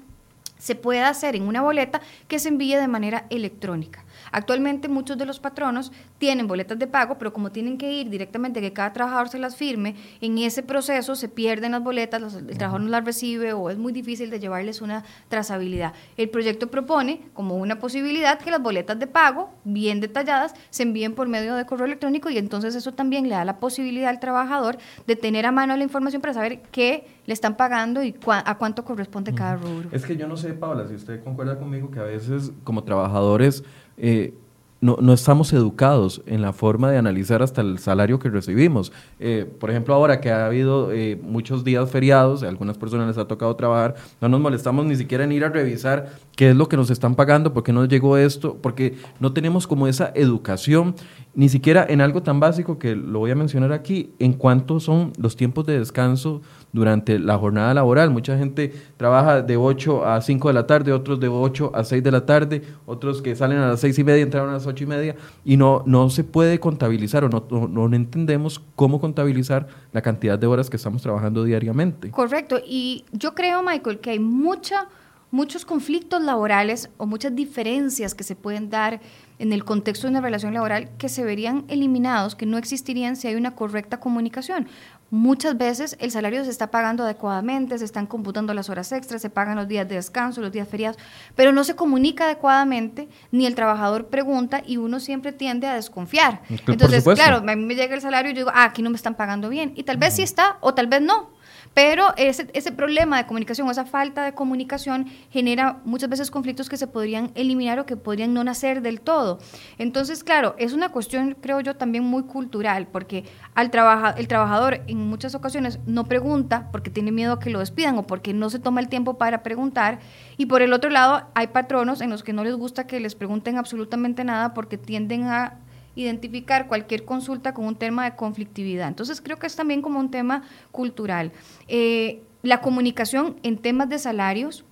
se 0.57 0.75
pueda 0.75 1.07
hacer 1.07 1.35
en 1.35 1.43
una 1.43 1.61
boleta 1.61 2.01
que 2.27 2.39
se 2.39 2.49
envíe 2.49 2.75
de 2.75 2.87
manera 2.87 3.25
electrónica. 3.29 4.03
Actualmente 4.31 4.87
muchos 4.87 5.17
de 5.17 5.25
los 5.25 5.39
patronos 5.39 5.91
tienen 6.17 6.47
boletas 6.47 6.79
de 6.79 6.87
pago, 6.87 7.17
pero 7.17 7.33
como 7.33 7.51
tienen 7.51 7.77
que 7.77 7.91
ir 7.91 8.09
directamente 8.09 8.61
que 8.61 8.73
cada 8.73 8.93
trabajador 8.93 9.29
se 9.29 9.39
las 9.39 9.55
firme, 9.55 9.95
en 10.21 10.37
ese 10.37 10.63
proceso 10.63 11.15
se 11.15 11.27
pierden 11.27 11.73
las 11.73 11.83
boletas, 11.83 12.35
el 12.35 12.57
trabajador 12.57 12.81
no 12.81 12.89
las 12.89 13.05
recibe 13.05 13.53
o 13.53 13.69
es 13.69 13.77
muy 13.77 13.93
difícil 13.93 14.29
de 14.29 14.39
llevarles 14.39 14.81
una 14.81 15.03
trazabilidad. 15.27 15.93
El 16.17 16.29
proyecto 16.29 16.67
propone 16.67 17.21
como 17.33 17.55
una 17.55 17.79
posibilidad 17.79 18.39
que 18.39 18.51
las 18.51 18.61
boletas 18.61 18.97
de 18.99 19.07
pago, 19.07 19.49
bien 19.63 19.99
detalladas, 19.99 20.53
se 20.69 20.83
envíen 20.83 21.13
por 21.13 21.27
medio 21.27 21.55
de 21.55 21.65
correo 21.65 21.85
electrónico 21.85 22.29
y 22.29 22.37
entonces 22.37 22.75
eso 22.75 22.93
también 22.93 23.27
le 23.27 23.35
da 23.35 23.45
la 23.45 23.59
posibilidad 23.59 24.09
al 24.09 24.19
trabajador 24.19 24.77
de 25.07 25.15
tener 25.15 25.45
a 25.45 25.51
mano 25.51 25.75
la 25.75 25.83
información 25.83 26.21
para 26.21 26.33
saber 26.33 26.61
qué 26.71 27.07
le 27.25 27.33
están 27.33 27.55
pagando 27.55 28.03
y 28.03 28.15
a 28.27 28.57
cuánto 28.57 28.83
corresponde 28.83 29.33
cada 29.33 29.55
rubro. 29.55 29.89
Es 29.91 30.05
que 30.05 30.15
yo 30.17 30.27
no 30.27 30.37
sé, 30.37 30.53
Paula, 30.53 30.87
si 30.87 30.95
usted 30.95 31.23
concuerda 31.23 31.57
conmigo 31.57 31.91
que 31.91 31.99
a 31.99 32.03
veces 32.03 32.51
como 32.63 32.83
trabajadores 32.83 33.63
eh, 33.97 34.33
no, 34.81 34.97
no, 34.99 35.13
estamos 35.13 35.53
educados 35.53 36.23
en 36.25 36.41
la 36.41 36.53
forma 36.53 36.89
de 36.89 36.97
analizar 36.97 37.43
hasta 37.43 37.61
el 37.61 37.77
salario 37.77 38.17
que 38.17 38.29
recibimos. 38.29 38.91
Eh, 39.19 39.45
por 39.59 39.69
ejemplo, 39.69 39.93
ahora 39.93 40.19
que 40.19 40.31
ha 40.31 40.47
habido 40.47 40.91
eh, 40.91 41.19
muchos 41.21 41.63
días 41.63 41.87
feriados, 41.91 42.41
a 42.41 42.49
algunas 42.49 42.79
personas 42.79 43.07
les 43.07 43.17
ha 43.19 43.27
tocado 43.27 43.55
trabajar, 43.55 43.93
no 44.19 44.27
nos 44.27 44.41
molestamos 44.41 44.83
ni 44.87 44.95
siquiera 44.95 45.23
en 45.23 45.33
ir 45.33 45.45
a 45.45 45.49
revisar 45.49 46.09
qué 46.35 46.49
es 46.49 46.55
lo 46.55 46.67
que 46.67 46.77
nos 46.77 46.89
están 46.89 47.13
pagando, 47.13 47.53
por 47.53 47.61
qué 47.61 47.71
nos 47.71 47.87
llegó 47.89 48.17
esto, 48.17 48.57
porque 48.59 48.95
no 49.19 49.33
tenemos 49.33 49.67
como 49.67 49.87
esa 49.87 50.11
educación, 50.15 50.95
ni 51.33 51.47
siquiera 51.47 51.85
en 51.87 52.01
algo 52.01 52.23
tan 52.23 52.39
básico 52.39 52.77
que 52.77 52.95
lo 52.95 53.19
voy 53.19 53.31
a 53.31 53.35
mencionar 53.35 53.71
aquí, 53.71 54.13
en 54.19 54.33
cuánto 54.33 54.79
son 54.79 55.13
los 55.17 55.37
tiempos 55.37 55.65
de 55.65 55.79
descanso 55.79 56.41
durante 56.73 57.19
la 57.19 57.37
jornada 57.37 57.73
laboral. 57.73 58.09
Mucha 58.09 58.37
gente 58.37 58.73
trabaja 58.97 59.41
de 59.41 59.55
8 59.55 60.05
a 60.05 60.21
5 60.21 60.47
de 60.49 60.53
la 60.53 60.67
tarde, 60.67 60.91
otros 60.91 61.19
de 61.19 61.29
8 61.29 61.71
a 61.73 61.83
6 61.83 62.03
de 62.03 62.11
la 62.11 62.25
tarde, 62.25 62.61
otros 62.85 63.21
que 63.21 63.35
salen 63.35 63.59
a 63.59 63.69
las 63.69 63.79
6 63.79 63.99
y 63.99 64.03
media, 64.03 64.23
entraron 64.23 64.49
a 64.49 64.53
las 64.53 64.67
8 64.67 64.83
y 64.83 64.87
media, 64.87 65.15
y 65.45 65.55
no, 65.55 65.83
no 65.85 66.09
se 66.09 66.23
puede 66.23 66.59
contabilizar 66.59 67.23
o 67.23 67.29
no, 67.29 67.67
no, 67.67 67.95
entendemos 67.95 68.61
cómo 68.75 68.99
contabilizar 68.99 69.67
la 69.93 70.01
cantidad 70.01 70.37
de 70.37 70.47
horas 70.47 70.69
que 70.69 70.77
estamos 70.77 71.01
trabajando 71.01 71.43
diariamente. 71.43 72.11
Correcto, 72.11 72.59
y 72.65 73.05
yo 73.13 73.35
creo, 73.35 73.63
Michael, 73.63 73.99
que 73.99 74.11
hay 74.11 74.19
mucha, 74.19 74.87
muchos 75.29 75.63
conflictos 75.63 76.21
laborales 76.21 76.89
o 76.97 77.05
muchas 77.05 77.33
diferencias 77.35 78.13
que 78.13 78.23
se 78.23 78.35
pueden 78.35 78.69
dar 78.69 78.99
en 79.41 79.53
el 79.53 79.65
contexto 79.65 80.05
de 80.05 80.11
una 80.11 80.21
relación 80.21 80.53
laboral 80.53 80.91
que 80.99 81.09
se 81.09 81.23
verían 81.23 81.65
eliminados, 81.67 82.35
que 82.35 82.45
no 82.45 82.59
existirían 82.59 83.15
si 83.15 83.27
hay 83.27 83.33
una 83.33 83.55
correcta 83.55 83.99
comunicación. 83.99 84.67
Muchas 85.09 85.57
veces 85.57 85.97
el 85.99 86.11
salario 86.11 86.45
se 86.45 86.51
está 86.51 86.69
pagando 86.69 87.03
adecuadamente, 87.03 87.77
se 87.79 87.83
están 87.83 88.05
computando 88.05 88.53
las 88.53 88.69
horas 88.69 88.91
extras, 88.91 89.19
se 89.19 89.31
pagan 89.31 89.57
los 89.57 89.67
días 89.67 89.89
de 89.89 89.95
descanso, 89.95 90.41
los 90.41 90.51
días 90.51 90.67
feriados, 90.67 90.97
pero 91.35 91.51
no 91.51 91.63
se 91.63 91.75
comunica 91.75 92.25
adecuadamente, 92.25 93.09
ni 93.31 93.47
el 93.47 93.55
trabajador 93.55 94.07
pregunta 94.07 94.61
y 94.65 94.77
uno 94.77 94.99
siempre 94.99 95.31
tiende 95.31 95.65
a 95.65 95.73
desconfiar. 95.73 96.43
Entonces, 96.67 97.03
claro, 97.03 97.37
a 97.37 97.55
mí 97.55 97.65
me 97.65 97.73
llega 97.73 97.95
el 97.95 98.01
salario 98.01 98.29
y 98.29 98.35
yo 98.35 98.41
digo, 98.41 98.51
ah, 98.53 98.65
aquí 98.65 98.83
no 98.83 98.91
me 98.91 98.95
están 98.95 99.15
pagando 99.15 99.49
bien. 99.49 99.73
Y 99.75 99.83
tal 99.83 99.97
vez 99.97 100.15
sí 100.15 100.21
está 100.21 100.57
o 100.61 100.75
tal 100.75 100.85
vez 100.85 101.01
no. 101.01 101.31
Pero 101.73 102.13
ese, 102.17 102.49
ese 102.53 102.71
problema 102.71 103.17
de 103.17 103.25
comunicación 103.25 103.69
esa 103.71 103.85
falta 103.85 104.23
de 104.23 104.33
comunicación 104.33 105.07
genera 105.29 105.79
muchas 105.85 106.09
veces 106.09 106.29
conflictos 106.29 106.69
que 106.69 106.77
se 106.77 106.87
podrían 106.87 107.31
eliminar 107.35 107.79
o 107.79 107.85
que 107.85 107.95
podrían 107.95 108.33
no 108.33 108.43
nacer 108.43 108.81
del 108.81 108.99
todo. 108.99 109.39
Entonces, 109.77 110.23
claro, 110.23 110.55
es 110.57 110.73
una 110.73 110.89
cuestión, 110.89 111.37
creo 111.39 111.61
yo, 111.61 111.75
también 111.75 112.03
muy 112.03 112.23
cultural, 112.23 112.87
porque 112.87 113.23
al 113.55 113.71
el 114.17 114.27
trabajador 114.27 114.81
en 114.87 114.97
muchas 114.97 115.33
ocasiones 115.33 115.79
no 115.85 116.05
pregunta 116.05 116.67
porque 116.71 116.89
tiene 116.89 117.11
miedo 117.11 117.33
a 117.33 117.39
que 117.39 117.49
lo 117.49 117.59
despidan 117.59 117.97
o 117.97 118.03
porque 118.03 118.33
no 118.33 118.49
se 118.49 118.59
toma 118.59 118.81
el 118.81 118.89
tiempo 118.89 119.17
para 119.17 119.43
preguntar. 119.43 119.99
Y 120.37 120.47
por 120.47 120.61
el 120.61 120.73
otro 120.73 120.89
lado, 120.89 121.23
hay 121.33 121.47
patronos 121.47 122.01
en 122.01 122.09
los 122.09 122.23
que 122.23 122.33
no 122.33 122.43
les 122.43 122.55
gusta 122.55 122.85
que 122.85 122.99
les 122.99 123.15
pregunten 123.15 123.57
absolutamente 123.57 124.23
nada 124.23 124.53
porque 124.53 124.77
tienden 124.77 125.23
a 125.23 125.57
identificar 125.95 126.67
cualquier 126.67 127.05
consulta 127.05 127.53
con 127.53 127.65
un 127.65 127.75
tema 127.75 128.05
de 128.05 128.15
conflictividad. 128.15 128.87
Entonces 128.87 129.21
creo 129.21 129.37
que 129.37 129.47
es 129.47 129.55
también 129.55 129.81
como 129.81 129.99
un 129.99 130.11
tema 130.11 130.43
cultural. 130.71 131.31
Eh, 131.67 132.23
la 132.43 132.61
comunicación 132.61 133.37
en 133.43 133.57
temas 133.57 133.89
de 133.89 133.99
salarios 133.99 134.65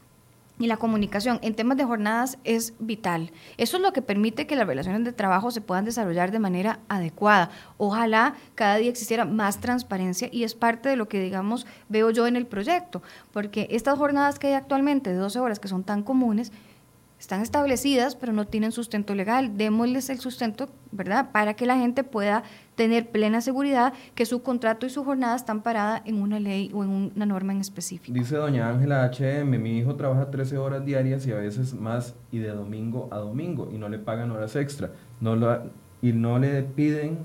y 0.59 0.67
la 0.67 0.77
comunicación 0.77 1.39
en 1.41 1.55
temas 1.55 1.77
de 1.77 1.85
jornadas 1.85 2.37
es 2.43 2.73
vital. 2.79 3.31
Eso 3.57 3.77
es 3.77 3.83
lo 3.83 3.93
que 3.93 4.01
permite 4.01 4.45
que 4.45 4.57
las 4.57 4.67
relaciones 4.67 5.05
de 5.05 5.13
trabajo 5.13 5.51
se 5.51 5.61
puedan 5.61 5.85
desarrollar 5.85 6.31
de 6.31 6.39
manera 6.39 6.79
adecuada. 6.89 7.49
Ojalá 7.77 8.35
cada 8.55 8.75
día 8.75 8.89
existiera 8.89 9.23
más 9.23 9.61
transparencia 9.61 10.29
y 10.31 10.43
es 10.43 10.55
parte 10.55 10.89
de 10.89 10.97
lo 10.97 11.07
que, 11.07 11.21
digamos, 11.21 11.65
veo 11.87 12.11
yo 12.11 12.27
en 12.27 12.35
el 12.35 12.45
proyecto, 12.45 13.01
porque 13.31 13.67
estas 13.71 13.97
jornadas 13.97 14.37
que 14.37 14.47
hay 14.47 14.53
actualmente 14.53 15.11
de 15.11 15.15
12 15.15 15.39
horas 15.39 15.59
que 15.59 15.69
son 15.69 15.83
tan 15.83 16.03
comunes, 16.03 16.51
están 17.19 17.41
establecidas, 17.41 18.15
pero 18.15 18.31
no 18.31 18.47
tienen 18.47 18.71
sustento 18.71 19.13
legal. 19.13 19.57
Démosles 19.57 20.09
el 20.09 20.19
sustento, 20.19 20.69
¿verdad? 20.91 21.31
Para 21.31 21.53
que 21.53 21.65
la 21.65 21.77
gente 21.77 22.03
pueda 22.05 22.43
tener 22.75 23.09
plena 23.09 23.41
seguridad 23.41 23.93
que 24.15 24.25
su 24.25 24.41
contrato 24.41 24.85
y 24.85 24.89
su 24.89 25.03
jornada 25.03 25.35
están 25.35 25.61
paradas 25.61 26.01
en 26.05 26.21
una 26.21 26.39
ley 26.39 26.71
o 26.73 26.83
en 26.83 27.11
una 27.13 27.25
norma 27.25 27.51
en 27.51 27.59
específico. 27.59 28.17
Dice 28.17 28.37
doña 28.37 28.69
Ángela 28.69 29.11
HM, 29.11 29.61
mi 29.61 29.77
hijo 29.77 29.95
trabaja 29.95 30.31
13 30.31 30.57
horas 30.57 30.85
diarias 30.85 31.27
y 31.27 31.33
a 31.33 31.35
veces 31.35 31.73
más 31.73 32.15
y 32.31 32.39
de 32.39 32.49
domingo 32.49 33.09
a 33.11 33.17
domingo 33.17 33.69
y 33.73 33.77
no 33.77 33.89
le 33.89 33.99
pagan 33.99 34.31
horas 34.31 34.55
extra. 34.55 34.91
No 35.19 35.35
lo, 35.35 35.61
y 36.01 36.13
no 36.13 36.39
le 36.39 36.63
piden 36.63 37.17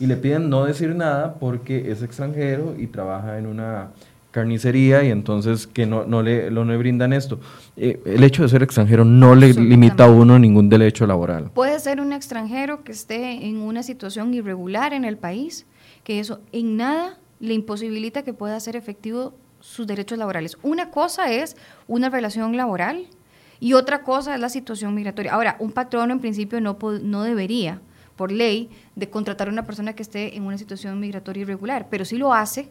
y 0.00 0.06
le 0.06 0.16
piden 0.16 0.48
no 0.48 0.64
decir 0.64 0.94
nada 0.94 1.34
porque 1.34 1.90
es 1.90 2.02
extranjero 2.02 2.76
y 2.78 2.86
trabaja 2.86 3.38
en 3.38 3.46
una 3.46 3.90
carnicería 4.30 5.04
y 5.04 5.10
entonces 5.10 5.66
que 5.66 5.86
no, 5.86 6.04
no, 6.04 6.22
le, 6.22 6.50
no 6.50 6.64
le 6.64 6.76
brindan 6.76 7.12
esto. 7.12 7.40
Eh, 7.76 8.00
el 8.04 8.22
hecho 8.24 8.42
de 8.42 8.48
ser 8.48 8.62
extranjero 8.62 9.04
no 9.04 9.34
le 9.34 9.52
limita 9.54 10.04
a 10.04 10.10
uno 10.10 10.38
ningún 10.38 10.68
derecho 10.68 11.06
laboral. 11.06 11.50
Puede 11.54 11.78
ser 11.80 12.00
un 12.00 12.12
extranjero 12.12 12.84
que 12.84 12.92
esté 12.92 13.46
en 13.46 13.58
una 13.58 13.82
situación 13.82 14.34
irregular 14.34 14.92
en 14.92 15.04
el 15.04 15.16
país, 15.16 15.66
que 16.04 16.20
eso 16.20 16.40
en 16.52 16.76
nada 16.76 17.18
le 17.40 17.54
imposibilita 17.54 18.22
que 18.22 18.34
pueda 18.34 18.56
hacer 18.56 18.76
efectivo 18.76 19.34
sus 19.60 19.86
derechos 19.86 20.18
laborales. 20.18 20.58
Una 20.62 20.90
cosa 20.90 21.32
es 21.32 21.56
una 21.86 22.10
relación 22.10 22.56
laboral 22.56 23.06
y 23.60 23.72
otra 23.72 24.02
cosa 24.02 24.34
es 24.34 24.40
la 24.40 24.48
situación 24.48 24.94
migratoria. 24.94 25.32
Ahora, 25.32 25.56
un 25.58 25.72
patrono 25.72 26.12
en 26.12 26.20
principio 26.20 26.60
no, 26.60 26.78
no 27.02 27.22
debería, 27.22 27.80
por 28.14 28.30
ley, 28.30 28.68
de 28.94 29.10
contratar 29.10 29.48
a 29.48 29.52
una 29.52 29.64
persona 29.64 29.94
que 29.94 30.02
esté 30.02 30.36
en 30.36 30.44
una 30.44 30.58
situación 30.58 31.00
migratoria 31.00 31.42
irregular, 31.42 31.88
pero 31.90 32.04
si 32.04 32.18
lo 32.18 32.32
hace, 32.32 32.68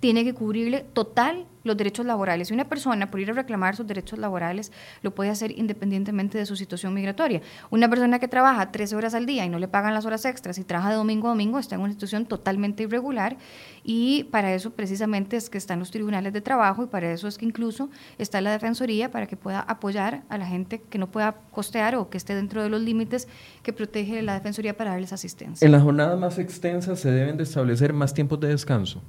tiene 0.00 0.24
que 0.24 0.34
cubrirle 0.34 0.84
total 0.92 1.46
los 1.64 1.76
derechos 1.76 2.06
laborales. 2.06 2.50
Y 2.50 2.54
una 2.54 2.68
persona, 2.68 3.10
por 3.10 3.20
ir 3.20 3.30
a 3.30 3.34
reclamar 3.34 3.76
sus 3.76 3.86
derechos 3.86 4.18
laborales, 4.18 4.72
lo 5.02 5.14
puede 5.14 5.30
hacer 5.30 5.56
independientemente 5.56 6.38
de 6.38 6.46
su 6.46 6.56
situación 6.56 6.94
migratoria. 6.94 7.42
Una 7.70 7.88
persona 7.88 8.18
que 8.18 8.26
trabaja 8.26 8.72
13 8.72 8.96
horas 8.96 9.14
al 9.14 9.26
día 9.26 9.44
y 9.44 9.48
no 9.48 9.58
le 9.58 9.68
pagan 9.68 9.94
las 9.94 10.06
horas 10.06 10.24
extras 10.24 10.58
y 10.58 10.64
trabaja 10.64 10.90
de 10.90 10.96
domingo 10.96 11.28
a 11.28 11.30
domingo 11.30 11.58
está 11.58 11.74
en 11.74 11.82
una 11.82 11.92
situación 11.92 12.26
totalmente 12.26 12.84
irregular 12.84 13.36
y 13.84 14.24
para 14.24 14.54
eso 14.54 14.70
precisamente 14.70 15.36
es 15.36 15.50
que 15.50 15.58
están 15.58 15.78
los 15.78 15.90
tribunales 15.90 16.32
de 16.32 16.40
trabajo 16.40 16.84
y 16.84 16.86
para 16.86 17.12
eso 17.12 17.28
es 17.28 17.38
que 17.38 17.44
incluso 17.44 17.90
está 18.18 18.40
la 18.40 18.50
Defensoría 18.50 19.10
para 19.10 19.26
que 19.26 19.36
pueda 19.36 19.60
apoyar 19.60 20.22
a 20.28 20.38
la 20.38 20.46
gente 20.46 20.80
que 20.88 20.98
no 20.98 21.10
pueda 21.10 21.36
costear 21.50 21.96
o 21.96 22.08
que 22.08 22.16
esté 22.16 22.34
dentro 22.34 22.62
de 22.62 22.70
los 22.70 22.80
límites 22.80 23.28
que 23.62 23.72
protege 23.72 24.22
la 24.22 24.34
Defensoría 24.34 24.76
para 24.76 24.92
darles 24.92 25.12
asistencia. 25.12 25.66
En 25.66 25.72
las 25.72 25.82
jornadas 25.82 26.18
más 26.18 26.38
extensas 26.38 26.98
se 27.00 27.10
deben 27.10 27.36
de 27.36 27.42
establecer 27.42 27.92
más 27.92 28.14
tiempos 28.14 28.40
de 28.40 28.48
descanso. 28.48 29.02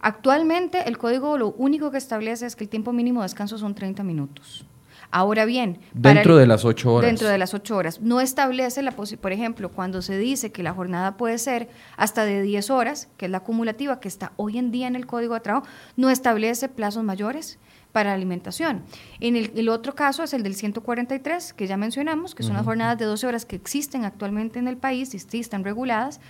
Actualmente 0.00 0.88
el 0.88 0.98
código 0.98 1.36
lo 1.36 1.52
único 1.52 1.90
que 1.90 1.98
establece 1.98 2.46
es 2.46 2.56
que 2.56 2.64
el 2.64 2.70
tiempo 2.70 2.92
mínimo 2.92 3.20
de 3.20 3.26
descanso 3.26 3.58
son 3.58 3.74
30 3.74 4.02
minutos. 4.02 4.64
Ahora 5.12 5.44
bien, 5.44 5.80
dentro 5.92 6.36
de 6.36 6.46
las 6.46 6.64
ocho 6.64 6.94
horas. 6.94 7.08
Dentro 7.08 7.28
de 7.28 7.36
las 7.36 7.52
ocho 7.52 7.76
horas. 7.76 8.00
No 8.00 8.20
establece 8.20 8.80
la 8.82 8.92
posibilidad, 8.92 9.22
por 9.22 9.32
ejemplo, 9.32 9.68
cuando 9.70 10.02
se 10.02 10.16
dice 10.18 10.52
que 10.52 10.62
la 10.62 10.72
jornada 10.72 11.16
puede 11.16 11.38
ser 11.38 11.68
hasta 11.96 12.24
de 12.24 12.42
10 12.42 12.70
horas, 12.70 13.08
que 13.16 13.24
es 13.26 13.30
la 13.30 13.38
acumulativa 13.38 13.98
que 13.98 14.06
está 14.06 14.32
hoy 14.36 14.58
en 14.58 14.70
día 14.70 14.86
en 14.86 14.94
el 14.94 15.06
Código 15.06 15.34
de 15.34 15.40
Trabajo, 15.40 15.66
no 15.96 16.10
establece 16.10 16.68
plazos 16.68 17.02
mayores 17.02 17.58
para 17.90 18.12
alimentación. 18.12 18.84
En 19.18 19.34
el, 19.34 19.68
otro 19.68 19.96
caso 19.96 20.22
es 20.22 20.32
el 20.32 20.44
del 20.44 20.54
143, 20.54 21.52
que 21.54 21.66
ya 21.66 21.76
mencionamos, 21.76 22.36
que 22.36 22.44
son 22.44 22.54
las 22.54 22.64
jornadas 22.64 22.98
de 22.98 23.04
12 23.04 23.26
horas 23.26 23.44
que 23.44 23.56
existen 23.56 24.04
actualmente 24.04 24.60
en 24.60 24.68
el 24.68 24.76
país 24.76 25.12
y 25.14 25.18
sí 25.18 25.40
están 25.40 25.64
reguladas 25.64 26.20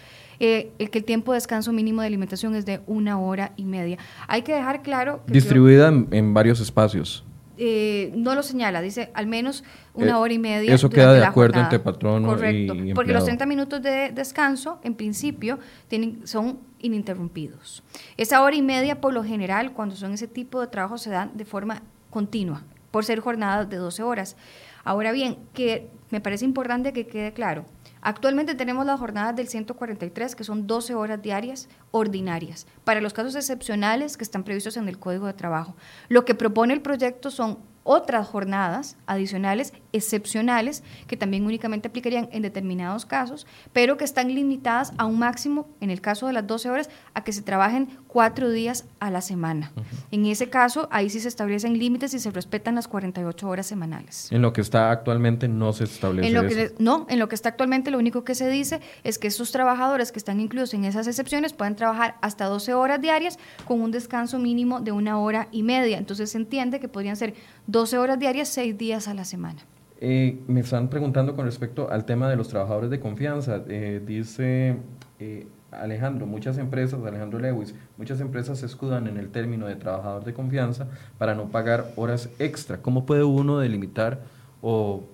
eh, 0.40 0.72
el 0.78 0.88
que 0.88 0.98
el 0.98 1.04
tiempo 1.04 1.32
de 1.32 1.36
descanso 1.36 1.70
mínimo 1.70 2.00
de 2.00 2.06
alimentación 2.06 2.54
es 2.54 2.64
de 2.64 2.80
una 2.86 3.20
hora 3.20 3.52
y 3.56 3.64
media. 3.66 3.98
Hay 4.26 4.40
que 4.40 4.54
dejar 4.54 4.82
claro... 4.82 5.22
Distribuida 5.26 5.88
en, 5.88 6.32
varios 6.32 6.60
espacios. 6.60 7.24
Eh, 7.58 8.10
no 8.16 8.34
lo 8.34 8.42
señala, 8.42 8.80
dice 8.80 9.10
al 9.12 9.26
menos 9.26 9.64
una 9.92 10.12
eh, 10.12 10.14
hora 10.14 10.32
y 10.32 10.38
media. 10.38 10.74
Eso 10.74 10.88
queda 10.88 11.12
de 11.12 11.22
acuerdo 11.22 11.60
entre 11.60 11.78
patrono 11.78 12.28
Correcto, 12.28 12.74
porque 12.94 13.12
los 13.12 13.24
30 13.24 13.44
minutos 13.44 13.82
de 13.82 14.12
descanso, 14.12 14.80
en 14.82 14.94
principio, 14.94 15.58
tienen, 15.88 16.26
son 16.26 16.60
ininterrumpidos. 16.78 17.82
Esa 18.16 18.42
hora 18.42 18.56
y 18.56 18.62
media, 18.62 18.98
por 19.02 19.12
lo 19.12 19.22
general, 19.22 19.74
cuando 19.74 19.94
son 19.94 20.14
ese 20.14 20.26
tipo 20.26 20.62
de 20.62 20.68
trabajo, 20.68 20.96
se 20.96 21.10
dan 21.10 21.36
de 21.36 21.44
forma 21.44 21.82
continua, 22.08 22.62
por 22.90 23.04
ser 23.04 23.20
jornadas 23.20 23.68
de 23.68 23.76
12 23.76 24.02
horas. 24.04 24.36
Ahora 24.84 25.12
bien, 25.12 25.36
que 25.52 25.90
me 26.08 26.22
parece 26.22 26.46
importante 26.46 26.94
que 26.94 27.06
quede 27.06 27.34
claro, 27.34 27.66
Actualmente 28.02 28.54
tenemos 28.54 28.86
las 28.86 28.98
jornadas 28.98 29.36
del 29.36 29.48
143, 29.48 30.34
que 30.34 30.44
son 30.44 30.66
12 30.66 30.94
horas 30.94 31.20
diarias 31.20 31.68
ordinarias, 31.90 32.66
para 32.84 33.00
los 33.00 33.12
casos 33.12 33.34
excepcionales 33.34 34.16
que 34.16 34.24
están 34.24 34.44
previstos 34.44 34.76
en 34.76 34.88
el 34.88 34.98
Código 34.98 35.26
de 35.26 35.34
Trabajo. 35.34 35.76
Lo 36.08 36.24
que 36.24 36.34
propone 36.34 36.72
el 36.72 36.82
proyecto 36.82 37.30
son 37.30 37.58
otras 37.84 38.26
jornadas 38.26 38.96
adicionales 39.06 39.72
excepcionales 39.92 40.82
que 41.06 41.16
también 41.16 41.44
únicamente 41.46 41.88
aplicarían 41.88 42.28
en 42.32 42.42
determinados 42.42 43.06
casos, 43.06 43.46
pero 43.72 43.96
que 43.96 44.04
están 44.04 44.34
limitadas 44.34 44.92
a 44.98 45.06
un 45.06 45.18
máximo, 45.18 45.68
en 45.80 45.90
el 45.90 46.00
caso 46.00 46.26
de 46.26 46.32
las 46.32 46.46
12 46.46 46.70
horas, 46.70 46.90
a 47.14 47.24
que 47.24 47.32
se 47.32 47.42
trabajen 47.42 47.88
cuatro 48.06 48.50
días 48.50 48.86
a 48.98 49.10
la 49.10 49.20
semana. 49.20 49.72
En 50.10 50.26
ese 50.26 50.48
caso, 50.48 50.88
ahí 50.90 51.10
sí 51.10 51.20
se 51.20 51.28
establecen 51.28 51.78
límites 51.78 52.14
y 52.14 52.18
se 52.18 52.30
respetan 52.30 52.74
las 52.74 52.88
48 52.88 53.48
horas 53.48 53.66
semanales. 53.66 54.30
En 54.32 54.42
lo 54.42 54.52
que 54.52 54.60
está 54.60 54.90
actualmente 54.90 55.48
no 55.48 55.72
se 55.72 55.84
establece 55.84 56.28
en 56.28 56.34
lo 56.34 56.46
que, 56.46 56.72
No, 56.78 57.06
en 57.08 57.18
lo 57.18 57.28
que 57.28 57.34
está 57.34 57.50
actualmente 57.50 57.90
lo 57.90 57.98
único 57.98 58.24
que 58.24 58.34
se 58.34 58.48
dice 58.48 58.80
es 59.04 59.18
que 59.18 59.28
esos 59.28 59.52
trabajadores 59.52 60.12
que 60.12 60.18
están 60.18 60.40
incluidos 60.40 60.74
en 60.74 60.84
esas 60.84 61.06
excepciones 61.06 61.52
pueden 61.52 61.76
trabajar 61.76 62.16
hasta 62.20 62.46
12 62.46 62.74
horas 62.74 63.00
diarias 63.00 63.38
con 63.64 63.80
un 63.80 63.90
descanso 63.90 64.38
mínimo 64.38 64.80
de 64.80 64.92
una 64.92 65.18
hora 65.18 65.48
y 65.52 65.62
media. 65.62 65.98
Entonces 65.98 66.30
se 66.30 66.38
entiende 66.38 66.80
que 66.80 66.88
podrían 66.88 67.16
ser 67.16 67.34
12 67.66 67.98
horas 67.98 68.18
diarias, 68.18 68.48
6 68.48 68.76
días 68.76 69.08
a 69.08 69.14
la 69.14 69.24
semana. 69.24 69.60
Eh, 70.02 70.38
me 70.48 70.60
están 70.60 70.88
preguntando 70.88 71.36
con 71.36 71.44
respecto 71.44 71.90
al 71.90 72.06
tema 72.06 72.30
de 72.30 72.36
los 72.36 72.48
trabajadores 72.48 72.88
de 72.88 73.00
confianza. 73.00 73.62
Eh, 73.68 74.00
dice 74.04 74.76
eh, 75.18 75.46
Alejandro, 75.70 76.26
muchas 76.26 76.56
empresas, 76.56 77.04
Alejandro 77.04 77.38
Lewis, 77.38 77.74
muchas 77.98 78.18
empresas 78.22 78.60
se 78.60 78.66
escudan 78.66 79.06
en 79.08 79.18
el 79.18 79.28
término 79.28 79.66
de 79.66 79.76
trabajador 79.76 80.24
de 80.24 80.32
confianza 80.32 80.88
para 81.18 81.34
no 81.34 81.50
pagar 81.50 81.92
horas 81.96 82.30
extra. 82.38 82.80
¿Cómo 82.80 83.04
puede 83.04 83.24
uno 83.24 83.58
delimitar 83.58 84.22
o 84.62 85.04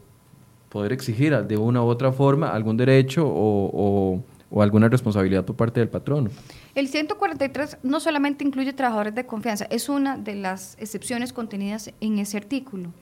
poder 0.68 0.92
exigir 0.92 1.36
de 1.36 1.56
una 1.56 1.82
u 1.82 1.86
otra 1.86 2.12
forma 2.12 2.50
algún 2.50 2.76
derecho 2.76 3.26
o, 3.26 4.22
o 4.50 4.62
alguna 4.62 4.88
responsabilidad 4.88 5.44
por 5.44 5.56
parte 5.56 5.80
del 5.80 5.88
patrono? 5.88 6.30
El 6.74 6.88
143 6.88 7.78
no 7.82 8.00
solamente 8.00 8.44
incluye 8.44 8.72
trabajadores 8.72 9.14
de 9.14 9.26
confianza, 9.26 9.66
es 9.70 9.88
una 9.88 10.16
de 10.16 10.34
las 10.34 10.76
excepciones 10.78 11.32
contenidas 11.32 11.92
en 12.00 12.18
ese 12.18 12.36
artículo. 12.36 12.92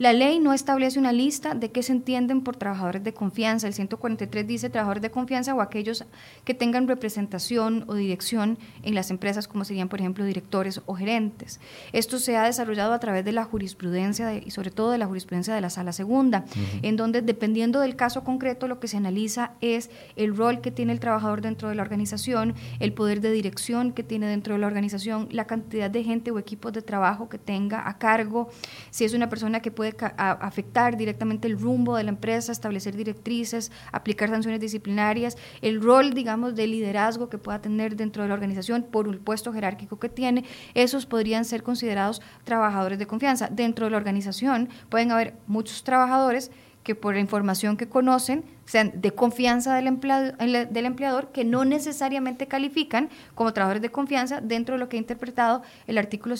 La 0.00 0.14
ley 0.14 0.38
no 0.38 0.54
establece 0.54 0.98
una 0.98 1.12
lista 1.12 1.52
de 1.52 1.72
qué 1.72 1.82
se 1.82 1.92
entienden 1.92 2.40
por 2.40 2.56
trabajadores 2.56 3.04
de 3.04 3.12
confianza. 3.12 3.66
El 3.66 3.74
143 3.74 4.46
dice 4.46 4.70
trabajadores 4.70 5.02
de 5.02 5.10
confianza 5.10 5.54
o 5.54 5.60
aquellos 5.60 6.06
que 6.46 6.54
tengan 6.54 6.88
representación 6.88 7.84
o 7.86 7.92
dirección 7.92 8.56
en 8.82 8.94
las 8.94 9.10
empresas, 9.10 9.46
como 9.46 9.66
serían, 9.66 9.90
por 9.90 10.00
ejemplo, 10.00 10.24
directores 10.24 10.80
o 10.86 10.94
gerentes. 10.94 11.60
Esto 11.92 12.18
se 12.18 12.38
ha 12.38 12.44
desarrollado 12.44 12.94
a 12.94 12.98
través 12.98 13.26
de 13.26 13.32
la 13.32 13.44
jurisprudencia 13.44 14.32
y 14.38 14.50
sobre 14.52 14.70
todo 14.70 14.90
de 14.90 14.96
la 14.96 15.06
jurisprudencia 15.06 15.54
de 15.54 15.60
la 15.60 15.68
Sala 15.68 15.92
Segunda, 15.92 16.46
en 16.80 16.96
donde 16.96 17.20
dependiendo 17.20 17.80
del 17.80 17.94
caso 17.94 18.24
concreto 18.24 18.68
lo 18.68 18.80
que 18.80 18.88
se 18.88 18.96
analiza 18.96 19.52
es 19.60 19.90
el 20.16 20.34
rol 20.34 20.62
que 20.62 20.70
tiene 20.70 20.94
el 20.94 21.00
trabajador 21.00 21.42
dentro 21.42 21.68
de 21.68 21.74
la 21.74 21.82
organización, 21.82 22.54
el 22.78 22.94
poder 22.94 23.20
de 23.20 23.32
dirección 23.32 23.92
que 23.92 24.02
tiene 24.02 24.28
dentro 24.28 24.54
de 24.54 24.60
la 24.60 24.66
organización, 24.66 25.28
la 25.30 25.46
cantidad 25.46 25.90
de 25.90 26.04
gente 26.04 26.30
o 26.30 26.38
equipos 26.38 26.72
de 26.72 26.80
trabajo 26.80 27.28
que 27.28 27.36
tenga 27.36 27.86
a 27.86 27.98
cargo, 27.98 28.48
si 28.90 29.04
es 29.04 29.12
una 29.12 29.28
persona 29.28 29.60
que 29.60 29.70
puede 29.70 29.89
afectar 30.16 30.96
directamente 30.96 31.48
el 31.48 31.58
rumbo 31.58 31.96
de 31.96 32.04
la 32.04 32.10
empresa, 32.10 32.52
establecer 32.52 32.96
directrices, 32.96 33.70
aplicar 33.92 34.28
sanciones 34.28 34.60
disciplinarias, 34.60 35.36
el 35.62 35.82
rol, 35.82 36.12
digamos, 36.14 36.54
de 36.54 36.66
liderazgo 36.66 37.28
que 37.28 37.38
pueda 37.38 37.60
tener 37.60 37.96
dentro 37.96 38.22
de 38.22 38.28
la 38.28 38.34
organización 38.34 38.82
por 38.82 39.08
el 39.08 39.18
puesto 39.18 39.52
jerárquico 39.52 39.98
que 39.98 40.08
tiene, 40.08 40.44
esos 40.74 41.06
podrían 41.06 41.44
ser 41.44 41.62
considerados 41.62 42.22
trabajadores 42.44 42.98
de 42.98 43.06
confianza. 43.06 43.48
Dentro 43.50 43.86
de 43.86 43.90
la 43.90 43.96
organización 43.96 44.68
pueden 44.88 45.12
haber 45.12 45.34
muchos 45.46 45.84
trabajadores 45.84 46.50
que 46.82 46.94
por 46.94 47.14
la 47.14 47.20
información 47.20 47.76
que 47.76 47.88
conocen 47.88 48.44
sean 48.64 48.92
de 48.94 49.10
confianza 49.10 49.74
del, 49.74 49.88
empleado, 49.88 50.32
del 50.38 50.86
empleador, 50.86 51.28
que 51.32 51.44
no 51.44 51.64
necesariamente 51.64 52.46
califican 52.46 53.10
como 53.34 53.52
trabajadores 53.52 53.82
de 53.82 53.90
confianza 53.90 54.40
dentro 54.40 54.76
de 54.76 54.78
lo 54.78 54.88
que 54.88 54.96
ha 54.96 55.00
interpretado 55.00 55.62
el 55.86 55.98
artículo 55.98 56.36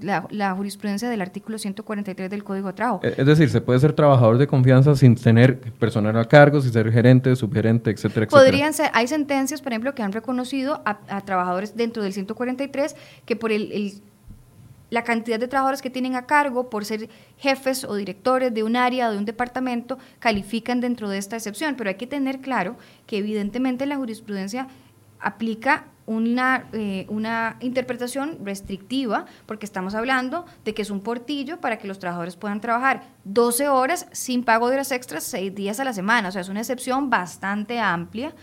la, 0.00 0.54
jurisprudencia 0.54 1.08
del 1.10 1.20
artículo 1.20 1.58
143 1.58 2.30
del 2.30 2.42
Código 2.42 2.68
de 2.68 2.72
Trabajo. 2.72 3.00
E, 3.02 3.14
es 3.18 3.26
decir, 3.26 3.50
se 3.50 3.60
puede 3.60 3.78
ser 3.80 3.92
trabajador 3.92 4.38
de 4.38 4.46
confianza 4.46 4.96
sin 4.96 5.14
tener 5.14 5.60
personal 5.72 6.16
a 6.18 6.24
cargo, 6.24 6.60
sin 6.60 6.72
ser 6.72 6.90
gerente, 6.90 7.36
subgerente, 7.36 7.90
etcétera, 7.90 8.24
etcétera. 8.24 8.44
Podrían 8.44 8.72
ser, 8.72 8.90
hay 8.94 9.06
sentencias, 9.06 9.60
por 9.60 9.72
ejemplo, 9.72 9.94
que 9.94 10.02
han 10.02 10.12
reconocido 10.12 10.82
a, 10.86 11.20
trabajadores 11.20 11.76
dentro 11.76 12.02
del 12.02 12.12
143 12.12 12.96
que 13.26 13.36
por 13.36 13.52
el 13.52 14.02
la 14.94 15.02
cantidad 15.02 15.40
de 15.40 15.48
trabajadores 15.48 15.82
que 15.82 15.90
tienen 15.90 16.14
a 16.14 16.24
cargo 16.24 16.70
por 16.70 16.84
ser 16.84 17.10
jefes 17.36 17.82
o 17.82 17.96
directores 17.96 18.54
de 18.54 18.62
un 18.62 18.76
área 18.76 19.08
o 19.08 19.12
de 19.12 19.18
un 19.18 19.24
departamento 19.24 19.98
califican 20.20 20.80
dentro 20.80 21.08
de 21.08 21.18
esta 21.18 21.34
excepción, 21.34 21.74
pero 21.74 21.90
hay 21.90 21.96
que 21.96 22.06
tener 22.06 22.40
claro 22.40 22.76
que 23.08 23.18
evidentemente 23.18 23.86
la 23.86 23.96
jurisprudencia 23.96 24.68
aplica 25.18 25.86
una, 26.06 26.66
eh, 26.72 27.06
una 27.08 27.56
interpretación 27.60 28.38
restrictiva, 28.44 29.26
porque 29.46 29.66
estamos 29.66 29.94
hablando 29.94 30.44
de 30.64 30.74
que 30.74 30.82
es 30.82 30.90
un 30.90 31.00
portillo 31.00 31.60
para 31.60 31.78
que 31.78 31.88
los 31.88 31.98
trabajadores 31.98 32.36
puedan 32.36 32.60
trabajar 32.60 33.02
12 33.24 33.68
horas 33.68 34.06
sin 34.12 34.44
pago 34.44 34.68
de 34.68 34.74
horas 34.74 34.92
extras, 34.92 35.24
6 35.24 35.54
días 35.54 35.80
a 35.80 35.84
la 35.84 35.92
semana. 35.92 36.28
O 36.28 36.32
sea, 36.32 36.42
es 36.42 36.48
una 36.48 36.60
excepción 36.60 37.10
bastante 37.10 37.78
amplia. 37.80 38.34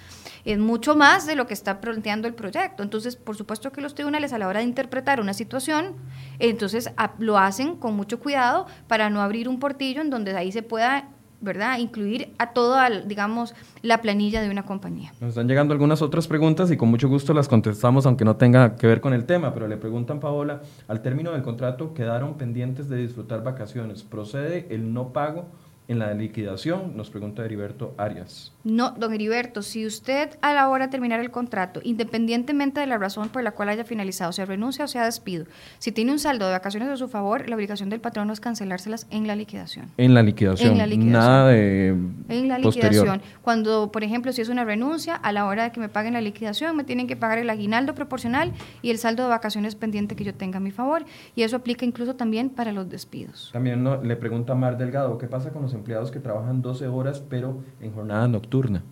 Es 0.43 0.57
mucho 0.57 0.95
más 0.95 1.27
de 1.27 1.35
lo 1.35 1.45
que 1.45 1.53
está 1.53 1.81
planteando 1.81 2.27
el 2.27 2.33
proyecto. 2.33 2.83
Entonces, 2.83 3.15
por 3.15 3.35
supuesto 3.37 3.71
que 3.71 3.81
los 3.81 3.93
tribunales 3.93 4.33
a 4.33 4.39
la 4.39 4.47
hora 4.47 4.59
de 4.59 4.65
interpretar 4.65 5.19
una 5.19 5.33
situación, 5.33 5.95
entonces 6.39 6.91
lo 7.19 7.37
hacen 7.37 7.75
con 7.75 7.95
mucho 7.95 8.19
cuidado 8.19 8.65
para 8.87 9.09
no 9.09 9.21
abrir 9.21 9.47
un 9.47 9.59
portillo 9.59 10.01
en 10.01 10.09
donde 10.09 10.35
ahí 10.35 10.51
se 10.51 10.63
pueda 10.63 11.09
¿verdad? 11.41 11.79
Incluir 11.79 12.29
a 12.37 12.53
toda, 12.53 12.89
digamos, 12.89 13.53
la 13.81 14.01
planilla 14.01 14.41
de 14.41 14.49
una 14.49 14.63
compañía. 14.63 15.11
Nos 15.19 15.29
están 15.29 15.47
llegando 15.47 15.73
algunas 15.73 16.01
otras 16.01 16.27
preguntas 16.27 16.71
y 16.71 16.77
con 16.77 16.89
mucho 16.89 17.09
gusto 17.09 17.33
las 17.33 17.47
contestamos, 17.47 18.05
aunque 18.05 18.25
no 18.25 18.35
tenga 18.35 18.75
que 18.75 18.87
ver 18.87 19.01
con 19.01 19.13
el 19.13 19.25
tema, 19.25 19.53
pero 19.53 19.67
le 19.67 19.77
preguntan, 19.77 20.19
Paola, 20.19 20.61
al 20.87 21.01
término 21.01 21.31
del 21.31 21.41
contrato 21.41 21.93
quedaron 21.93 22.35
pendientes 22.35 22.89
de 22.89 22.97
disfrutar 22.97 23.43
vacaciones. 23.43 24.03
¿Procede 24.03 24.67
el 24.69 24.93
no 24.93 25.13
pago 25.13 25.47
en 25.91 25.99
la 25.99 26.13
liquidación? 26.13 26.95
Nos 26.95 27.09
pregunta 27.09 27.43
Heriberto 27.43 27.93
Arias. 27.97 28.53
No, 28.63 28.91
don 28.91 29.13
Heriberto, 29.13 29.61
si 29.61 29.85
usted 29.85 30.37
a 30.41 30.53
la 30.53 30.69
hora 30.69 30.85
de 30.85 30.91
terminar 30.91 31.19
el 31.19 31.31
contrato, 31.31 31.81
independientemente 31.83 32.79
de 32.79 32.87
la 32.87 32.97
razón 32.97 33.29
por 33.29 33.43
la 33.43 33.51
cual 33.51 33.69
haya 33.69 33.83
finalizado, 33.83 34.31
sea 34.31 34.45
renuncia 34.45 34.85
o 34.85 34.87
sea 34.87 35.05
despido, 35.05 35.45
si 35.79 35.91
tiene 35.91 36.11
un 36.11 36.19
saldo 36.19 36.45
de 36.45 36.51
vacaciones 36.51 36.89
a 36.89 36.97
su 36.97 37.07
favor, 37.07 37.49
la 37.49 37.55
obligación 37.55 37.89
del 37.89 37.99
patrón 37.99 38.29
es 38.29 38.39
cancelárselas 38.39 39.07
en 39.09 39.27
la 39.27 39.35
liquidación. 39.35 39.91
En 39.97 40.13
la 40.13 40.23
liquidación. 40.23 40.77
Nada 41.11 41.49
de. 41.49 41.87
En 42.29 42.47
la 42.47 42.57
liquidación. 42.57 43.21
Cuando, 43.41 43.91
por 43.91 44.03
ejemplo, 44.03 44.31
si 44.31 44.41
es 44.41 44.49
una 44.49 44.63
renuncia, 44.63 45.15
a 45.15 45.31
la 45.31 45.45
hora 45.45 45.63
de 45.63 45.71
que 45.71 45.79
me 45.79 45.89
paguen 45.89 46.13
la 46.13 46.21
liquidación, 46.21 46.75
me 46.75 46.83
tienen 46.83 47.07
que 47.07 47.15
pagar 47.15 47.39
el 47.39 47.49
aguinaldo 47.49 47.95
proporcional 47.95 48.53
y 48.81 48.91
el 48.91 48.97
saldo 48.97 49.23
de 49.23 49.29
vacaciones 49.29 49.75
pendiente 49.75 50.15
que 50.15 50.23
yo 50.23 50.33
tenga 50.33 50.57
a 50.57 50.61
mi 50.61 50.71
favor. 50.71 51.03
Y 51.35 51.43
eso 51.43 51.57
aplica 51.57 51.85
incluso 51.85 52.15
también 52.15 52.49
para 52.49 52.71
los 52.71 52.89
despidos. 52.89 53.49
También 53.51 53.83
le 54.03 54.15
pregunta 54.15 54.55
Mar 54.55 54.77
Delgado, 54.77 55.17
¿qué 55.17 55.27
pasa 55.27 55.51
con 55.51 55.63
los 55.63 55.73
empleados 55.81 56.11
que 56.11 56.19
trabajan 56.19 56.61
12 56.61 56.87
horas 56.87 57.21
pero 57.29 57.63
en 57.81 57.93
jornada 57.93 58.27
nocturna? 58.27 58.83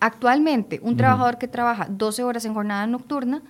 Actualmente, 0.00 0.80
un 0.82 0.96
trabajador 0.96 1.38
que 1.38 1.46
trabaja 1.46 1.86
12 1.88 2.24
horas 2.24 2.44
en 2.44 2.54
jornada 2.54 2.86
nocturna 2.88 3.42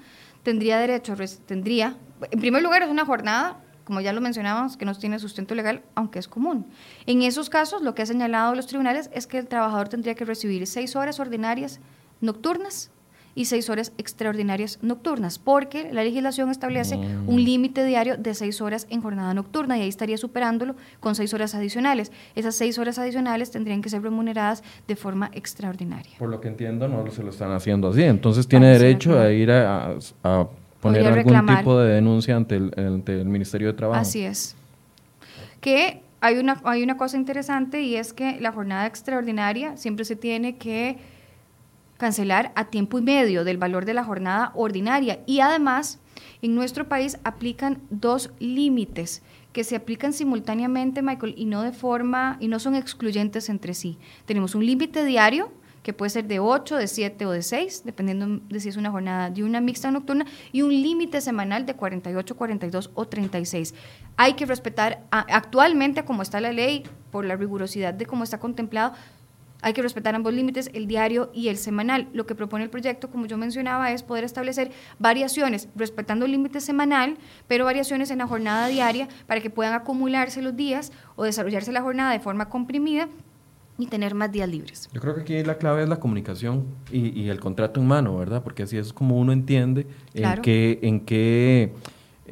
tendría 0.43 0.79
derecho, 0.79 1.15
tendría, 1.47 1.97
en 2.31 2.41
primer 2.41 2.63
lugar 2.63 2.83
es 2.83 2.91
una 2.91 3.07
jornada, 3.07 3.57
como 3.85 4.01
ya 4.03 4.13
lo 4.13 4.21
mencionábamos, 4.21 4.77
que 4.77 4.85
no 4.85 4.95
tiene 4.95 5.19
sustento 5.19 5.55
legal, 5.55 5.83
aunque 5.95 6.19
es 6.19 6.29
común. 6.29 6.67
En 7.07 7.23
esos 7.23 7.49
casos, 7.49 7.81
lo 7.81 7.95
que 7.95 8.03
ha 8.03 8.07
señalado 8.07 8.55
los 8.55 8.67
tribunales 8.67 9.09
es 9.15 9.27
que 9.27 9.39
el 9.39 9.49
trabajador 9.49 9.89
tendría 9.89 10.15
que 10.15 10.27
recibir 10.27 10.67
seis 10.67 10.95
horas 10.95 11.19
ordinarias 11.21 11.81
nocturnas 12.21 12.92
y 13.35 13.47
seis 13.47 13.71
horas 13.71 13.93
extraordinarias 13.99 14.79
nocturnas, 14.83 15.39
porque 15.39 15.93
la 15.93 16.05
legislación 16.05 16.51
establece 16.51 16.97
mm. 16.97 17.29
un 17.29 17.45
límite 17.45 17.85
diario 17.85 18.17
de 18.17 18.35
seis 18.35 18.61
horas 18.61 18.87
en 18.91 19.01
jornada 19.01 19.33
nocturna 19.35 19.79
y 19.79 19.83
ahí 19.83 19.89
estaría 19.89 20.19
superándolo 20.19 20.77
con 21.01 21.15
seis 21.15 21.33
horas 21.33 21.55
adicionales. 21.55 22.13
Esas 22.35 22.55
seis 22.55 22.79
horas 22.79 22.99
adicionales 22.99 23.51
tendrían 23.51 23.83
que 23.83 23.89
ser 23.89 24.03
remuneradas 24.03 24.63
de 24.87 24.97
forma 24.97 25.31
extraordinaria. 25.33 26.13
Por 26.19 26.29
lo 26.29 26.41
que 26.41 26.49
entiendo, 26.49 26.89
no 26.89 27.11
se 27.11 27.23
lo 27.23 27.31
están 27.31 27.53
haciendo 27.53 27.89
así. 27.89 28.03
Entonces 28.03 28.47
tiene 28.47 28.79
derecho 28.79 29.19
a 29.19 29.31
ir 29.31 29.51
a, 29.51 29.97
poner 30.81 31.07
algún 31.07 31.47
tipo 31.47 31.79
de 31.79 31.95
denuncia 31.95 32.37
ante 32.37 32.57
el, 32.57 32.73
ante 32.77 33.21
el 33.21 33.29
Ministerio 33.29 33.69
de 33.69 33.75
Trabajo. 33.75 34.01
Así 34.01 34.23
es. 34.23 34.57
Que 35.61 36.03
hay 36.21 36.39
una, 36.39 36.61
hay 36.65 36.83
una 36.83 36.97
cosa 36.97 37.17
interesante 37.17 37.83
y 37.83 37.97
es 37.97 38.13
que 38.13 38.41
la 38.41 38.53
jornada 38.53 38.87
extraordinaria 38.87 39.77
siempre 39.77 40.05
se 40.05 40.17
tiene 40.17 40.57
que 40.57 40.99
cancelar 42.03 42.51
a 42.57 42.65
tiempo 42.65 42.99
y 42.99 43.03
medio 43.03 43.45
del 43.45 43.59
valor 43.59 43.85
de 43.85 43.95
la 43.95 44.03
jornada 44.03 44.51
ordinaria. 44.57 45.21
Y 45.25 45.39
además, 45.39 46.01
en 46.43 46.53
nuestro 46.57 46.89
país 46.89 47.17
aplican 47.23 47.81
dos 47.91 48.33
límites 48.41 49.23
que 49.53 49.63
se 49.63 49.77
aplican 49.77 50.13
simultáneamente, 50.13 51.01
Michael, 51.01 51.35
y 51.37 51.45
no 51.45 51.63
de 51.63 51.71
forma, 51.71 52.39
y 52.41 52.49
no 52.49 52.59
son 52.59 52.75
excluyentes 52.75 53.49
entre 53.49 53.73
sí. 53.73 53.99
Tenemos 54.25 54.57
un 54.57 54.67
límite 54.67 55.05
diario, 55.05 55.53
que 55.85 55.93
puede 55.93 56.11
ser 56.11 56.27
de 56.27 56.41
8, 56.41 56.77
de 56.77 56.89
7 56.89 57.25
o 57.25 57.31
de 57.31 57.43
6, 57.43 57.83
dependiendo 57.85 58.43
de 58.49 58.59
si 58.59 58.69
es 58.69 58.77
una 58.77 58.91
jornada 58.91 59.31
de 59.31 59.45
una 59.45 59.61
mixta 59.61 59.93
nocturna, 59.93 60.27
y 60.51 60.63
un 60.63 60.71
límite 60.71 61.21
semanal 61.21 61.67
de 61.67 61.75
48, 61.75 62.37
42 62.37 62.91
o 62.95 63.07
36. 63.07 63.75
Hay 64.17 64.35
que 64.35 64.45
respetar, 64.45 65.05
actualmente 65.13 66.05
como 66.05 66.23
está 66.23 66.41
la 66.41 66.51
ley, 66.51 66.83
por 67.13 67.25
la 67.25 67.37
rigurosidad 67.37 67.95
de 67.95 68.07
cómo 68.07 68.25
está 68.25 68.41
contemplado, 68.41 68.93
hay 69.63 69.73
que 69.73 69.83
respetar 69.83 70.15
ambos 70.15 70.35
límites, 70.35 70.71
el 70.75 70.87
diario 70.87 71.31
y 71.33 71.49
el 71.49 71.57
semanal. 71.57 72.09
Lo 72.13 72.27
que 72.27 72.35
propone 72.35 72.65
el 72.65 72.71
proyecto, 72.71 73.11
como 73.11 73.27
yo 73.27 73.39
mencionaba, 73.39 73.93
es 73.93 74.03
poder 74.03 74.25
establecer 74.25 74.73
variaciones, 74.99 75.69
respetando 75.75 76.27
el 76.27 76.33
límite 76.33 76.61
semanal, 76.61 77.17
pero 77.49 77.65
variaciones 77.65 78.11
en 78.11 78.19
la 78.19 78.27
jornada 78.27 78.67
diaria 78.67 79.09
para 79.27 79.41
que 79.41 79.51
puedan 79.51 79.75
acumularse 79.75 80.43
los 80.43 80.57
días 80.57 80.93
o 81.17 81.25
desarrollarse 81.25 81.73
la 81.73 81.81
jornada 81.81 82.13
de 82.13 82.21
forma 82.21 82.49
comprimida 82.49 83.09
y 83.79 83.87
tener 83.87 84.15
más 84.15 84.31
días 84.31 84.49
libres. 84.49 84.89
Yo 84.93 85.01
creo 85.01 85.15
que 85.15 85.23
aquí 85.23 85.43
la 85.43 85.57
clave 85.57 85.83
es 85.83 85.89
la 85.89 85.99
comunicación 85.99 86.67
y, 86.91 87.29
el 87.29 87.41
contrato 87.41 87.81
humano, 87.81 88.17
¿verdad? 88.19 88.43
Porque 88.43 88.65
así 88.65 88.77
es 88.77 88.93
como 88.93 89.19
uno 89.19 89.33
entiende 89.33 89.87
en 90.15 90.43
qué... 90.43 90.79
En 90.83 91.01
qué 91.01 91.73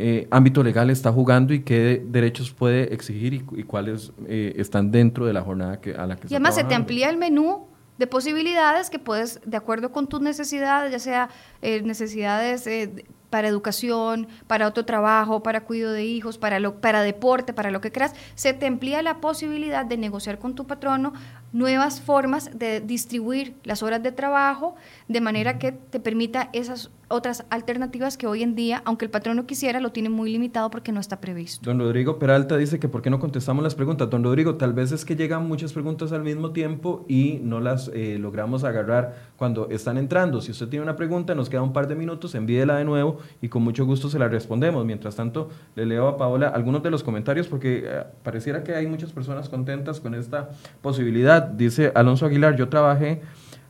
eh, 0.00 0.28
ámbito 0.30 0.62
legal 0.62 0.88
está 0.88 1.12
jugando 1.12 1.52
y 1.52 1.60
qué 1.60 2.02
derechos 2.06 2.52
puede 2.52 2.94
exigir 2.94 3.34
y, 3.34 3.62
cuáles 3.64 4.12
eh, 4.26 4.54
están 4.56 4.90
dentro 4.90 5.26
de 5.26 5.32
la 5.32 5.42
jornada 5.42 5.80
que, 5.80 5.94
a 5.94 6.06
la 6.06 6.16
que 6.16 6.26
y 6.28 6.34
además 6.34 6.54
se 6.54 6.64
te 6.64 6.74
amplía 6.74 7.10
el 7.10 7.18
menú 7.18 7.66
de 7.98 8.06
posibilidades 8.06 8.88
que 8.88 8.98
puedes, 8.98 9.40
de 9.44 9.56
acuerdo 9.58 9.92
con 9.92 10.06
tus 10.06 10.22
necesidades, 10.22 10.90
ya 10.90 10.98
sea 10.98 11.28
eh, 11.60 11.82
necesidades 11.82 12.66
para 13.28 13.46
educación, 13.46 14.26
para 14.46 14.66
otro 14.66 14.84
trabajo, 14.84 15.42
para 15.42 15.64
cuidado 15.64 15.92
de 15.92 16.04
hijos, 16.04 16.38
para, 16.38 16.60
lo, 16.60 16.80
para 16.80 17.02
deporte, 17.02 17.52
para 17.52 17.70
lo 17.70 17.80
que 17.80 17.92
creas, 17.92 18.14
se 18.34 18.52
te 18.52 18.66
amplía 18.66 19.02
la 19.02 19.20
posibilidad 19.20 19.86
de 19.86 19.96
negociar 19.96 20.38
con 20.38 20.54
tu 20.54 20.66
patrono 20.66 21.12
nuevas 21.52 22.00
formas 22.00 22.50
de 22.56 22.80
distribuir 22.80 23.54
las 23.64 23.82
horas 23.82 24.02
de 24.02 24.12
trabajo 24.12 24.74
de 25.08 25.20
manera 25.20 25.58
que 25.58 25.72
te 25.72 26.00
permita 26.00 26.50
esas 26.52 26.90
otras 27.10 27.44
alternativas 27.50 28.16
que 28.16 28.28
hoy 28.28 28.44
en 28.44 28.54
día, 28.54 28.82
aunque 28.84 29.04
el 29.04 29.10
patrón 29.10 29.36
no 29.36 29.44
quisiera, 29.44 29.80
lo 29.80 29.90
tiene 29.90 30.08
muy 30.08 30.30
limitado 30.30 30.70
porque 30.70 30.92
no 30.92 31.00
está 31.00 31.20
previsto. 31.20 31.68
Don 31.68 31.80
Rodrigo 31.80 32.20
Peralta 32.20 32.56
dice 32.56 32.78
que 32.78 32.88
por 32.88 33.02
qué 33.02 33.10
no 33.10 33.18
contestamos 33.18 33.64
las 33.64 33.74
preguntas. 33.74 34.08
Don 34.08 34.22
Rodrigo, 34.22 34.54
tal 34.54 34.72
vez 34.72 34.92
es 34.92 35.04
que 35.04 35.16
llegan 35.16 35.48
muchas 35.48 35.72
preguntas 35.72 36.12
al 36.12 36.22
mismo 36.22 36.52
tiempo 36.52 37.04
y 37.08 37.40
no 37.42 37.58
las 37.58 37.90
eh, 37.94 38.16
logramos 38.20 38.62
agarrar 38.62 39.16
cuando 39.36 39.68
están 39.70 39.98
entrando. 39.98 40.40
Si 40.40 40.52
usted 40.52 40.68
tiene 40.68 40.84
una 40.84 40.94
pregunta, 40.94 41.34
nos 41.34 41.50
queda 41.50 41.62
un 41.62 41.72
par 41.72 41.88
de 41.88 41.96
minutos, 41.96 42.36
envíela 42.36 42.76
de 42.76 42.84
nuevo 42.84 43.18
y 43.42 43.48
con 43.48 43.64
mucho 43.64 43.84
gusto 43.84 44.08
se 44.08 44.20
la 44.20 44.28
respondemos. 44.28 44.84
Mientras 44.86 45.16
tanto, 45.16 45.50
le 45.74 45.86
leo 45.86 46.06
a 46.06 46.16
Paola 46.16 46.48
algunos 46.48 46.80
de 46.84 46.92
los 46.92 47.02
comentarios 47.02 47.48
porque 47.48 47.82
eh, 47.86 48.04
pareciera 48.22 48.62
que 48.62 48.76
hay 48.76 48.86
muchas 48.86 49.10
personas 49.10 49.48
contentas 49.48 49.98
con 49.98 50.14
esta 50.14 50.50
posibilidad. 50.80 51.39
Dice 51.40 51.92
Alonso 51.94 52.26
Aguilar, 52.26 52.56
yo 52.56 52.68
trabajé 52.68 53.22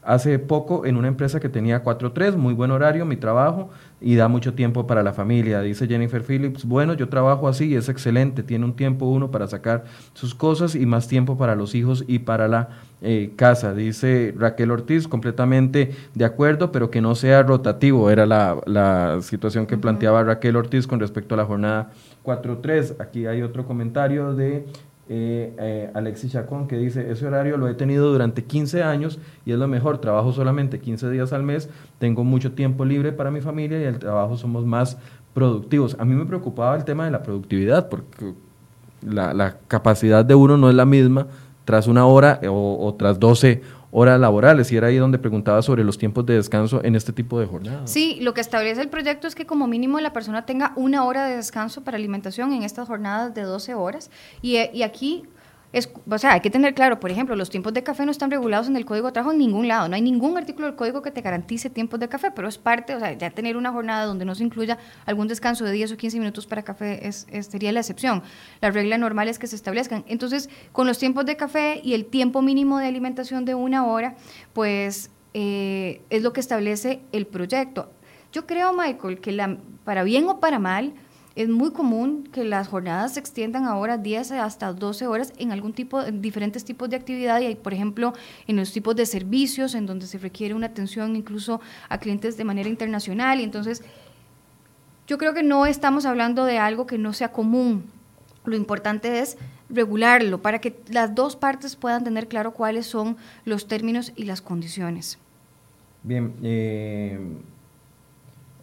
hace 0.02 0.38
poco 0.38 0.86
en 0.86 0.96
una 0.96 1.08
empresa 1.08 1.40
que 1.40 1.48
tenía 1.48 1.84
4-3, 1.84 2.36
muy 2.36 2.54
buen 2.54 2.70
horario, 2.70 3.04
mi 3.04 3.16
trabajo, 3.16 3.70
y 4.00 4.16
da 4.16 4.28
mucho 4.28 4.54
tiempo 4.54 4.86
para 4.86 5.02
la 5.02 5.12
familia. 5.12 5.60
Dice 5.60 5.86
Jennifer 5.86 6.22
Phillips, 6.22 6.64
bueno, 6.64 6.94
yo 6.94 7.08
trabajo 7.08 7.48
así 7.48 7.66
y 7.66 7.74
es 7.74 7.88
excelente, 7.88 8.42
tiene 8.42 8.64
un 8.64 8.74
tiempo 8.74 9.06
uno 9.06 9.30
para 9.30 9.46
sacar 9.46 9.84
sus 10.14 10.34
cosas 10.34 10.74
y 10.74 10.86
más 10.86 11.06
tiempo 11.06 11.36
para 11.36 11.54
los 11.54 11.74
hijos 11.74 12.04
y 12.06 12.20
para 12.20 12.48
la 12.48 12.70
eh, 13.02 13.32
casa. 13.36 13.74
Dice 13.74 14.34
Raquel 14.36 14.70
Ortiz, 14.70 15.06
completamente 15.06 15.94
de 16.14 16.24
acuerdo, 16.24 16.72
pero 16.72 16.90
que 16.90 17.02
no 17.02 17.14
sea 17.14 17.42
rotativo, 17.42 18.10
era 18.10 18.26
la, 18.26 19.18
situación 19.20 19.66
que 19.66 19.76
planteaba 19.76 20.24
Raquel 20.24 20.56
Ortiz 20.56 20.86
con 20.86 20.98
respecto 20.98 21.34
a 21.34 21.38
la 21.38 21.44
jornada 21.44 21.90
4-3. 22.24 22.96
Aquí 23.00 23.26
hay 23.26 23.42
otro 23.42 23.66
comentario 23.66 24.34
de 24.34 24.66
eh, 25.12 25.52
eh, 25.58 25.90
Alexis 25.92 26.30
Chacón, 26.30 26.68
que 26.68 26.76
dice, 26.76 27.10
ese 27.10 27.26
horario 27.26 27.56
lo 27.56 27.66
he 27.66 27.74
tenido 27.74 28.12
durante 28.12 28.44
15 28.44 28.84
años 28.84 29.18
y 29.44 29.50
es 29.50 29.58
lo 29.58 29.66
mejor, 29.66 29.98
trabajo 29.98 30.32
solamente 30.32 30.78
15 30.78 31.10
días 31.10 31.32
al 31.32 31.42
mes, 31.42 31.68
tengo 31.98 32.22
mucho 32.22 32.52
tiempo 32.52 32.84
libre 32.84 33.10
para 33.10 33.32
mi 33.32 33.40
familia 33.40 33.80
y 33.80 33.84
el 33.86 33.98
trabajo 33.98 34.36
somos 34.36 34.64
más 34.64 34.98
productivos. 35.34 35.96
A 35.98 36.04
mí 36.04 36.14
me 36.14 36.26
preocupaba 36.26 36.76
el 36.76 36.84
tema 36.84 37.06
de 37.06 37.10
la 37.10 37.24
productividad, 37.24 37.88
porque 37.88 38.34
la, 39.02 39.56
capacidad 39.66 40.24
de 40.24 40.36
uno 40.36 40.56
no 40.56 40.68
es 40.68 40.76
la 40.76 40.84
misma 40.84 41.26
tras 41.64 41.88
una 41.88 42.06
hora 42.06 42.40
o, 42.48 42.78
o 42.80 42.94
tras 42.94 43.18
12 43.18 43.62
horas 43.92 44.20
laborales 44.20 44.70
y 44.72 44.76
era 44.76 44.88
ahí 44.88 44.96
donde 44.96 45.18
preguntaba 45.18 45.62
sobre 45.62 45.84
los 45.84 45.98
tiempos 45.98 46.26
de 46.26 46.34
descanso 46.34 46.82
en 46.84 46.94
este 46.94 47.12
tipo 47.12 47.40
de 47.40 47.46
jornadas. 47.46 47.90
Sí, 47.90 48.18
lo 48.20 48.34
que 48.34 48.40
establece 48.40 48.80
el 48.80 48.88
proyecto 48.88 49.26
es 49.26 49.34
que 49.34 49.46
como 49.46 49.66
mínimo 49.66 50.00
la 50.00 50.12
persona 50.12 50.46
tenga 50.46 50.72
una 50.76 51.04
hora 51.04 51.26
de 51.26 51.36
descanso 51.36 51.82
para 51.82 51.96
alimentación 51.96 52.52
en 52.52 52.62
estas 52.62 52.88
jornadas 52.88 53.34
de 53.34 53.42
12 53.42 53.74
horas 53.74 54.10
y, 54.42 54.58
y 54.72 54.82
aquí 54.82 55.24
es, 55.72 55.88
o 56.08 56.18
sea, 56.18 56.32
hay 56.32 56.40
que 56.40 56.50
tener 56.50 56.74
claro, 56.74 56.98
por 56.98 57.12
ejemplo, 57.12 57.36
los 57.36 57.48
tiempos 57.48 57.72
de 57.72 57.84
café 57.84 58.04
no 58.04 58.10
están 58.10 58.30
regulados 58.30 58.66
en 58.66 58.74
el 58.74 58.84
Código 58.84 59.06
de 59.06 59.12
Trabajo 59.12 59.32
en 59.32 59.38
ningún 59.38 59.68
lado. 59.68 59.88
No 59.88 59.94
hay 59.94 60.02
ningún 60.02 60.36
artículo 60.36 60.66
del 60.66 60.74
Código 60.74 61.00
que 61.00 61.12
te 61.12 61.20
garantice 61.20 61.70
tiempos 61.70 62.00
de 62.00 62.08
café, 62.08 62.32
pero 62.32 62.48
es 62.48 62.58
parte, 62.58 62.94
o 62.96 62.98
sea, 62.98 63.12
ya 63.12 63.30
tener 63.30 63.56
una 63.56 63.70
jornada 63.70 64.04
donde 64.04 64.24
no 64.24 64.34
se 64.34 64.42
incluya 64.42 64.78
algún 65.06 65.28
descanso 65.28 65.64
de 65.64 65.72
10 65.72 65.92
o 65.92 65.96
15 65.96 66.18
minutos 66.18 66.46
para 66.46 66.62
café 66.62 67.06
es, 67.06 67.26
sería 67.48 67.70
la 67.70 67.80
excepción. 67.80 68.22
La 68.60 68.70
regla 68.72 68.98
normal 68.98 69.28
es 69.28 69.38
que 69.38 69.46
se 69.46 69.54
establezcan. 69.54 70.04
Entonces, 70.08 70.50
con 70.72 70.88
los 70.88 70.98
tiempos 70.98 71.24
de 71.24 71.36
café 71.36 71.80
y 71.84 71.94
el 71.94 72.06
tiempo 72.06 72.42
mínimo 72.42 72.78
de 72.78 72.86
alimentación 72.86 73.44
de 73.44 73.54
una 73.54 73.86
hora, 73.86 74.16
pues 74.52 75.10
eh, 75.34 76.00
es 76.10 76.22
lo 76.22 76.32
que 76.32 76.40
establece 76.40 77.00
el 77.12 77.26
proyecto. 77.26 77.92
Yo 78.32 78.46
creo, 78.46 78.72
Michael, 78.72 79.20
que 79.20 79.30
la, 79.30 79.58
para 79.84 80.02
bien 80.02 80.26
o 80.28 80.40
para 80.40 80.58
mal, 80.58 80.94
es 81.36 81.48
muy 81.48 81.70
común 81.70 82.28
que 82.32 82.44
las 82.44 82.68
jornadas 82.68 83.14
se 83.14 83.20
extiendan 83.20 83.64
ahora 83.64 83.98
10 83.98 84.32
hasta 84.32 84.72
12 84.72 85.06
horas 85.06 85.32
en 85.38 85.52
algún 85.52 85.72
tipo, 85.72 86.02
en 86.02 86.20
diferentes 86.20 86.64
tipos 86.64 86.90
de 86.90 86.96
actividad 86.96 87.40
y 87.40 87.54
por 87.54 87.72
ejemplo 87.72 88.12
en 88.46 88.56
los 88.56 88.72
tipos 88.72 88.96
de 88.96 89.06
servicios 89.06 89.74
en 89.74 89.86
donde 89.86 90.06
se 90.06 90.18
requiere 90.18 90.54
una 90.54 90.66
atención 90.66 91.14
incluso 91.16 91.60
a 91.88 91.98
clientes 91.98 92.36
de 92.36 92.44
manera 92.44 92.68
internacional 92.68 93.40
y 93.40 93.44
entonces 93.44 93.82
yo 95.06 95.18
creo 95.18 95.34
que 95.34 95.42
no 95.42 95.66
estamos 95.66 96.06
hablando 96.06 96.44
de 96.44 96.58
algo 96.58 96.86
que 96.86 96.96
no 96.96 97.12
sea 97.12 97.32
común. 97.32 97.84
Lo 98.44 98.56
importante 98.56 99.18
es 99.18 99.36
regularlo 99.68 100.40
para 100.40 100.60
que 100.60 100.80
las 100.88 101.14
dos 101.14 101.36
partes 101.36 101.76
puedan 101.76 102.04
tener 102.04 102.28
claro 102.28 102.52
cuáles 102.52 102.86
son 102.86 103.16
los 103.44 103.66
términos 103.66 104.12
y 104.16 104.24
las 104.24 104.40
condiciones. 104.40 105.18
Bien, 106.02 106.34
eh, 106.42 107.18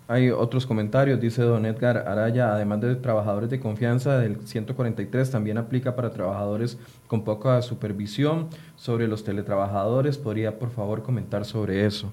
hay 0.07 0.29
otros 0.29 0.65
comentarios, 0.65 1.19
dice 1.19 1.41
don 1.41 1.65
Edgar 1.65 1.97
Araya, 2.07 2.53
además 2.53 2.79
de 2.81 2.95
trabajadores 2.95 3.49
de 3.49 3.59
confianza 3.59 4.17
del 4.17 4.39
143, 4.47 5.29
también 5.29 5.57
aplica 5.57 5.95
para 5.95 6.11
trabajadores 6.11 6.77
con 7.07 7.23
poca 7.23 7.61
supervisión. 7.61 8.47
Sobre 8.77 9.07
los 9.07 9.23
teletrabajadores, 9.23 10.17
¿podría 10.17 10.57
por 10.59 10.69
favor 10.69 11.03
comentar 11.03 11.43
sobre 11.43 11.85
eso? 11.85 12.11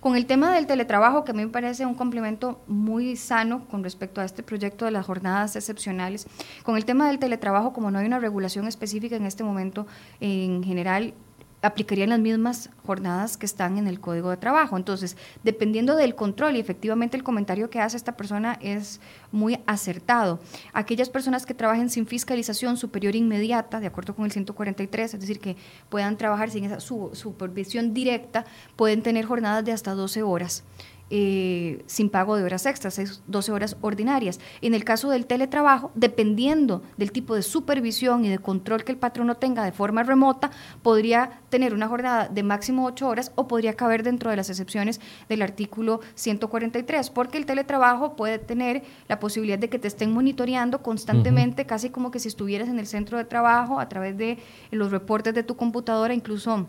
Con 0.00 0.16
el 0.16 0.26
tema 0.26 0.54
del 0.54 0.66
teletrabajo, 0.66 1.24
que 1.24 1.32
a 1.32 1.34
mí 1.34 1.44
me 1.44 1.50
parece 1.50 1.84
un 1.84 1.94
complemento 1.94 2.60
muy 2.66 3.16
sano 3.16 3.64
con 3.68 3.82
respecto 3.82 4.20
a 4.20 4.24
este 4.24 4.42
proyecto 4.42 4.84
de 4.84 4.92
las 4.92 5.06
jornadas 5.06 5.56
excepcionales, 5.56 6.26
con 6.62 6.76
el 6.76 6.84
tema 6.84 7.08
del 7.08 7.18
teletrabajo, 7.18 7.72
como 7.72 7.90
no 7.90 7.98
hay 7.98 8.06
una 8.06 8.20
regulación 8.20 8.66
específica 8.68 9.16
en 9.16 9.26
este 9.26 9.42
momento, 9.42 9.86
en 10.20 10.62
general 10.62 11.14
aplicarían 11.62 12.10
las 12.10 12.20
mismas 12.20 12.70
jornadas 12.86 13.36
que 13.36 13.46
están 13.46 13.78
en 13.78 13.86
el 13.86 14.00
código 14.00 14.30
de 14.30 14.36
trabajo. 14.36 14.76
Entonces, 14.76 15.16
dependiendo 15.42 15.96
del 15.96 16.14
control, 16.14 16.56
y 16.56 16.60
efectivamente 16.60 17.16
el 17.16 17.24
comentario 17.24 17.70
que 17.70 17.80
hace 17.80 17.96
esta 17.96 18.16
persona 18.16 18.58
es 18.60 19.00
muy 19.32 19.58
acertado, 19.66 20.40
aquellas 20.72 21.10
personas 21.10 21.46
que 21.46 21.54
trabajen 21.54 21.90
sin 21.90 22.06
fiscalización 22.06 22.76
superior 22.76 23.16
inmediata, 23.16 23.80
de 23.80 23.86
acuerdo 23.88 24.14
con 24.14 24.24
el 24.24 24.32
143, 24.32 25.14
es 25.14 25.20
decir, 25.20 25.40
que 25.40 25.56
puedan 25.88 26.16
trabajar 26.16 26.50
sin 26.50 26.64
esa 26.64 26.80
supervisión 26.80 27.92
directa, 27.92 28.44
pueden 28.76 29.02
tener 29.02 29.24
jornadas 29.24 29.64
de 29.64 29.72
hasta 29.72 29.94
12 29.94 30.22
horas. 30.22 30.64
Eh, 31.10 31.82
sin 31.86 32.10
pago 32.10 32.36
de 32.36 32.44
horas 32.44 32.66
extras, 32.66 32.98
es 32.98 33.22
12 33.26 33.52
horas 33.52 33.76
ordinarias. 33.80 34.40
En 34.60 34.74
el 34.74 34.84
caso 34.84 35.08
del 35.08 35.24
teletrabajo, 35.24 35.90
dependiendo 35.94 36.82
del 36.98 37.12
tipo 37.12 37.34
de 37.34 37.42
supervisión 37.42 38.26
y 38.26 38.28
de 38.28 38.38
control 38.38 38.84
que 38.84 38.92
el 38.92 38.98
patrono 38.98 39.36
tenga 39.36 39.64
de 39.64 39.72
forma 39.72 40.02
remota, 40.02 40.50
podría 40.82 41.40
tener 41.48 41.72
una 41.72 41.88
jornada 41.88 42.28
de 42.28 42.42
máximo 42.42 42.84
8 42.84 43.08
horas 43.08 43.32
o 43.36 43.48
podría 43.48 43.72
caber 43.72 44.02
dentro 44.02 44.30
de 44.30 44.36
las 44.36 44.50
excepciones 44.50 45.00
del 45.28 45.40
artículo 45.40 46.00
143, 46.14 47.08
porque 47.10 47.38
el 47.38 47.46
teletrabajo 47.46 48.14
puede 48.14 48.38
tener 48.38 48.82
la 49.08 49.18
posibilidad 49.18 49.58
de 49.58 49.70
que 49.70 49.78
te 49.78 49.88
estén 49.88 50.12
monitoreando 50.12 50.82
constantemente, 50.82 51.64
casi 51.64 51.88
como 51.88 52.10
que 52.10 52.20
si 52.20 52.28
estuvieras 52.28 52.68
en 52.68 52.78
el 52.78 52.86
centro 52.86 53.16
de 53.16 53.24
trabajo 53.24 53.80
a 53.80 53.88
través 53.88 54.16
de 54.18 54.38
los 54.70 54.90
reportes 54.90 55.32
de 55.32 55.42
tu 55.42 55.56
computadora, 55.56 56.12
incluso 56.12 56.66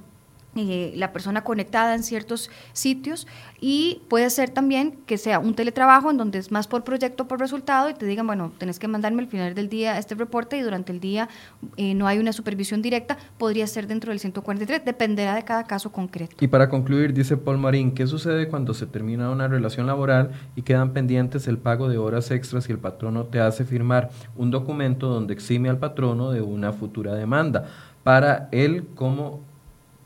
eh, 0.68 0.94
la 0.96 1.14
persona 1.14 1.44
conectada 1.44 1.96
en 1.96 2.04
ciertos 2.04 2.50
sitios 2.74 3.28
y 3.62 4.02
puede 4.10 4.30
ser 4.30 4.50
también 4.50 5.00
que 5.06 5.18
sea 5.18 5.40
un 5.40 5.54
teletrabajo 5.54 6.12
en 6.12 6.18
donde 6.18 6.40
es 6.40 6.52
más 6.52 6.68
por 6.68 6.84
proyecto 6.84 7.28
por 7.28 7.40
resultado 7.40 7.90
y 7.90 7.94
te 7.94 8.06
digan, 8.06 8.26
bueno, 8.28 8.52
tenés 8.58 8.80
que 8.80 8.88
mandarme 8.88 9.22
al 9.22 9.28
final 9.28 9.54
del 9.54 9.70
día 9.70 9.98
este 9.98 10.16
reporte 10.16 10.58
y 10.58 10.62
durante 10.62 10.92
el 10.92 11.00
día 11.00 11.30
eh, 11.78 11.94
no 11.94 12.08
hay 12.08 12.20
una 12.20 12.34
supervisión 12.34 12.82
directa, 12.82 13.18
podría 13.38 13.68
ser 13.68 13.88
dentro 13.88 14.12
del 14.12 14.20
143, 14.20 14.86
dependerá 14.86 15.36
de 15.36 15.44
cada 15.44 15.64
caso 15.64 15.92
concreto. 15.92 16.36
Y 16.40 16.48
para 16.48 16.70
concluir, 16.70 17.14
dice 17.14 17.38
Paul 17.38 17.58
Marín, 17.58 17.94
¿qué 17.94 18.08
sucede 18.08 18.48
cuando 18.48 18.74
se 18.74 18.86
termina 18.86 19.30
una 19.30 19.48
relación 19.48 19.88
laboral 19.88 20.32
y 20.56 20.62
quedan 20.62 20.94
pendientes 20.94 21.48
el 21.48 21.58
pago 21.58 21.90
de 21.90 21.98
horas 21.98 22.32
extras 22.32 22.70
y 22.70 22.72
el 22.72 22.80
patrono 22.80 23.26
te 23.26 23.40
hace 23.40 23.66
firmar 23.66 24.10
un 24.36 24.52
documento 24.52 25.08
donde 25.08 25.34
exime 25.34 25.70
al 25.70 25.80
patrono 25.80 26.32
de 26.32 26.42
una 26.42 26.74
futura 26.74 27.14
demanda? 27.14 27.66
Para 28.04 28.48
él 28.52 28.88
como 28.96 29.49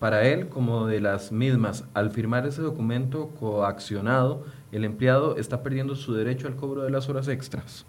para 0.04 0.28
él 0.28 0.50
como 0.50 0.86
de 0.86 1.00
las 1.00 1.32
mismas. 1.32 1.86
Al 1.94 2.12
firmar 2.12 2.46
ese 2.46 2.62
documento 2.62 3.30
coaccionado, 3.40 4.44
el 4.74 4.84
empleado 4.84 5.38
está 5.38 5.64
perdiendo 5.64 5.96
su 5.96 6.14
derecho 6.14 6.48
al 6.48 6.58
cobro 6.58 6.84
de 6.84 6.90
las 6.90 7.08
horas 7.08 7.30
extras. 7.30 7.86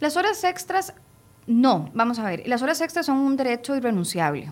Las 0.00 0.16
horas 0.16 0.42
extras, 0.44 0.94
no, 1.46 1.90
vamos 1.92 2.18
a 2.20 2.24
ver, 2.24 2.48
las 2.48 2.62
horas 2.62 2.80
extras 2.80 3.04
son 3.04 3.18
un 3.18 3.36
derecho 3.36 3.76
irrenunciable. 3.76 4.50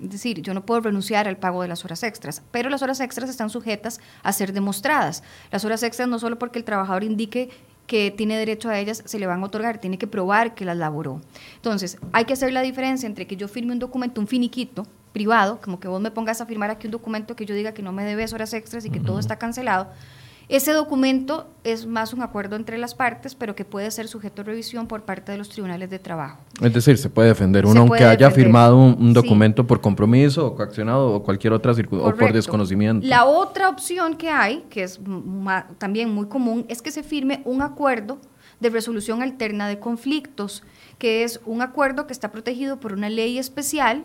Es 0.00 0.10
decir, 0.10 0.42
yo 0.42 0.52
no 0.52 0.66
puedo 0.66 0.80
renunciar 0.80 1.28
al 1.28 1.36
pago 1.36 1.62
de 1.62 1.68
las 1.68 1.84
horas 1.84 2.02
extras, 2.02 2.42
pero 2.50 2.70
las 2.70 2.82
horas 2.82 2.98
extras 2.98 3.30
están 3.30 3.48
sujetas 3.48 4.00
a 4.24 4.32
ser 4.32 4.52
demostradas. 4.52 5.22
Las 5.52 5.64
horas 5.64 5.84
extras 5.84 6.08
no 6.08 6.18
solo 6.18 6.40
porque 6.40 6.58
el 6.58 6.64
trabajador 6.64 7.04
indique 7.04 7.50
que 7.86 8.10
tiene 8.10 8.36
derecho 8.36 8.68
a 8.68 8.80
ellas 8.80 9.04
se 9.06 9.20
le 9.20 9.28
van 9.28 9.44
a 9.44 9.46
otorgar, 9.46 9.78
tiene 9.78 9.96
que 9.96 10.08
probar 10.08 10.56
que 10.56 10.64
las 10.64 10.76
laboró. 10.76 11.20
Entonces, 11.54 11.98
hay 12.12 12.24
que 12.24 12.32
hacer 12.32 12.52
la 12.52 12.62
diferencia 12.62 13.06
entre 13.06 13.28
que 13.28 13.36
yo 13.36 13.46
firme 13.46 13.72
un 13.74 13.78
documento, 13.78 14.20
un 14.20 14.26
finiquito, 14.26 14.88
privado, 15.12 15.60
como 15.62 15.78
que 15.78 15.88
vos 15.88 16.00
me 16.00 16.10
pongas 16.10 16.40
a 16.40 16.46
firmar 16.46 16.70
aquí 16.70 16.86
un 16.86 16.92
documento 16.92 17.36
que 17.36 17.46
yo 17.46 17.54
diga 17.54 17.72
que 17.72 17.82
no 17.82 17.92
me 17.92 18.04
debes 18.04 18.32
horas 18.32 18.52
extras 18.54 18.84
y 18.84 18.90
que 18.90 19.00
todo 19.00 19.18
está 19.18 19.36
cancelado. 19.36 19.88
Ese 20.48 20.72
documento 20.72 21.48
es 21.64 21.86
más 21.86 22.12
un 22.12 22.20
acuerdo 22.20 22.56
entre 22.56 22.76
las 22.76 22.94
partes, 22.94 23.34
pero 23.34 23.54
que 23.54 23.64
puede 23.64 23.90
ser 23.90 24.08
sujeto 24.08 24.42
a 24.42 24.44
revisión 24.44 24.86
por 24.86 25.02
parte 25.02 25.32
de 25.32 25.38
los 25.38 25.48
tribunales 25.48 25.88
de 25.88 25.98
trabajo. 25.98 26.40
Es 26.60 26.74
decir, 26.74 26.98
se 26.98 27.08
puede 27.08 27.28
defender 27.28 27.64
uno 27.64 27.80
aunque 27.80 28.04
haya 28.04 28.30
firmado 28.30 28.76
un, 28.76 29.14
documento 29.14 29.66
por 29.66 29.80
compromiso 29.80 30.46
o 30.46 30.54
coaccionado 30.54 31.14
o 31.14 31.22
cualquier 31.22 31.52
otra 31.52 31.72
circunstancia 31.72 32.14
o 32.14 32.18
por 32.18 32.34
desconocimiento. 32.34 33.06
La 33.06 33.24
otra 33.24 33.68
opción 33.68 34.16
que 34.16 34.28
hay, 34.28 34.64
que 34.68 34.82
es 34.82 35.00
también 35.78 36.12
muy 36.12 36.26
común, 36.26 36.66
es 36.68 36.82
que 36.82 36.90
se 36.90 37.02
firme 37.02 37.40
un 37.44 37.62
acuerdo 37.62 38.18
de 38.60 38.68
resolución 38.70 39.22
alterna 39.22 39.68
de 39.68 39.78
conflictos, 39.78 40.62
que 40.98 41.24
es 41.24 41.40
un 41.46 41.62
acuerdo 41.62 42.06
que 42.06 42.12
está 42.12 42.30
protegido 42.30 42.78
por 42.78 42.92
una 42.92 43.08
ley 43.08 43.38
especial 43.38 44.04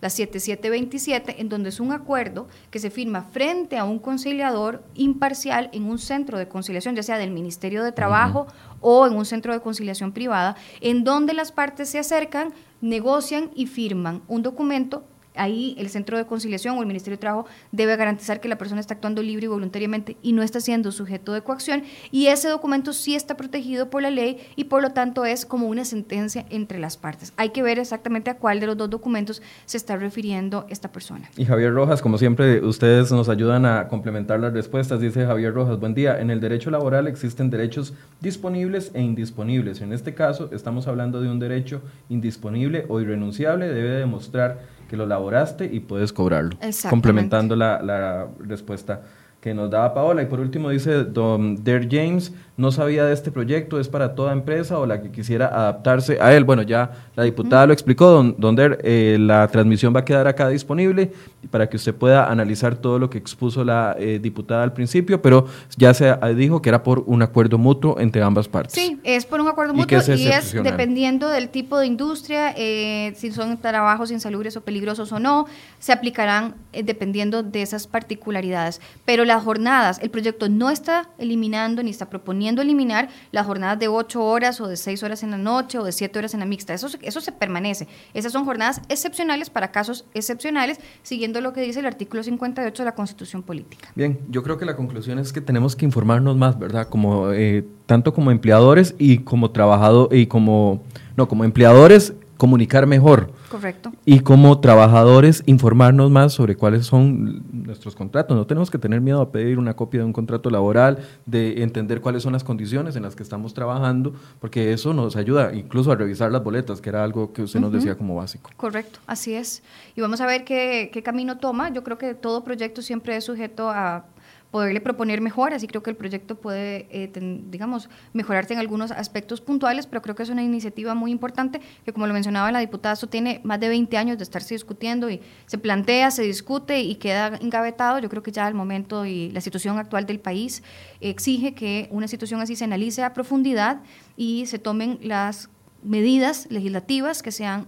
la 0.00 0.10
7727, 0.10 1.40
en 1.40 1.48
donde 1.48 1.70
es 1.70 1.80
un 1.80 1.92
acuerdo 1.92 2.48
que 2.70 2.78
se 2.78 2.90
firma 2.90 3.22
frente 3.22 3.78
a 3.78 3.84
un 3.84 3.98
conciliador 3.98 4.84
imparcial 4.94 5.70
en 5.72 5.84
un 5.84 5.98
centro 5.98 6.38
de 6.38 6.48
conciliación, 6.48 6.96
ya 6.96 7.02
sea 7.02 7.18
del 7.18 7.30
Ministerio 7.30 7.82
de 7.82 7.92
Trabajo 7.92 8.46
o 8.80 9.06
en 9.06 9.14
un 9.14 9.24
centro 9.24 9.52
de 9.52 9.60
conciliación 9.60 10.12
privada, 10.12 10.56
en 10.80 11.04
donde 11.04 11.32
las 11.32 11.52
partes 11.52 11.88
se 11.88 11.98
acercan, 11.98 12.52
negocian 12.80 13.50
y 13.54 13.66
firman 13.66 14.22
un 14.28 14.42
documento 14.42 15.04
ahí 15.36 15.74
el 15.78 15.88
centro 15.88 16.16
de 16.16 16.26
conciliación 16.26 16.76
o 16.76 16.80
el 16.80 16.86
Ministerio 16.86 17.16
de 17.16 17.20
Trabajo 17.20 17.46
debe 17.72 17.96
garantizar 17.96 18.40
que 18.40 18.48
la 18.48 18.58
persona 18.58 18.80
está 18.80 18.94
actuando 18.94 19.22
libre 19.22 19.46
y 19.46 19.48
voluntariamente 19.48 20.16
y 20.22 20.32
no 20.32 20.42
está 20.42 20.60
siendo 20.60 20.92
sujeto 20.92 21.32
de 21.32 21.42
coacción 21.42 21.82
y 22.10 22.26
ese 22.26 22.48
documento 22.48 22.92
sí 22.92 23.14
está 23.14 23.36
protegido 23.36 23.90
por 23.90 24.02
la 24.02 24.10
ley 24.10 24.38
y 24.56 24.64
por 24.64 24.82
lo 24.82 24.90
tanto 24.90 25.24
es 25.24 25.46
como 25.46 25.68
una 25.68 25.84
sentencia 25.84 26.46
entre 26.50 26.78
las 26.78 26.96
partes. 26.96 27.32
Hay 27.36 27.50
que 27.50 27.62
ver 27.62 27.78
exactamente 27.78 28.30
a 28.30 28.36
cuál 28.36 28.60
de 28.60 28.66
los 28.66 28.76
dos 28.76 28.90
documentos 28.90 29.42
se 29.64 29.76
está 29.76 29.96
refiriendo 29.96 30.66
esta 30.68 30.90
persona. 30.92 31.30
Y 31.36 31.44
Javier 31.44 31.72
Rojas, 31.72 32.02
como 32.02 32.18
siempre, 32.18 32.60
ustedes 32.60 33.12
nos 33.12 33.28
ayudan 33.28 33.66
a 33.66 33.88
complementar 33.88 34.40
las 34.40 34.52
respuestas. 34.52 35.00
Dice 35.00 35.26
Javier 35.26 35.54
Rojas, 35.54 35.78
buen 35.78 35.94
día. 35.94 36.20
En 36.20 36.30
el 36.30 36.40
derecho 36.40 36.70
laboral 36.70 37.06
existen 37.06 37.50
derechos 37.50 37.94
disponibles 38.20 38.90
e 38.94 39.02
indisponibles. 39.02 39.80
En 39.80 39.92
este 39.92 40.14
caso, 40.14 40.50
estamos 40.52 40.86
hablando 40.86 41.20
de 41.20 41.28
un 41.28 41.38
derecho 41.38 41.82
indisponible 42.08 42.86
o 42.88 43.00
irrenunciable. 43.00 43.68
Debe 43.68 43.90
demostrar 43.90 44.75
que 44.88 44.96
lo 44.96 45.06
laboraste 45.06 45.66
y 45.72 45.80
puedes 45.80 46.12
cobrarlo. 46.12 46.56
Complementando 46.88 47.56
la, 47.56 47.82
la 47.82 48.28
respuesta 48.40 49.02
que 49.40 49.54
nos 49.54 49.70
daba 49.70 49.94
Paola. 49.94 50.22
Y 50.22 50.26
por 50.26 50.40
último 50.40 50.70
dice 50.70 51.04
Don 51.04 51.62
Der 51.62 51.88
James, 51.90 52.32
no 52.56 52.72
sabía 52.72 53.04
de 53.04 53.12
este 53.12 53.30
proyecto, 53.30 53.78
es 53.78 53.88
para 53.88 54.14
toda 54.14 54.32
empresa 54.32 54.78
o 54.78 54.86
la 54.86 55.02
que 55.02 55.10
quisiera 55.10 55.46
adaptarse 55.46 56.18
a 56.20 56.32
él. 56.34 56.44
Bueno, 56.44 56.62
ya 56.62 56.90
la 57.14 57.24
diputada 57.24 57.66
lo 57.66 57.72
explicó, 57.72 58.22
don, 58.38 58.56
eh, 58.58 59.18
la 59.20 59.46
transmisión 59.48 59.94
va 59.94 60.00
a 60.00 60.04
quedar 60.04 60.26
acá 60.26 60.48
disponible 60.48 61.12
para 61.50 61.68
que 61.68 61.76
usted 61.76 61.94
pueda 61.94 62.30
analizar 62.30 62.76
todo 62.76 62.98
lo 62.98 63.10
que 63.10 63.18
expuso 63.18 63.62
la 63.62 63.94
eh, 63.98 64.18
diputada 64.20 64.62
al 64.62 64.72
principio, 64.72 65.20
pero 65.20 65.46
ya 65.76 65.92
se 65.92 66.16
dijo 66.34 66.62
que 66.62 66.70
era 66.70 66.82
por 66.82 67.00
un 67.06 67.22
acuerdo 67.22 67.58
mutuo 67.58 68.00
entre 68.00 68.22
ambas 68.22 68.48
partes. 68.48 68.72
Sí, 68.72 68.98
es 69.04 69.26
por 69.26 69.40
un 69.40 69.48
acuerdo 69.48 69.74
mutuo 69.74 69.98
y 70.16 70.28
es, 70.28 70.52
dependiendo 70.52 71.28
del 71.28 71.50
tipo 71.50 71.78
de 71.78 71.86
industria, 71.86 72.54
eh, 72.56 73.12
si 73.16 73.32
son 73.32 73.58
trabajos 73.58 74.10
insalubres 74.10 74.56
o 74.56 74.62
peligrosos 74.62 75.12
o 75.12 75.20
no, 75.20 75.46
se 75.78 75.92
aplicarán 75.92 76.54
dependiendo 76.72 77.42
de 77.42 77.62
esas 77.62 77.86
particularidades. 77.86 78.80
Pero 79.04 79.24
las 79.24 79.44
jornadas, 79.44 79.98
el 80.02 80.10
proyecto 80.10 80.48
no 80.48 80.70
está 80.70 81.10
eliminando 81.18 81.82
ni 81.82 81.90
está 81.90 82.08
proponiendo 82.08 82.45
eliminar 82.54 83.08
las 83.32 83.46
jornadas 83.46 83.78
de 83.78 83.88
8 83.88 84.22
horas 84.22 84.60
o 84.60 84.68
de 84.68 84.76
6 84.76 85.02
horas 85.02 85.22
en 85.22 85.30
la 85.30 85.38
noche 85.38 85.78
o 85.78 85.84
de 85.84 85.92
7 85.92 86.18
horas 86.18 86.34
en 86.34 86.40
la 86.40 86.46
mixta. 86.46 86.74
Eso, 86.74 86.88
eso 87.02 87.20
se 87.20 87.32
permanece. 87.32 87.88
Esas 88.14 88.32
son 88.32 88.44
jornadas 88.44 88.80
excepcionales 88.88 89.50
para 89.50 89.72
casos 89.72 90.04
excepcionales, 90.14 90.78
siguiendo 91.02 91.40
lo 91.40 91.52
que 91.52 91.60
dice 91.60 91.80
el 91.80 91.86
artículo 91.86 92.22
58 92.22 92.82
de 92.82 92.84
la 92.84 92.94
Constitución 92.94 93.42
Política. 93.42 93.88
Bien, 93.94 94.18
yo 94.28 94.42
creo 94.42 94.58
que 94.58 94.64
la 94.64 94.76
conclusión 94.76 95.18
es 95.18 95.32
que 95.32 95.40
tenemos 95.40 95.76
que 95.76 95.84
informarnos 95.84 96.36
más, 96.36 96.58
¿verdad? 96.58 96.88
Como, 96.88 97.32
eh, 97.32 97.64
tanto 97.86 98.12
como 98.12 98.30
empleadores 98.30 98.94
y 98.98 99.18
como 99.18 99.50
trabajadores 99.50 100.18
y 100.18 100.26
como, 100.26 100.82
no, 101.16 101.28
como 101.28 101.44
empleadores 101.44 102.14
comunicar 102.36 102.86
mejor. 102.86 103.32
Correcto. 103.50 103.92
Y 104.04 104.20
como 104.20 104.60
trabajadores 104.60 105.42
informarnos 105.46 106.10
más 106.10 106.32
sobre 106.32 106.56
cuáles 106.56 106.86
son 106.86 107.44
nuestros 107.52 107.94
contratos. 107.94 108.36
No 108.36 108.46
tenemos 108.46 108.70
que 108.70 108.78
tener 108.78 109.00
miedo 109.00 109.20
a 109.20 109.30
pedir 109.30 109.58
una 109.58 109.74
copia 109.74 110.00
de 110.00 110.06
un 110.06 110.12
contrato 110.12 110.50
laboral, 110.50 110.98
de 111.24 111.62
entender 111.62 112.00
cuáles 112.00 112.22
son 112.22 112.32
las 112.32 112.44
condiciones 112.44 112.96
en 112.96 113.02
las 113.02 113.16
que 113.16 113.22
estamos 113.22 113.54
trabajando, 113.54 114.14
porque 114.40 114.72
eso 114.72 114.92
nos 114.92 115.16
ayuda 115.16 115.54
incluso 115.54 115.92
a 115.92 115.96
revisar 115.96 116.30
las 116.30 116.42
boletas, 116.42 116.80
que 116.80 116.88
era 116.88 117.02
algo 117.04 117.32
que 117.32 117.42
usted 117.42 117.60
nos 117.60 117.72
decía 117.72 117.96
como 117.96 118.16
básico. 118.16 118.50
Correcto, 118.56 118.98
así 119.06 119.34
es. 119.34 119.62
Y 119.94 120.00
vamos 120.00 120.20
a 120.20 120.26
ver 120.26 120.44
qué, 120.44 120.90
qué 120.92 121.02
camino 121.02 121.38
toma. 121.38 121.70
Yo 121.70 121.82
creo 121.82 121.98
que 121.98 122.14
todo 122.14 122.44
proyecto 122.44 122.82
siempre 122.82 123.16
es 123.16 123.24
sujeto 123.24 123.70
a 123.70 124.04
poderle 124.50 124.80
proponer 124.80 125.20
mejoras 125.20 125.62
y 125.62 125.66
creo 125.66 125.82
que 125.82 125.90
el 125.90 125.96
proyecto 125.96 126.36
puede, 126.36 126.86
eh, 126.90 127.10
digamos, 127.50 127.90
mejorarse 128.12 128.54
en 128.54 128.60
algunos 128.60 128.90
aspectos 128.90 129.40
puntuales, 129.40 129.86
pero 129.86 130.02
creo 130.02 130.14
que 130.14 130.22
es 130.22 130.28
una 130.28 130.42
iniciativa 130.42 130.94
muy 130.94 131.10
importante 131.10 131.60
que, 131.84 131.92
como 131.92 132.06
lo 132.06 132.14
mencionaba 132.14 132.50
la 132.52 132.60
diputada, 132.60 132.94
esto 132.94 133.08
tiene 133.08 133.40
más 133.44 133.60
de 133.60 133.68
20 133.68 133.96
años 133.96 134.18
de 134.18 134.24
estarse 134.24 134.54
discutiendo 134.54 135.10
y 135.10 135.20
se 135.46 135.58
plantea, 135.58 136.10
se 136.10 136.22
discute 136.22 136.80
y 136.80 136.94
queda 136.96 137.36
engavetado. 137.40 137.98
Yo 137.98 138.08
creo 138.08 138.22
que 138.22 138.32
ya 138.32 138.46
el 138.48 138.54
momento 138.54 139.04
y 139.04 139.30
la 139.30 139.40
situación 139.40 139.78
actual 139.78 140.06
del 140.06 140.20
país 140.20 140.62
exige 141.00 141.54
que 141.54 141.88
una 141.90 142.08
situación 142.08 142.40
así 142.40 142.56
se 142.56 142.64
analice 142.64 143.02
a 143.02 143.12
profundidad 143.12 143.82
y 144.16 144.46
se 144.46 144.58
tomen 144.58 144.98
las 145.02 145.50
medidas 145.82 146.46
legislativas 146.50 147.22
que 147.22 147.30
sean 147.30 147.66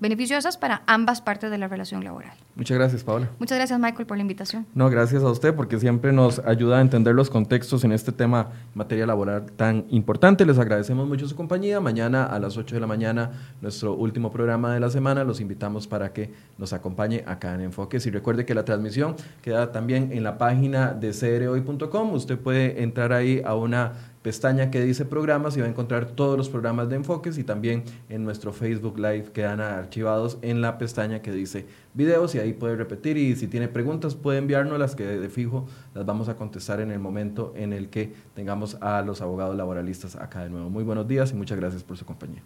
beneficiosas 0.00 0.56
para 0.56 0.82
ambas 0.86 1.20
partes 1.20 1.50
de 1.50 1.58
la 1.58 1.68
relación 1.68 2.02
laboral. 2.02 2.32
Muchas 2.56 2.76
gracias, 2.76 3.04
Paola. 3.04 3.28
Muchas 3.38 3.58
gracias, 3.58 3.78
Michael, 3.78 4.06
por 4.06 4.16
la 4.16 4.22
invitación. 4.22 4.66
No, 4.74 4.90
gracias 4.90 5.22
a 5.22 5.30
usted 5.30 5.54
porque 5.54 5.78
siempre 5.78 6.12
nos 6.12 6.40
ayuda 6.40 6.78
a 6.78 6.80
entender 6.80 7.14
los 7.14 7.30
contextos 7.30 7.84
en 7.84 7.92
este 7.92 8.10
tema 8.10 8.48
materia 8.74 9.06
laboral 9.06 9.52
tan 9.52 9.84
importante. 9.90 10.44
Les 10.44 10.58
agradecemos 10.58 11.06
mucho 11.06 11.28
su 11.28 11.36
compañía. 11.36 11.80
Mañana 11.80 12.24
a 12.24 12.38
las 12.38 12.56
8 12.56 12.74
de 12.74 12.80
la 12.80 12.86
mañana, 12.86 13.30
nuestro 13.60 13.94
último 13.94 14.32
programa 14.32 14.74
de 14.74 14.80
la 14.80 14.90
semana. 14.90 15.22
Los 15.24 15.40
invitamos 15.40 15.86
para 15.86 16.12
que 16.12 16.32
nos 16.58 16.72
acompañe 16.72 17.22
acá 17.26 17.54
en 17.54 17.60
Enfoques. 17.60 18.06
Y 18.06 18.10
recuerde 18.10 18.44
que 18.44 18.54
la 18.54 18.64
transmisión 18.64 19.16
queda 19.42 19.70
también 19.70 20.10
en 20.12 20.24
la 20.24 20.38
página 20.38 20.92
de 20.92 21.12
crhoy.com. 21.12 22.12
Usted 22.14 22.38
puede 22.38 22.82
entrar 22.82 23.12
ahí 23.12 23.42
a 23.44 23.54
una 23.54 23.92
pestaña 24.22 24.70
que 24.70 24.82
dice 24.82 25.04
programas 25.04 25.56
y 25.56 25.60
va 25.60 25.66
a 25.66 25.70
encontrar 25.70 26.06
todos 26.12 26.36
los 26.36 26.48
programas 26.48 26.88
de 26.88 26.96
enfoques 26.96 27.38
y 27.38 27.44
también 27.44 27.84
en 28.08 28.22
nuestro 28.24 28.52
Facebook 28.52 28.98
Live 28.98 29.32
quedan 29.32 29.60
archivados 29.60 30.38
en 30.42 30.60
la 30.60 30.78
pestaña 30.78 31.22
que 31.22 31.32
dice 31.32 31.66
videos 31.94 32.34
y 32.34 32.38
ahí 32.38 32.52
puede 32.52 32.76
repetir 32.76 33.16
y 33.16 33.34
si 33.36 33.46
tiene 33.48 33.68
preguntas 33.68 34.14
puede 34.14 34.38
enviarnos 34.38 34.78
las 34.78 34.94
que 34.94 35.04
de 35.04 35.28
fijo 35.28 35.66
las 35.94 36.04
vamos 36.04 36.28
a 36.28 36.36
contestar 36.36 36.80
en 36.80 36.90
el 36.90 36.98
momento 36.98 37.54
en 37.56 37.72
el 37.72 37.88
que 37.88 38.12
tengamos 38.34 38.76
a 38.80 39.02
los 39.02 39.22
abogados 39.22 39.56
laboralistas 39.56 40.16
acá 40.16 40.42
de 40.42 40.50
nuevo. 40.50 40.68
Muy 40.68 40.84
buenos 40.84 41.08
días 41.08 41.32
y 41.32 41.34
muchas 41.34 41.58
gracias 41.58 41.82
por 41.82 41.96
su 41.96 42.04
compañía. 42.04 42.42